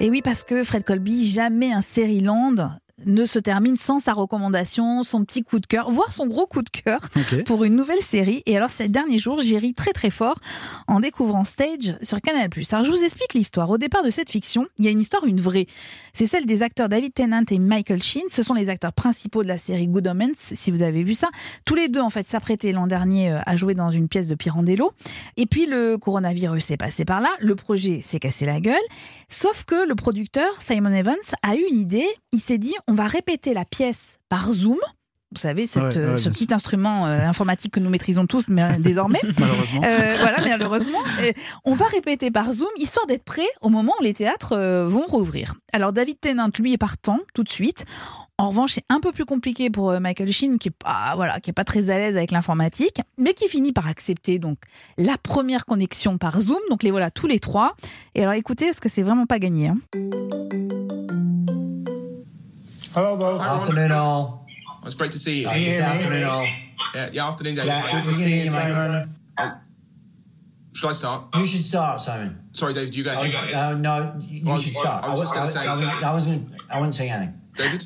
Et 0.00 0.08
oui, 0.08 0.22
parce 0.22 0.42
que 0.42 0.64
Fred 0.64 0.84
Colby, 0.84 1.26
jamais 1.26 1.72
un 1.72 1.82
Seriland 1.82 2.80
ne 3.06 3.24
se 3.24 3.38
termine 3.38 3.76
sans 3.76 3.98
sa 3.98 4.12
recommandation, 4.12 5.02
son 5.02 5.24
petit 5.24 5.42
coup 5.42 5.58
de 5.58 5.66
cœur, 5.66 5.90
voire 5.90 6.12
son 6.12 6.26
gros 6.26 6.46
coup 6.46 6.62
de 6.62 6.70
cœur 6.70 7.00
pour 7.46 7.64
une 7.64 7.76
nouvelle 7.76 8.00
série. 8.00 8.42
Et 8.46 8.56
alors, 8.56 8.70
ces 8.70 8.88
derniers 8.88 9.18
jours, 9.18 9.40
j'ai 9.40 9.58
ri 9.58 9.74
très 9.74 9.92
très 9.92 10.10
fort 10.10 10.38
en 10.86 11.00
découvrant 11.00 11.44
Stage 11.44 11.96
sur 12.02 12.20
Canal+. 12.20 12.48
Alors, 12.72 12.84
je 12.84 12.90
vous 12.90 13.02
explique 13.02 13.34
l'histoire. 13.34 13.70
Au 13.70 13.78
départ 13.78 14.02
de 14.02 14.10
cette 14.10 14.30
fiction, 14.30 14.66
il 14.78 14.84
y 14.84 14.88
a 14.88 14.90
une 14.90 15.00
histoire, 15.00 15.24
une 15.24 15.40
vraie. 15.40 15.66
C'est 16.12 16.26
celle 16.26 16.46
des 16.46 16.62
acteurs 16.62 16.88
David 16.88 17.14
Tennant 17.14 17.44
et 17.50 17.58
Michael 17.58 18.02
Sheen. 18.02 18.24
Ce 18.28 18.42
sont 18.42 18.54
les 18.54 18.68
acteurs 18.68 18.92
principaux 18.92 19.42
de 19.42 19.48
la 19.48 19.58
série 19.58 19.88
Good 19.88 20.06
Omens, 20.08 20.34
si 20.34 20.70
vous 20.70 20.82
avez 20.82 21.02
vu 21.02 21.14
ça. 21.14 21.28
Tous 21.64 21.74
les 21.74 21.88
deux, 21.88 22.00
en 22.00 22.10
fait, 22.10 22.26
s'apprêtaient 22.26 22.72
l'an 22.72 22.86
dernier 22.86 23.32
euh, 23.32 23.40
à 23.46 23.56
jouer 23.56 23.74
dans 23.74 23.90
une 23.90 24.08
pièce 24.08 24.28
de 24.28 24.34
Pirandello. 24.34 24.92
Et 25.36 25.46
puis, 25.46 25.66
le 25.66 25.96
coronavirus 25.96 26.70
est 26.70 26.76
passé 26.76 27.04
par 27.04 27.20
là. 27.20 27.30
Le 27.40 27.54
projet 27.54 28.00
s'est 28.02 28.18
cassé 28.18 28.46
la 28.46 28.60
gueule. 28.60 28.76
Sauf 29.28 29.64
que 29.64 29.86
le 29.86 29.94
producteur, 29.94 30.60
Simon 30.60 30.92
Evans, 30.92 31.14
a 31.42 31.54
eu 31.54 31.64
une 31.70 31.78
idée. 31.78 32.06
Il 32.32 32.40
s'est 32.40 32.58
dit, 32.58 32.74
on 32.90 32.94
va 32.94 33.06
répéter 33.06 33.54
la 33.54 33.64
pièce 33.64 34.18
par 34.28 34.52
Zoom. 34.52 34.78
Vous 35.32 35.38
savez, 35.40 35.64
cette, 35.66 35.82
Ouais, 35.84 35.96
euh, 35.96 36.10
ouais, 36.10 36.16
ce 36.16 36.28
petit 36.28 36.52
instrument 36.52 37.06
euh, 37.06 37.20
informatique 37.20 37.72
que 37.74 37.78
nous 37.78 37.88
maîtrisons 37.88 38.26
tous 38.26 38.48
mais, 38.48 38.64
euh, 38.64 38.78
désormais. 38.80 39.20
Malheureusement. 39.38 39.82
Euh, 39.84 40.16
voilà, 40.18 40.40
malheureusement. 40.48 40.98
On 41.64 41.74
va 41.74 41.86
répéter 41.86 42.32
par 42.32 42.52
Zoom, 42.52 42.66
histoire 42.76 43.06
d'être 43.06 43.22
prêt 43.22 43.46
au 43.60 43.68
moment 43.68 43.92
où 44.00 44.02
les 44.02 44.12
théâtres 44.12 44.56
euh, 44.56 44.88
vont 44.88 45.06
rouvrir. 45.06 45.54
Alors, 45.72 45.92
David 45.92 46.18
Tennant, 46.18 46.48
lui, 46.58 46.72
est 46.72 46.78
partant 46.78 47.20
tout 47.32 47.44
de 47.44 47.48
suite. 47.48 47.84
En 48.38 48.48
revanche, 48.48 48.72
c'est 48.72 48.84
un 48.88 48.98
peu 48.98 49.12
plus 49.12 49.24
compliqué 49.24 49.70
pour 49.70 49.92
Michael 50.00 50.32
Sheen, 50.32 50.58
qui 50.58 50.68
est 50.68 50.76
pas, 50.76 51.12
voilà, 51.14 51.38
qui 51.38 51.50
est 51.50 51.52
pas 51.52 51.62
très 51.62 51.90
à 51.90 51.98
l'aise 51.98 52.16
avec 52.16 52.32
l'informatique, 52.32 53.00
mais 53.16 53.32
qui 53.34 53.46
finit 53.48 53.70
par 53.72 53.86
accepter 53.86 54.40
donc 54.40 54.58
la 54.98 55.16
première 55.16 55.64
connexion 55.64 56.18
par 56.18 56.40
Zoom. 56.40 56.58
Donc 56.70 56.82
les 56.82 56.90
voilà 56.90 57.12
tous 57.12 57.28
les 57.28 57.38
trois. 57.38 57.76
Et 58.16 58.22
alors, 58.22 58.32
écoutez, 58.32 58.64
parce 58.64 58.80
que 58.80 58.88
c'est 58.88 59.02
vraiment 59.04 59.26
pas 59.26 59.38
gagné. 59.38 59.68
hein. 59.68 59.78
Hello, 62.92 63.16
both. 63.16 63.40
Afternoon, 63.40 63.92
all. 63.92 64.46
It's 64.84 64.94
great 64.94 65.12
to 65.12 65.18
see 65.18 65.40
you. 65.40 65.44
Can 65.46 65.58
you 65.60 65.66
hear 65.66 65.80
me? 65.80 65.84
Afternoon, 65.86 66.24
all. 66.24 66.46
Yeah, 66.94 67.10
yeah, 67.12 67.28
afternoon, 67.28 67.54
David. 67.54 67.68
Yeah, 67.68 67.92
good 68.02 68.04
to 68.04 68.14
see 68.14 68.36
you, 68.36 68.42
Simon. 68.42 69.14
Should 70.72 70.88
I 70.88 70.92
start? 70.92 71.24
You 71.36 71.46
should 71.46 71.60
start, 71.62 72.00
Simon. 72.00 72.48
Sorry, 72.52 72.72
David, 72.72 72.94
you 72.94 73.04
go. 73.04 73.12
I 73.12 73.22
was- 73.22 73.34
ahead. 73.34 73.54
uh, 73.54 73.74
no, 73.76 74.16
you 74.20 74.44
Well, 74.44 74.56
should 74.56 74.74
well, 74.74 74.84
start. 74.84 75.04
I 75.04 75.08
was 75.10 75.20
just 75.20 75.32
I, 75.32 75.36
gonna 75.36 75.50
say- 75.50 75.86
I, 75.88 76.00
I, 76.00 76.10
I 76.10 76.14
was 76.14 76.26
gonna, 76.26 76.42
I 76.70 76.78
wouldn't 76.78 76.94
say 76.94 77.08
anything. 77.10 77.39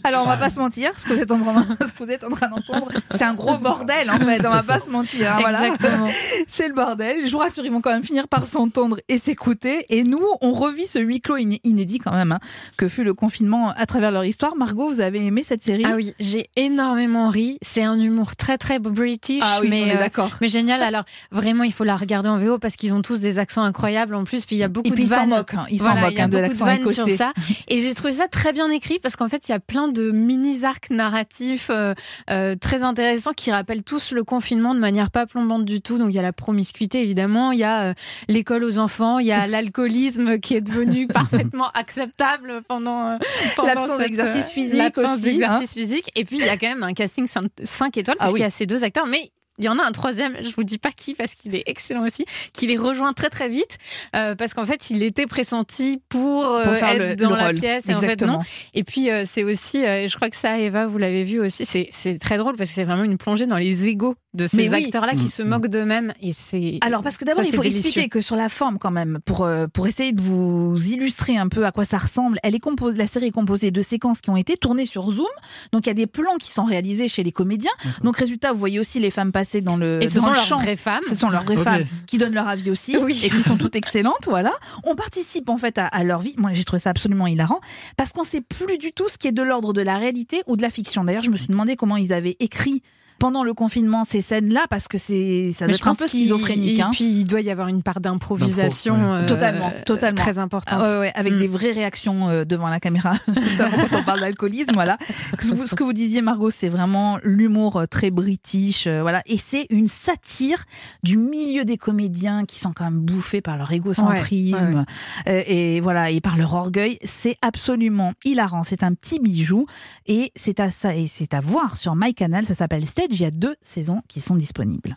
Alors, 0.05 0.23
on 0.25 0.27
va 0.29 0.37
pas 0.37 0.51
se 0.51 0.59
mentir, 0.59 0.99
ce 0.99 1.05
que 1.07 1.13
vous 1.15 1.21
êtes 1.21 1.31
en 1.33 1.39
train, 1.39 1.63
ce 1.87 1.93
que 1.93 2.05
vous 2.05 2.11
êtes 2.11 2.25
en 2.25 2.31
train 2.31 2.49
d'entendre, 2.49 2.91
c'est 3.13 3.25
un 3.25 3.35
gros 3.35 3.57
bordel 3.59 4.11
en 4.11 4.19
fait. 4.19 4.45
On 4.47 4.51
va 4.51 4.63
pas 4.63 4.79
se 4.79 4.89
mentir. 4.89 5.33
hein, 5.35 5.39
voilà. 5.41 5.67
Exactement. 5.67 6.09
C'est 6.49 6.69
le 6.69 6.75
bordel. 6.75 7.27
Je 7.27 7.33
vous 7.33 7.39
rassure, 7.39 7.65
ils 7.65 7.73
vont 7.73 7.81
quand 7.81 7.93
même 7.93 8.03
finir 8.05 8.29
par 8.29 8.47
s'entendre 8.47 8.99
et 9.09 9.19
s'écouter. 9.19 9.85
Et 9.89 10.05
nous, 10.05 10.23
on 10.41 10.53
revit 10.53 10.87
ce 10.87 10.99
huis 10.99 11.21
clos 11.21 11.37
iné- 11.37 11.61
inédit 11.65 11.99
quand 11.99 12.13
même, 12.13 12.33
hein, 12.33 12.41
que 12.77 12.89
fut 12.89 13.05
le 13.05 13.15
confinement 13.15 13.71
à 13.77 13.87
travers 13.87 14.11
leur 14.11 14.25
histoire. 14.25 14.57
Margot, 14.57 14.89
vous 14.89 15.01
avez 15.01 15.25
aimé 15.25 15.43
cette 15.43 15.63
série? 15.63 15.85
Ah 15.87 15.95
oui, 15.97 16.15
j'ai 16.21 16.51
énormément 16.57 17.29
ri. 17.29 17.59
C'est 17.63 17.83
un 17.83 17.99
humour 17.99 18.37
très 18.37 18.59
très 18.59 18.79
british, 18.79 19.43
Ah 19.45 19.59
oui, 19.61 19.69
mais 19.71 19.83
on 19.85 19.87
est 19.87 19.97
euh, 19.97 19.99
d'accord. 19.99 20.31
mais 20.41 20.49
génial. 20.49 20.83
Alors 20.83 21.05
vraiment, 21.31 21.65
il 21.65 21.73
faut 21.73 21.85
la 21.85 21.97
regarder 21.97 22.29
en 22.29 22.39
VO 22.39 22.59
parce 22.59 22.77
qu'ils 22.77 22.95
ont 22.95 23.03
tous 23.03 23.21
des 23.21 23.39
accents 23.39 23.63
incroyables 23.65 24.15
en 24.15 24.25
plus. 24.25 24.45
Puis 24.45 24.57
il 24.57 24.59
y 24.59 24.63
a 24.65 24.69
beaucoup 24.69 24.89
Et 24.89 24.91
puis 24.93 25.05
de 25.05 25.09
ils 25.09 25.11
s'en 25.11 25.21
vannes. 25.21 25.29
moquent, 25.31 25.55
hein. 25.55 25.67
Ils 25.71 25.81
s'en 25.81 25.95
moquent, 25.95 26.13
il 26.13 26.19
y 26.19 26.21
a 26.21 26.25
hein, 26.25 26.29
de 26.29 26.39
l'accent 26.39 26.67
sur 26.89 27.09
ça. 27.11 27.33
Et 27.69 27.81
j'ai 27.81 27.95
trouvé 27.95 28.13
ça 28.13 28.29
très 28.29 28.53
bien 28.53 28.69
écrit 28.71 28.99
parce 29.01 29.17
qu'en 29.17 29.29
fait, 29.29 29.49
il 29.49 29.53
y 29.53 29.55
a 29.55 29.61
plein 29.67 29.89
de 29.89 30.11
mini 30.11 30.65
arcs 30.65 30.91
narratifs 30.91 31.71
euh, 31.71 31.95
euh, 32.31 32.55
très 32.55 32.83
intéressants 32.83 33.33
qui 33.33 33.51
rappellent 33.51 33.83
tous 33.83 34.13
le 34.13 34.25
confinement 34.25 34.75
de 34.75 34.81
manière 34.81 35.11
pas 35.11 35.27
plombante 35.27 35.65
du 35.65 35.81
tout. 35.81 35.99
Donc 35.99 36.11
il 36.11 36.15
y 36.15 36.19
a 36.19 36.23
la 36.23 36.33
promiscuité 36.33 37.03
évidemment, 37.03 37.53
il 37.53 37.59
y 37.59 37.65
a 37.65 37.91
euh, 37.91 37.95
l'école 38.29 38.65
aux 38.65 38.79
enfants, 38.79 39.19
il 39.19 39.27
y 39.27 39.33
a 39.33 39.47
l'alcoolisme 39.49 40.39
qui 40.39 40.55
est 40.55 40.61
devenu 40.61 41.07
parfaitement 41.09 41.71
acceptable 41.75 42.63
pendant, 42.69 43.19
pendant 43.57 43.69
L'absence 43.69 43.99
cette, 43.99 44.07
d'exercice 44.07 44.51
physique 44.51 44.79
l'absence 44.79 45.17
aussi, 45.17 45.25
d'exercice 45.25 45.73
physique. 45.73 46.11
Et 46.15 46.25
puis 46.25 46.39
il 46.39 46.45
y 46.45 46.49
a 46.49 46.57
quand 46.57 46.69
même 46.69 46.83
un 46.83 46.93
casting 46.93 47.27
5 47.27 47.97
étoiles 47.97 48.17
Ah 48.19 48.25
parce 48.25 48.33
oui. 48.33 48.39
qu'il 48.39 48.45
y 48.45 48.47
a 48.47 48.51
ces 48.51 48.67
deux 48.67 48.85
acteurs, 48.85 49.07
mais 49.07 49.31
il 49.59 49.65
y 49.65 49.69
en 49.69 49.79
a 49.79 49.85
un 49.85 49.93
troisième, 49.93 50.37
je 50.43 50.55
vous 50.55 50.65
dis 50.65 50.79
pas 50.79 50.91
qui 50.91 51.15
parce 51.15 51.35
qu'il 51.35 51.55
est 51.55 51.63
excellent 51.67 52.05
aussi, 52.05 52.25
qui 52.53 52.67
les 52.67 52.77
rejoint 52.77 53.13
très 53.13 53.31
très 53.31 53.49
vite 53.49 53.79
euh, 54.17 54.35
parce 54.35 54.53
qu'en 54.55 54.67
fait 54.67 54.91
il 54.91 55.03
était 55.03 55.27
pressenti 55.27 56.01
pour, 56.09 56.47
euh, 56.47 56.65
Pour 56.65 56.75
faire 56.75 56.89
être 56.91 56.99
le- 57.11 57.17
dans 57.17 57.31
le 57.31 57.37
la 57.37 57.47
rôle. 57.47 57.55
pièce 57.55 57.89
et 57.89 57.95
en 57.95 57.99
fait 57.99 58.05
Exactement. 58.05 58.33
non. 58.35 58.45
Et 58.75 58.85
puis 58.85 59.11
euh, 59.11 59.25
c'est 59.27 59.45
aussi, 59.45 59.85
euh, 59.85 60.09
je 60.09 60.17
crois 60.17 60.31
que 60.31 60.37
ça 60.37 60.59
Eva 60.59 60.87
vous 60.87 60.99
l'avez 60.99 61.25
vu 61.25 61.41
aussi, 61.41 61.65
c'est 61.65 62.19
très 62.19 62.37
drôle 62.37 62.57
parce 62.57 62.69
que 62.71 62.75
c'est 62.75 62.85
vraiment 62.85 63.05
une 63.05 63.19
plongée 63.19 63.47
dans 63.47 63.57
les 63.59 63.87
égaux 63.87 64.15
de 64.35 64.49
ces 64.49 64.69
oui. 64.69 64.85
acteurs 64.87 65.07
là 65.07 65.13
qui 65.15 65.25
Mm, 65.27 65.29
se 65.29 65.43
moquent 65.45 65.69
d'eux-mêmes 65.69 66.13
et 66.21 66.33
c'est 66.33 66.79
Alors 66.81 67.03
parce 67.03 67.19
que 67.19 67.25
d'abord 67.25 67.45
il 67.45 67.55
faut 67.55 67.63
délicieux. 67.63 67.81
expliquer 67.87 68.09
que 68.09 68.21
sur 68.21 68.35
la 68.35 68.49
forme 68.49 68.79
quand 68.81 68.91
même 68.91 69.21
pour 69.25 69.45
euh, 69.45 69.67
pour 69.73 69.87
essayer 69.87 70.13
de 70.13 70.21
vous 70.23 70.77
illustrer 70.91 71.37
un 71.37 71.49
peu 71.49 71.65
à 71.65 71.71
quoi 71.71 71.85
ça 71.85 71.99
ressemble. 71.99 72.39
Elle 72.43 72.55
est 72.57 72.59
composée 72.59 72.99
la 72.99 73.07
série 73.07 73.27
est 73.27 73.31
composée 73.31 73.71
de 73.71 73.81
séquences 73.81 74.21
qui 74.21 74.31
ont 74.31 74.37
été 74.37 74.57
tournées 74.57 74.87
sur 74.87 75.09
Zoom. 75.13 75.27
Donc 75.73 75.87
il 75.87 75.91
y 75.91 75.93
a 75.93 75.95
des 75.95 76.09
plans 76.09 76.37
qui 76.41 76.51
sont 76.51 76.65
réalisés 76.65 77.07
chez 77.09 77.23
les 77.23 77.31
comédiens. 77.33 77.71
Donc 78.03 78.17
résultat 78.17 78.53
vous 78.53 78.59
voyez 78.59 78.81
aussi 78.81 78.99
les 78.99 79.11
femmes 79.11 79.31
passer 79.31 79.44
dans 79.63 79.77
le 79.77 80.03
Et 80.03 80.09
ce 80.09 80.17
dans 80.17 80.23
sont 80.23 80.29
le 80.31 80.35
leurs 80.35 80.45
champ. 80.45 80.59
vraies 80.59 80.77
femmes. 80.77 81.03
Ce 81.09 81.15
sont 81.15 81.29
leurs 81.31 81.45
vraies 81.45 81.57
femmes 81.57 81.85
qui 82.07 82.19
donnent 82.19 82.35
leur 82.35 82.49
avis 82.49 82.71
aussi 82.71 82.97
Oui. 82.97 83.21
et 83.25 83.31
qui 83.31 83.43
sont 83.43 83.57
toutes 83.57 83.77
excellentes. 83.77 84.27
Voilà. 84.27 84.53
On 84.85 84.95
participe 84.97 85.49
en 85.49 85.57
fait 85.57 85.79
à, 85.79 85.87
à 85.87 86.03
leur 86.05 86.21
vie. 86.21 86.35
Moi 86.39 86.51
j'ai 86.53 86.65
trouvé 86.65 86.81
ça 86.81 86.91
absolument 86.91 87.27
hilarant 87.27 87.61
parce 87.97 88.13
qu'on 88.13 88.25
sait 88.25 88.41
plus 88.41 88.79
du 88.79 88.93
tout 88.93 89.09
ce 89.09 89.19
qui 89.19 89.29
est 89.29 89.33
de 89.33 89.43
l'ordre 89.43 89.73
de 89.73 89.81
la 89.83 89.99
réalité 89.99 90.43
ou 90.47 90.57
de 90.57 90.63
la 90.63 90.71
fiction. 90.71 91.05
D'ailleurs 91.05 91.23
je 91.25 91.31
me 91.31 91.37
suis 91.37 91.49
demandé 91.49 91.77
comment 91.77 91.97
ils 91.97 92.13
avaient 92.13 92.37
écrit 92.41 92.83
pendant 93.19 93.45
le 93.45 93.55
confinement 93.55 94.05
ces 94.05 94.21
scènes-là 94.21 94.67
parce 94.71 94.89
que 94.89 94.99
c'est 94.99 95.51
ça 95.53 95.65
doit 95.67 95.73
Mais 95.73 95.77
être 95.77 95.89
un 95.89 95.95
peu 95.95 96.07
schizophrénique. 96.07 96.79
Et 96.79 96.83
hein. 96.83 96.91
puis 96.93 97.05
il 97.05 97.25
doit 97.25 97.41
y 97.41 97.51
avoir 97.51 97.69
une 97.69 97.83
part 97.83 98.01
d'improvisation 98.01 98.95
D'impro, 98.97 99.13
ouais. 99.15 99.23
euh, 99.23 99.27
totalement, 99.27 99.73
totalement 99.87 100.21
très 100.21 100.39
importante. 100.39 100.81
Ah 100.85 100.93
ouais, 100.95 100.99
ouais, 101.01 101.13
avec 101.15 101.33
Mm. 101.35 101.39
des 101.39 101.49
vraies 101.49 101.73
réactions 101.73 102.29
euh, 102.29 102.45
devant 102.45 102.69
la 102.69 102.81
caméra, 102.81 103.13
notamment 103.29 103.77
quand 103.91 103.99
on 103.99 104.03
parle 104.03 104.21
d'alcoolisme. 104.21 104.73
Voilà. 104.75 104.99
Ce 105.41 105.51
que 105.51 105.55
vous- 105.55 105.67
ce 105.67 105.75
que 105.75 105.85
vous 105.85 105.93
disiez, 105.93 106.23
Margot, 106.23 106.51
c'est 106.51 106.69
vraiment 106.69 107.19
l'humour 107.23 107.77
euh, 107.77 107.87
très 107.87 108.11
british, 108.11 108.87
euh, 108.87 109.01
voilà, 109.03 109.23
et 109.27 109.39
c'est 109.39 109.67
une 109.71 109.89
satire 109.89 110.65
du 111.03 111.17
milieu 111.17 111.65
des 111.65 111.77
comédiens 111.79 112.45
qui 112.45 112.59
sont 112.59 112.73
quand 112.75 112.85
même 112.85 113.01
bouffés 113.01 113.41
par 113.41 113.57
leur 113.57 113.71
égocentrisme 113.73 114.85
Ouais, 115.27 115.33
euh, 115.33 115.43
et 115.47 115.81
voilà 115.81 116.11
et 116.11 116.21
par 116.21 116.37
leur 116.37 116.55
orgueil. 116.55 116.99
C'est 117.05 117.37
absolument 117.43 118.13
hilarant. 118.25 118.63
C'est 118.63 118.83
un 118.83 118.93
petit 118.95 119.19
bijou 119.21 119.67
et 120.07 120.33
c'est 120.37 120.61
à 120.61 120.71
ça 120.71 120.95
et 120.95 121.07
c'est 121.07 121.35
à 121.35 121.41
voir 121.41 121.77
sur 121.77 121.95
MyCanal. 121.97 122.45
Ça 122.47 122.55
s'appelle 122.55 122.87
Il 123.11 123.21
y 123.21 123.25
a 123.27 123.31
deux 123.31 123.57
saisons 123.61 124.01
qui 124.09 124.21
sont 124.21 124.35
disponibles. 124.35 124.95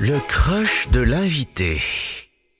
Le 0.00 0.18
crush 0.28 0.90
de 0.90 1.00
l'invité. 1.00 1.80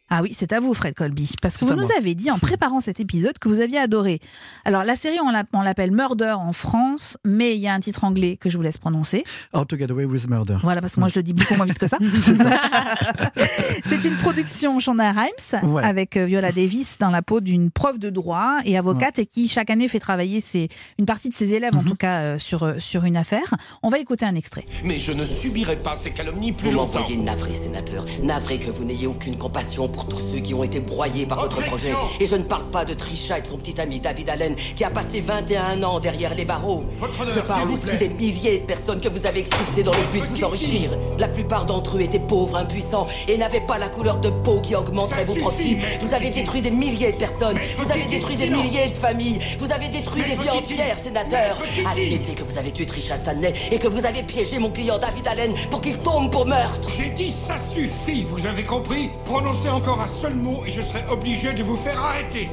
Ah 0.08 0.20
oui, 0.22 0.30
c'est 0.32 0.52
à 0.52 0.60
vous, 0.60 0.72
Fred 0.72 0.94
Colby, 0.94 1.34
parce 1.42 1.56
que 1.56 1.64
vous 1.64 1.74
nous 1.74 1.80
moi. 1.82 1.90
avez 1.98 2.14
dit 2.14 2.30
en 2.30 2.38
préparant 2.38 2.78
cet 2.80 3.00
épisode 3.00 3.38
que 3.40 3.48
vous 3.48 3.60
aviez 3.60 3.78
adoré. 3.78 4.20
Alors 4.64 4.84
la 4.84 4.94
série, 4.94 5.18
on 5.20 5.30
l'a- 5.30 5.42
on 5.52 5.62
l'appelle 5.62 5.90
Murder 5.90 6.34
en 6.38 6.52
France, 6.52 7.16
mais 7.24 7.54
il 7.56 7.60
y 7.60 7.66
a 7.66 7.74
un 7.74 7.80
titre 7.80 8.04
anglais 8.04 8.36
que 8.36 8.48
je 8.48 8.56
vous 8.56 8.62
laisse 8.62 8.78
prononcer. 8.78 9.24
How 9.52 9.64
to 9.64 9.76
Get 9.76 9.90
Away 9.90 10.04
with 10.04 10.28
Murder. 10.28 10.58
Voilà, 10.62 10.80
parce 10.80 10.94
que 10.94 11.00
moi 11.00 11.08
je 11.08 11.16
le 11.16 11.22
dis 11.24 11.32
beaucoup 11.32 11.54
moins 11.56 11.66
vite 11.66 11.78
que 11.78 11.86
ça. 11.88 11.98
C'est 13.84 14.04
une 14.04 14.16
production 14.16 14.78
Shonda 14.80 15.12
Rhimes 15.12 15.60
Ouais. 15.72 15.82
avec 15.82 16.16
euh, 16.16 16.26
Viola 16.26 16.52
Davis 16.52 16.98
dans 16.98 17.10
la 17.10 17.22
peau 17.22 17.40
d'une 17.40 17.70
prof 17.70 17.98
de 17.98 18.10
droit 18.10 18.58
et 18.64 18.76
avocate 18.78 19.18
et 19.18 19.26
qui 19.26 19.48
chaque 19.48 19.70
année 19.70 19.88
fait 19.88 19.98
travailler 20.00 20.40
ses, 20.40 20.68
une 20.98 21.06
partie 21.06 21.28
de 21.28 21.34
ses 21.34 21.52
élèves 21.52 21.74
Mhm. 21.74 21.80
en 21.80 21.84
tout 21.84 21.96
cas 21.96 22.20
euh, 22.20 22.38
sur, 22.38 22.62
euh, 22.62 22.74
sur 22.78 23.04
une 23.04 23.16
affaire. 23.16 23.54
On 23.82 23.88
va 23.88 23.98
écouter 23.98 24.24
un 24.24 24.34
extrait. 24.34 24.64
Mais 24.84 24.98
je 24.98 25.12
ne 25.12 25.24
subirai 25.24 25.76
pas 25.76 25.96
ces 25.96 26.12
calomnies 26.12 26.52
plus 26.52 26.70
Vous 26.70 26.76
longtemps. 26.76 27.00
m'envoyez 27.00 27.16
navré, 27.16 27.52
sénateur. 27.54 28.04
Navré 28.22 28.58
que 28.60 28.70
vous 28.70 28.84
n'ayez 28.84 29.06
aucune 29.06 29.36
compassion 29.36 29.88
pour 29.96 30.06
tous 30.06 30.20
ceux 30.32 30.40
qui 30.40 30.52
ont 30.52 30.62
été 30.62 30.78
broyés 30.78 31.24
par 31.26 31.40
votre 31.40 31.64
projet. 31.64 31.92
Et 32.20 32.26
je 32.26 32.36
ne 32.36 32.42
parle 32.42 32.66
pas 32.66 32.84
de 32.84 32.92
Trisha 32.92 33.38
et 33.38 33.40
de 33.40 33.46
son 33.46 33.56
petit 33.56 33.80
ami 33.80 33.98
David 33.98 34.28
Allen, 34.28 34.54
qui 34.76 34.84
a 34.84 34.90
passé 34.90 35.20
21 35.20 35.82
ans 35.82 35.98
derrière 35.98 36.34
les 36.34 36.44
barreaux. 36.44 36.84
honneur, 37.00 37.34
je 37.34 37.40
parle 37.40 37.70
aussi 37.70 37.96
des 37.98 38.10
milliers 38.10 38.58
de 38.58 38.66
personnes 38.66 39.00
que 39.00 39.08
vous 39.08 39.26
avez 39.26 39.40
expulsées 39.40 39.82
dans 39.82 39.92
le 39.92 40.12
but 40.12 40.20
de 40.20 40.26
vous 40.26 40.44
enrichir. 40.44 40.90
La 41.18 41.28
plupart 41.28 41.64
d'entre 41.64 41.96
eux 41.96 42.02
étaient 42.02 42.18
pauvres, 42.18 42.56
impuissants, 42.56 43.06
et 43.26 43.38
n'avaient 43.38 43.60
pas 43.66 43.78
la 43.78 43.88
couleur 43.88 44.18
de 44.18 44.28
peau 44.28 44.60
qui 44.60 44.74
augmenterait 44.74 45.24
vos 45.24 45.34
profits. 45.34 45.78
Vous 46.00 46.12
avez 46.14 46.28
détruit 46.30 46.60
des 46.60 46.70
milliers 46.70 47.12
de 47.12 47.16
personnes. 47.16 47.58
Vous 47.78 47.90
avez 47.90 48.04
détruit 48.04 48.36
des 48.36 48.48
milliers 48.48 48.90
de 48.90 48.96
familles. 48.96 49.40
Vous 49.58 49.72
avez 49.72 49.88
détruit 49.88 50.22
des 50.22 50.34
vies 50.34 50.50
entières, 50.50 50.98
sénateur. 51.02 51.56
Admettez 51.90 52.34
que 52.34 52.42
vous 52.42 52.58
avez 52.58 52.70
tué 52.70 52.84
Trisha 52.84 53.16
Stanley 53.16 53.54
et 53.72 53.78
que 53.78 53.88
vous 53.88 54.04
avez 54.04 54.22
piégé 54.22 54.58
mon 54.58 54.70
client 54.70 54.98
David 54.98 55.26
Allen 55.26 55.54
pour 55.70 55.80
qu'il 55.80 55.96
tombe 55.98 56.30
pour 56.30 56.46
meurtre. 56.46 56.88
J'ai 56.96 57.10
dit 57.10 57.32
ça 57.46 57.56
suffit, 57.58 58.24
vous 58.24 58.46
avez 58.46 58.62
compris? 58.62 59.10
Prononcez 59.24 59.68
encore 59.86 60.02
un 60.02 60.08
seul 60.08 60.34
mot 60.34 60.64
et 60.66 60.72
je 60.72 60.80
serai 60.80 61.04
obligé 61.08 61.54
de 61.54 61.62
vous 61.62 61.76
faire 61.76 61.96
arrêter. 62.00 62.48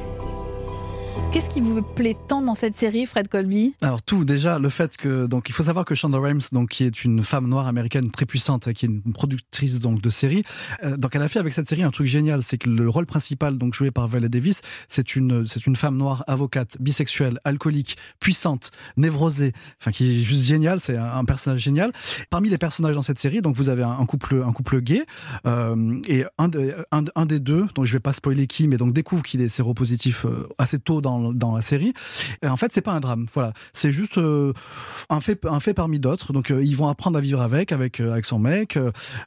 Qu'est-ce 1.32 1.50
qui 1.50 1.60
vous 1.60 1.82
plaît 1.82 2.16
tant 2.28 2.42
dans 2.42 2.54
cette 2.54 2.74
série, 2.74 3.06
Fred 3.06 3.28
Colby 3.28 3.74
Alors 3.82 4.02
tout 4.02 4.24
déjà 4.24 4.58
le 4.58 4.68
fait 4.68 4.96
que 4.96 5.26
donc 5.26 5.48
il 5.48 5.52
faut 5.52 5.64
savoir 5.64 5.84
que 5.84 5.94
Shonda 5.94 6.18
Rhimes 6.18 6.40
donc 6.52 6.70
qui 6.70 6.84
est 6.84 7.04
une 7.04 7.22
femme 7.22 7.48
noire 7.48 7.66
américaine 7.66 8.10
très 8.10 8.24
puissante 8.24 8.72
qui 8.72 8.86
est 8.86 8.88
une 8.88 9.12
productrice 9.12 9.80
donc 9.80 10.00
de 10.00 10.10
séries 10.10 10.44
euh, 10.84 10.96
donc 10.96 11.14
elle 11.16 11.22
a 11.22 11.28
fait 11.28 11.40
avec 11.40 11.52
cette 11.52 11.68
série 11.68 11.82
un 11.82 11.90
truc 11.90 12.06
génial 12.06 12.42
c'est 12.42 12.58
que 12.58 12.68
le 12.68 12.88
rôle 12.88 13.06
principal 13.06 13.58
donc 13.58 13.74
joué 13.74 13.90
par 13.90 14.06
Viola 14.06 14.28
Davis 14.28 14.62
c'est 14.88 15.16
une 15.16 15.46
c'est 15.46 15.66
une 15.66 15.76
femme 15.76 15.96
noire 15.96 16.24
avocate 16.26 16.76
bisexuelle 16.80 17.38
alcoolique 17.44 17.96
puissante 18.20 18.70
névrosée 18.96 19.52
enfin 19.80 19.90
qui 19.90 20.10
est 20.10 20.22
juste 20.22 20.44
géniale 20.44 20.80
c'est 20.80 20.96
un, 20.96 21.24
personnage 21.24 21.60
génial. 21.60 21.92
Parmi 22.30 22.48
les 22.48 22.58
personnages 22.58 22.94
dans 22.94 23.02
cette 23.02 23.18
série 23.18 23.42
donc 23.42 23.56
vous 23.56 23.68
avez 23.68 23.82
un, 23.82 24.06
couple 24.06 24.42
un 24.46 24.52
couple 24.52 24.80
gay 24.80 25.04
euh, 25.46 26.00
et 26.08 26.24
un 26.38 27.26
des 27.26 27.40
deux 27.40 27.66
donc 27.74 27.84
je 27.86 27.92
vais 27.92 28.00
pas 28.00 28.12
spoiler 28.12 28.46
qui 28.46 28.68
mais 28.68 28.76
donc 28.76 28.92
découvre 28.92 29.22
qu'il 29.22 29.40
est 29.40 29.48
séropositif 29.48 30.26
euh, 30.26 30.48
assez 30.58 30.78
tôt 30.78 31.00
dans, 31.04 31.54
la 31.54 31.60
série. 31.60 31.92
Et 32.42 32.48
en 32.48 32.56
fait 32.56 32.72
c'est 32.72 32.80
pas 32.80 32.92
un 32.92 33.00
drame. 33.00 33.26
Voilà. 33.32 33.52
C'est 33.72 33.92
juste 33.92 34.18
euh, 34.18 34.52
un 35.10 35.20
fait 35.20 35.38
un 35.46 35.60
fait 35.60 35.74
parmi 35.74 36.00
d'autres. 36.00 36.32
Donc 36.32 36.50
euh, 36.50 36.64
ils 36.64 36.76
vont 36.76 36.88
apprendre 36.88 37.18
à 37.18 37.20
vivre 37.20 37.40
avec 37.40 37.72
avec 37.72 38.00
euh, 38.00 38.12
avec 38.12 38.24
son 38.24 38.38
mec. 38.38 38.78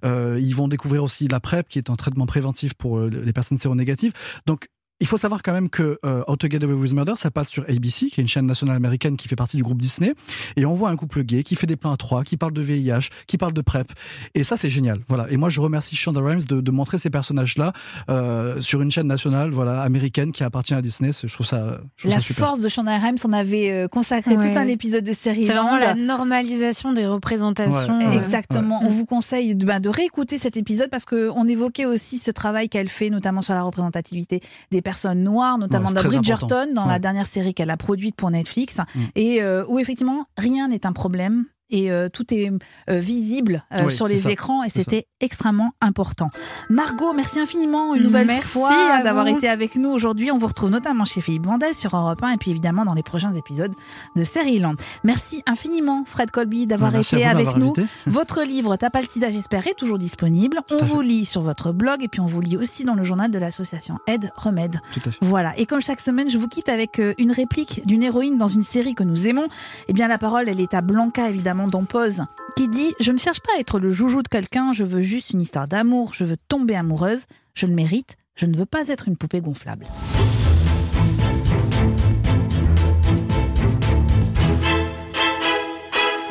Ils 0.04 0.56
vont 0.56 0.68
découvrir 0.68 1.04
aussi 1.04 1.28
la 1.28 1.40
PrEP 1.40 1.68
qui 1.68 1.78
est 1.78 1.90
un 1.90 1.96
traitement 1.96 2.26
préventif 2.26 2.74
pour 2.74 3.00
les 3.00 3.34
personnes 3.34 3.58
séronégatives 3.58 4.14
donc 4.46 4.68
il 5.00 5.08
faut 5.08 5.18
savoir 5.18 5.44
quand 5.44 5.54
même 5.54 5.70
que 5.70 6.00
euh, 6.06 6.24
How 6.28 6.36
to 6.38 6.48
Get 6.50 6.64
Away 6.64 6.74
with 6.74 6.94
Murder, 6.94 7.14
ça 7.16 7.30
passe 7.32 7.50
sur 7.50 7.64
ABC, 7.70 8.08
qui 8.08 8.20
est 8.20 8.24
une 8.24 8.28
chaîne 8.28 8.46
nationale 8.48 8.76
américaine 8.76 9.16
qui 9.18 9.28
fait 9.28 9.36
partie 9.36 9.58
du 9.58 9.64
groupe 9.64 9.80
Disney, 9.80 10.14
et 10.56 10.66
on 10.66 10.74
voit 10.74 10.90
un 10.90 10.96
couple 10.96 11.24
gay 11.24 11.44
qui 11.44 11.56
fait 11.56 11.68
des 11.68 11.76
plans 11.76 11.92
à 11.94 11.98
trois, 11.98 12.24
qui 12.24 12.38
parle 12.38 12.54
de 12.54 12.62
VIH, 12.62 13.10
qui 13.28 13.38
parle 13.38 13.54
de 13.54 13.62
PrEP, 13.62 13.92
et 14.36 14.44
ça 14.44 14.56
c'est 14.58 14.70
génial. 14.70 15.00
Voilà. 15.08 15.28
Et 15.30 15.38
moi 15.38 15.50
je 15.50 15.62
remercie 15.62 15.96
Shonda 15.96 16.22
Rhimes 16.22 16.42
de, 16.48 16.62
de 16.62 16.72
montrer 16.72 16.98
ces 16.98 17.10
personnages-là 17.10 17.74
euh, 18.10 18.60
sur 18.62 18.82
une 18.82 18.92
chaîne 18.92 19.08
nationale, 19.08 19.52
voilà, 19.52 19.82
américaine 19.82 20.32
qui 20.32 20.44
appartient 20.44 20.74
à 20.74 20.82
Disney. 20.82 21.12
C'est- 21.12 21.28
Je 21.28 21.34
trouve 21.34 21.46
ça, 21.46 21.80
je 21.98 22.04
trouve 22.04 22.12
La 22.12 22.18
ça 22.18 22.24
super. 22.24 22.48
force 22.48 22.60
de 22.62 22.70
Shonda 22.70 22.98
Rhimes, 22.98 23.18
on 23.26 23.34
avait 23.34 23.72
euh, 23.72 23.88
consacré 23.88 24.36
Ouais. 24.38 24.52
tout 24.52 24.58
un 24.60 24.68
épisode 24.68 25.04
de 25.04 25.14
série. 25.14 25.44
C'est 25.44 25.54
vraiment 25.54 25.78
la 25.78 25.94
normalisation 25.96 26.94
des 26.94 27.06
représentations. 27.06 28.00
Exactement. 28.14 28.82
On 28.84 28.90
vous 28.90 29.06
conseille 29.06 29.56
de, 29.56 29.66
bah, 29.66 29.80
de 29.80 29.90
réécouter 29.90 30.38
cet 30.38 30.58
épisode 30.58 30.90
parce 30.90 31.06
qu'on 31.06 31.48
évoquait 31.48 31.86
aussi 31.86 32.18
ce 32.18 32.32
travail 32.32 32.70
qu'elle 32.70 32.90
fait, 32.90 33.10
notamment 33.10 33.42
sur 33.42 33.54
la 33.54 33.64
représentativité 33.64 34.42
des 34.72 34.82
personnes 34.92 35.22
noires, 35.24 35.58
notamment 35.58 35.90
Ouais, 35.90 35.96
dans 35.96 36.04
Bridgerton, 36.04 36.68
dans 36.74 36.86
la 36.86 36.98
dernière 37.00 37.26
série 37.26 37.54
qu'elle 37.54 37.70
a 37.72 37.76
produite 37.78 38.16
pour 38.16 38.32
Netflix, 38.32 38.78
Mm. 38.78 39.00
et 39.16 39.42
euh, 39.42 39.66
où 39.68 39.80
effectivement 39.80 40.26
rien 40.38 40.70
n'est 40.70 40.86
un 40.86 40.94
problème. 40.94 41.46
Et 41.70 41.92
euh, 41.92 42.08
tout 42.10 42.34
est 42.34 42.50
euh, 42.90 43.00
visible 43.00 43.64
euh, 43.74 43.86
Oui, 43.86 43.92
sur 43.92 44.08
les 44.08 44.16
ça. 44.18 44.32
écrans 44.32 44.64
et 44.64 44.70
c'était 44.70 45.06
extrêmement 45.20 45.72
important. 45.82 46.30
Margot, 46.70 47.14
merci 47.14 47.40
infiniment 47.40 47.94
une 47.96 48.04
nouvelle 48.04 48.28
Merci 48.28 48.48
fois 48.48 49.02
d'avoir 49.04 49.28
été 49.28 49.50
avec 49.50 49.76
nous 49.76 49.90
aujourd'hui. 49.90 50.32
On 50.32 50.38
vous 50.38 50.48
retrouve 50.48 50.70
notamment 50.70 51.06
chez 51.06 51.22
Philippe 51.22 51.46
Vandel 51.46 51.76
sur 51.76 51.96
Europe 51.96 52.24
1 52.24 52.32
et 52.32 52.38
puis 52.38 52.52
évidemment 52.52 52.86
dans 52.86 52.94
les 52.94 53.04
prochains 53.04 53.34
épisodes 53.34 53.74
de 54.16 54.24
Série 54.24 54.60
Land. 54.60 54.76
Merci 55.04 55.44
infiniment 55.46 56.04
Fred 56.06 56.32
Colby 56.32 56.66
d'avoir 56.68 56.96
été 56.96 57.26
avec 57.26 57.56
nous. 57.58 57.68
invité. 57.72 57.86
Votre 58.08 58.44
livre 58.44 58.76
T'as 58.78 58.90
pas 58.90 59.02
le 59.02 59.08
sida, 59.08 59.30
j'espère, 59.32 59.66
est 59.68 59.74
toujours 59.74 59.98
disponible. 59.98 60.60
On 60.72 60.84
vous 60.86 61.02
lit 61.02 61.26
sur 61.26 61.42
votre 61.42 61.72
blog 61.72 62.04
et 62.04 62.08
puis 62.08 62.20
on 62.22 62.26
vous 62.28 62.42
lit 62.42 62.58
aussi 62.58 62.86
dans 62.86 62.94
le 62.94 63.04
journal 63.04 63.32
de 63.32 63.40
l'association 63.40 63.98
Aide 64.08 64.32
Remède. 64.36 64.80
Tout 64.94 65.02
à 65.06 65.12
fait. 65.12 65.18
Voilà. 65.22 65.58
Et 65.58 65.66
comme 65.66 65.82
chaque 65.82 66.00
semaine, 66.00 66.30
je 66.30 66.38
vous 66.38 66.48
quitte 66.48 66.70
avec 66.70 67.00
euh, 67.00 67.14
une 67.18 67.32
réplique 67.32 67.86
d'une 67.86 68.04
héroïne 68.04 68.38
dans 68.38 68.48
une 68.48 68.62
série 68.62 68.94
que 68.96 69.04
nous 69.04 69.28
aimons. 69.28 69.48
Eh 69.88 69.94
bien, 69.94 70.08
la 70.08 70.18
parole, 70.18 70.48
elle 70.48 70.60
est 70.60 70.74
à 70.74 70.82
Blanca, 70.82 71.30
évidemment, 71.30 71.57
dans 71.66 71.86
Pause, 71.86 72.24
qui 72.56 72.68
dit 72.68 72.94
Je 73.00 73.12
ne 73.12 73.18
cherche 73.18 73.40
pas 73.40 73.54
à 73.58 73.60
être 73.60 73.80
le 73.80 73.92
joujou 73.92 74.22
de 74.22 74.28
quelqu'un, 74.28 74.72
je 74.72 74.84
veux 74.84 75.02
juste 75.02 75.32
une 75.32 75.42
histoire 75.42 75.68
d'amour, 75.68 76.14
je 76.14 76.24
veux 76.24 76.38
tomber 76.38 76.76
amoureuse, 76.76 77.26
je 77.56 77.66
le 77.66 77.74
mérite, 77.74 78.18
je 78.36 78.46
ne 78.46 78.56
veux 78.56 78.68
pas 78.68 78.88
être 78.90 79.08
une 79.08 79.18
poupée 79.18 79.42
gonflable. 79.42 79.88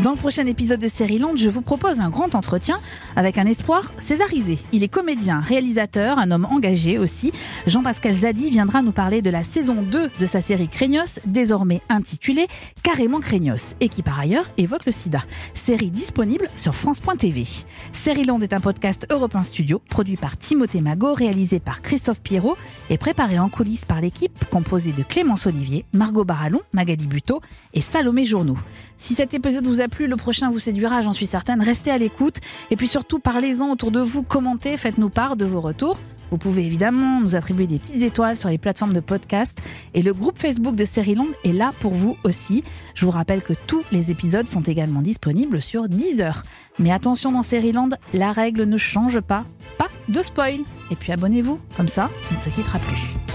Dans 0.07 0.13
le 0.13 0.19
prochain 0.19 0.47
épisode 0.47 0.79
de 0.79 0.87
Série 0.87 1.19
Land, 1.19 1.35
je 1.35 1.51
vous 1.51 1.63
propose 1.63 1.99
un 1.99 2.11
grand 2.11 2.37
entretien 2.37 2.79
avec 3.17 3.39
un 3.39 3.45
espoir 3.45 3.93
césarisé. 3.99 4.57
Il 4.71 4.85
est 4.85 4.89
comédien, 4.89 5.41
réalisateur, 5.41 6.21
un 6.21 6.31
homme 6.31 6.45
engagé 6.45 6.97
aussi. 6.97 7.33
Jean-Pascal 7.67 8.15
Zadi 8.15 8.51
viendra 8.51 8.83
nous 8.83 8.93
parler 8.93 9.21
de 9.21 9.31
la 9.31 9.43
saison 9.43 9.83
2 9.83 10.11
de 10.17 10.27
sa 10.27 10.41
série 10.41 10.69
Craignos, 10.69 11.19
désormais 11.27 11.81
intitulée 11.89 12.47
Carrément 12.85 13.19
Craignos, 13.19 13.75
et 13.81 13.89
qui 13.89 14.05
par 14.05 14.21
ailleurs 14.21 14.49
évoque 14.59 14.87
le 14.87 14.93
sida. 14.93 15.25
Série 15.55 15.91
disponible 15.91 16.51
sur 16.55 16.77
France.tv. 16.77 17.45
Série 17.91 18.23
Land 18.23 18.43
est 18.43 18.53
un 18.53 18.61
podcast 18.61 19.09
Europe 19.11 19.35
1 19.35 19.43
Studio, 19.43 19.83
produit 19.91 20.17
par 20.17 20.37
Timothée 20.37 20.83
Magot, 20.83 21.15
réalisé 21.15 21.59
par 21.59 21.83
Christophe 21.83 22.23
Pierrot 22.23 22.57
et 22.91 22.97
préparé 22.97 23.41
en 23.41 23.49
coulisses 23.49 23.85
par 23.85 24.01
l'équipe 24.01 24.49
composée 24.51 24.93
de 24.93 25.03
Clémence 25.03 25.49
Olivier, 25.49 25.85
Margot 25.93 26.25
Barallon, 26.25 26.61
Magali 26.73 27.09
Buteau 27.09 27.41
et 27.75 27.81
Salomé 27.81 28.25
Journoux. 28.25 28.61
Si 28.99 29.15
cet 29.15 29.35
épisode 29.35 29.67
vous 29.67 29.81
a 29.81 29.89
plu, 29.89 29.96
le 30.05 30.17
prochain 30.17 30.51
vous 30.51 30.59
séduira, 30.59 31.03
j'en 31.03 31.13
suis 31.13 31.27
certaine. 31.27 31.63
Restez 31.63 31.91
à 31.91 31.99
l'écoute 31.99 32.37
et 32.71 32.77
puis 32.77 32.89
surtout 32.89 33.19
parlez-en 33.19 33.71
autour 33.71 33.91
de 33.91 34.01
vous, 34.01 34.23
commentez, 34.23 34.77
faites-nous 34.77 35.11
part 35.11 35.37
de 35.37 35.45
vos 35.45 35.61
retours. 35.61 35.99
Vous 36.31 36.39
pouvez 36.39 36.67
évidemment 36.67 37.21
nous 37.21 37.37
attribuer 37.37 37.67
des 37.67 37.79
petites 37.79 38.03
étoiles 38.03 38.37
sur 38.37 38.49
les 38.49 38.59
plateformes 38.59 38.93
de 38.93 39.01
podcast 39.01 39.63
et 39.95 40.03
le 40.03 40.13
groupe 40.13 40.39
Facebook 40.39 40.75
de 40.75 40.85
Seriland 40.85 41.29
est 41.45 41.53
là 41.53 41.73
pour 41.81 41.95
vous 41.95 42.17
aussi. 42.25 42.65
Je 42.95 43.05
vous 43.05 43.13
rappelle 43.13 43.43
que 43.43 43.53
tous 43.67 43.83
les 43.93 44.11
épisodes 44.11 44.49
sont 44.49 44.63
également 44.63 45.03
disponibles 45.03 45.63
sur 45.63 45.89
Deezer. 45.89 46.43
Mais 46.79 46.93
attention 46.93 47.33
dans 47.33 47.43
Seriland, 47.43 47.91
la 48.13 48.33
règle 48.33 48.65
ne 48.65 48.77
change 48.77 49.21
pas. 49.21 49.45
Pas 49.79 49.89
de 50.09 50.23
spoil. 50.23 50.61
Et 50.91 50.97
puis 50.97 51.13
abonnez-vous, 51.13 51.61
comme 51.77 51.89
ça, 51.89 52.11
on 52.31 52.35
ne 52.35 52.39
se 52.41 52.49
quittera 52.51 52.79
plus. 52.81 53.26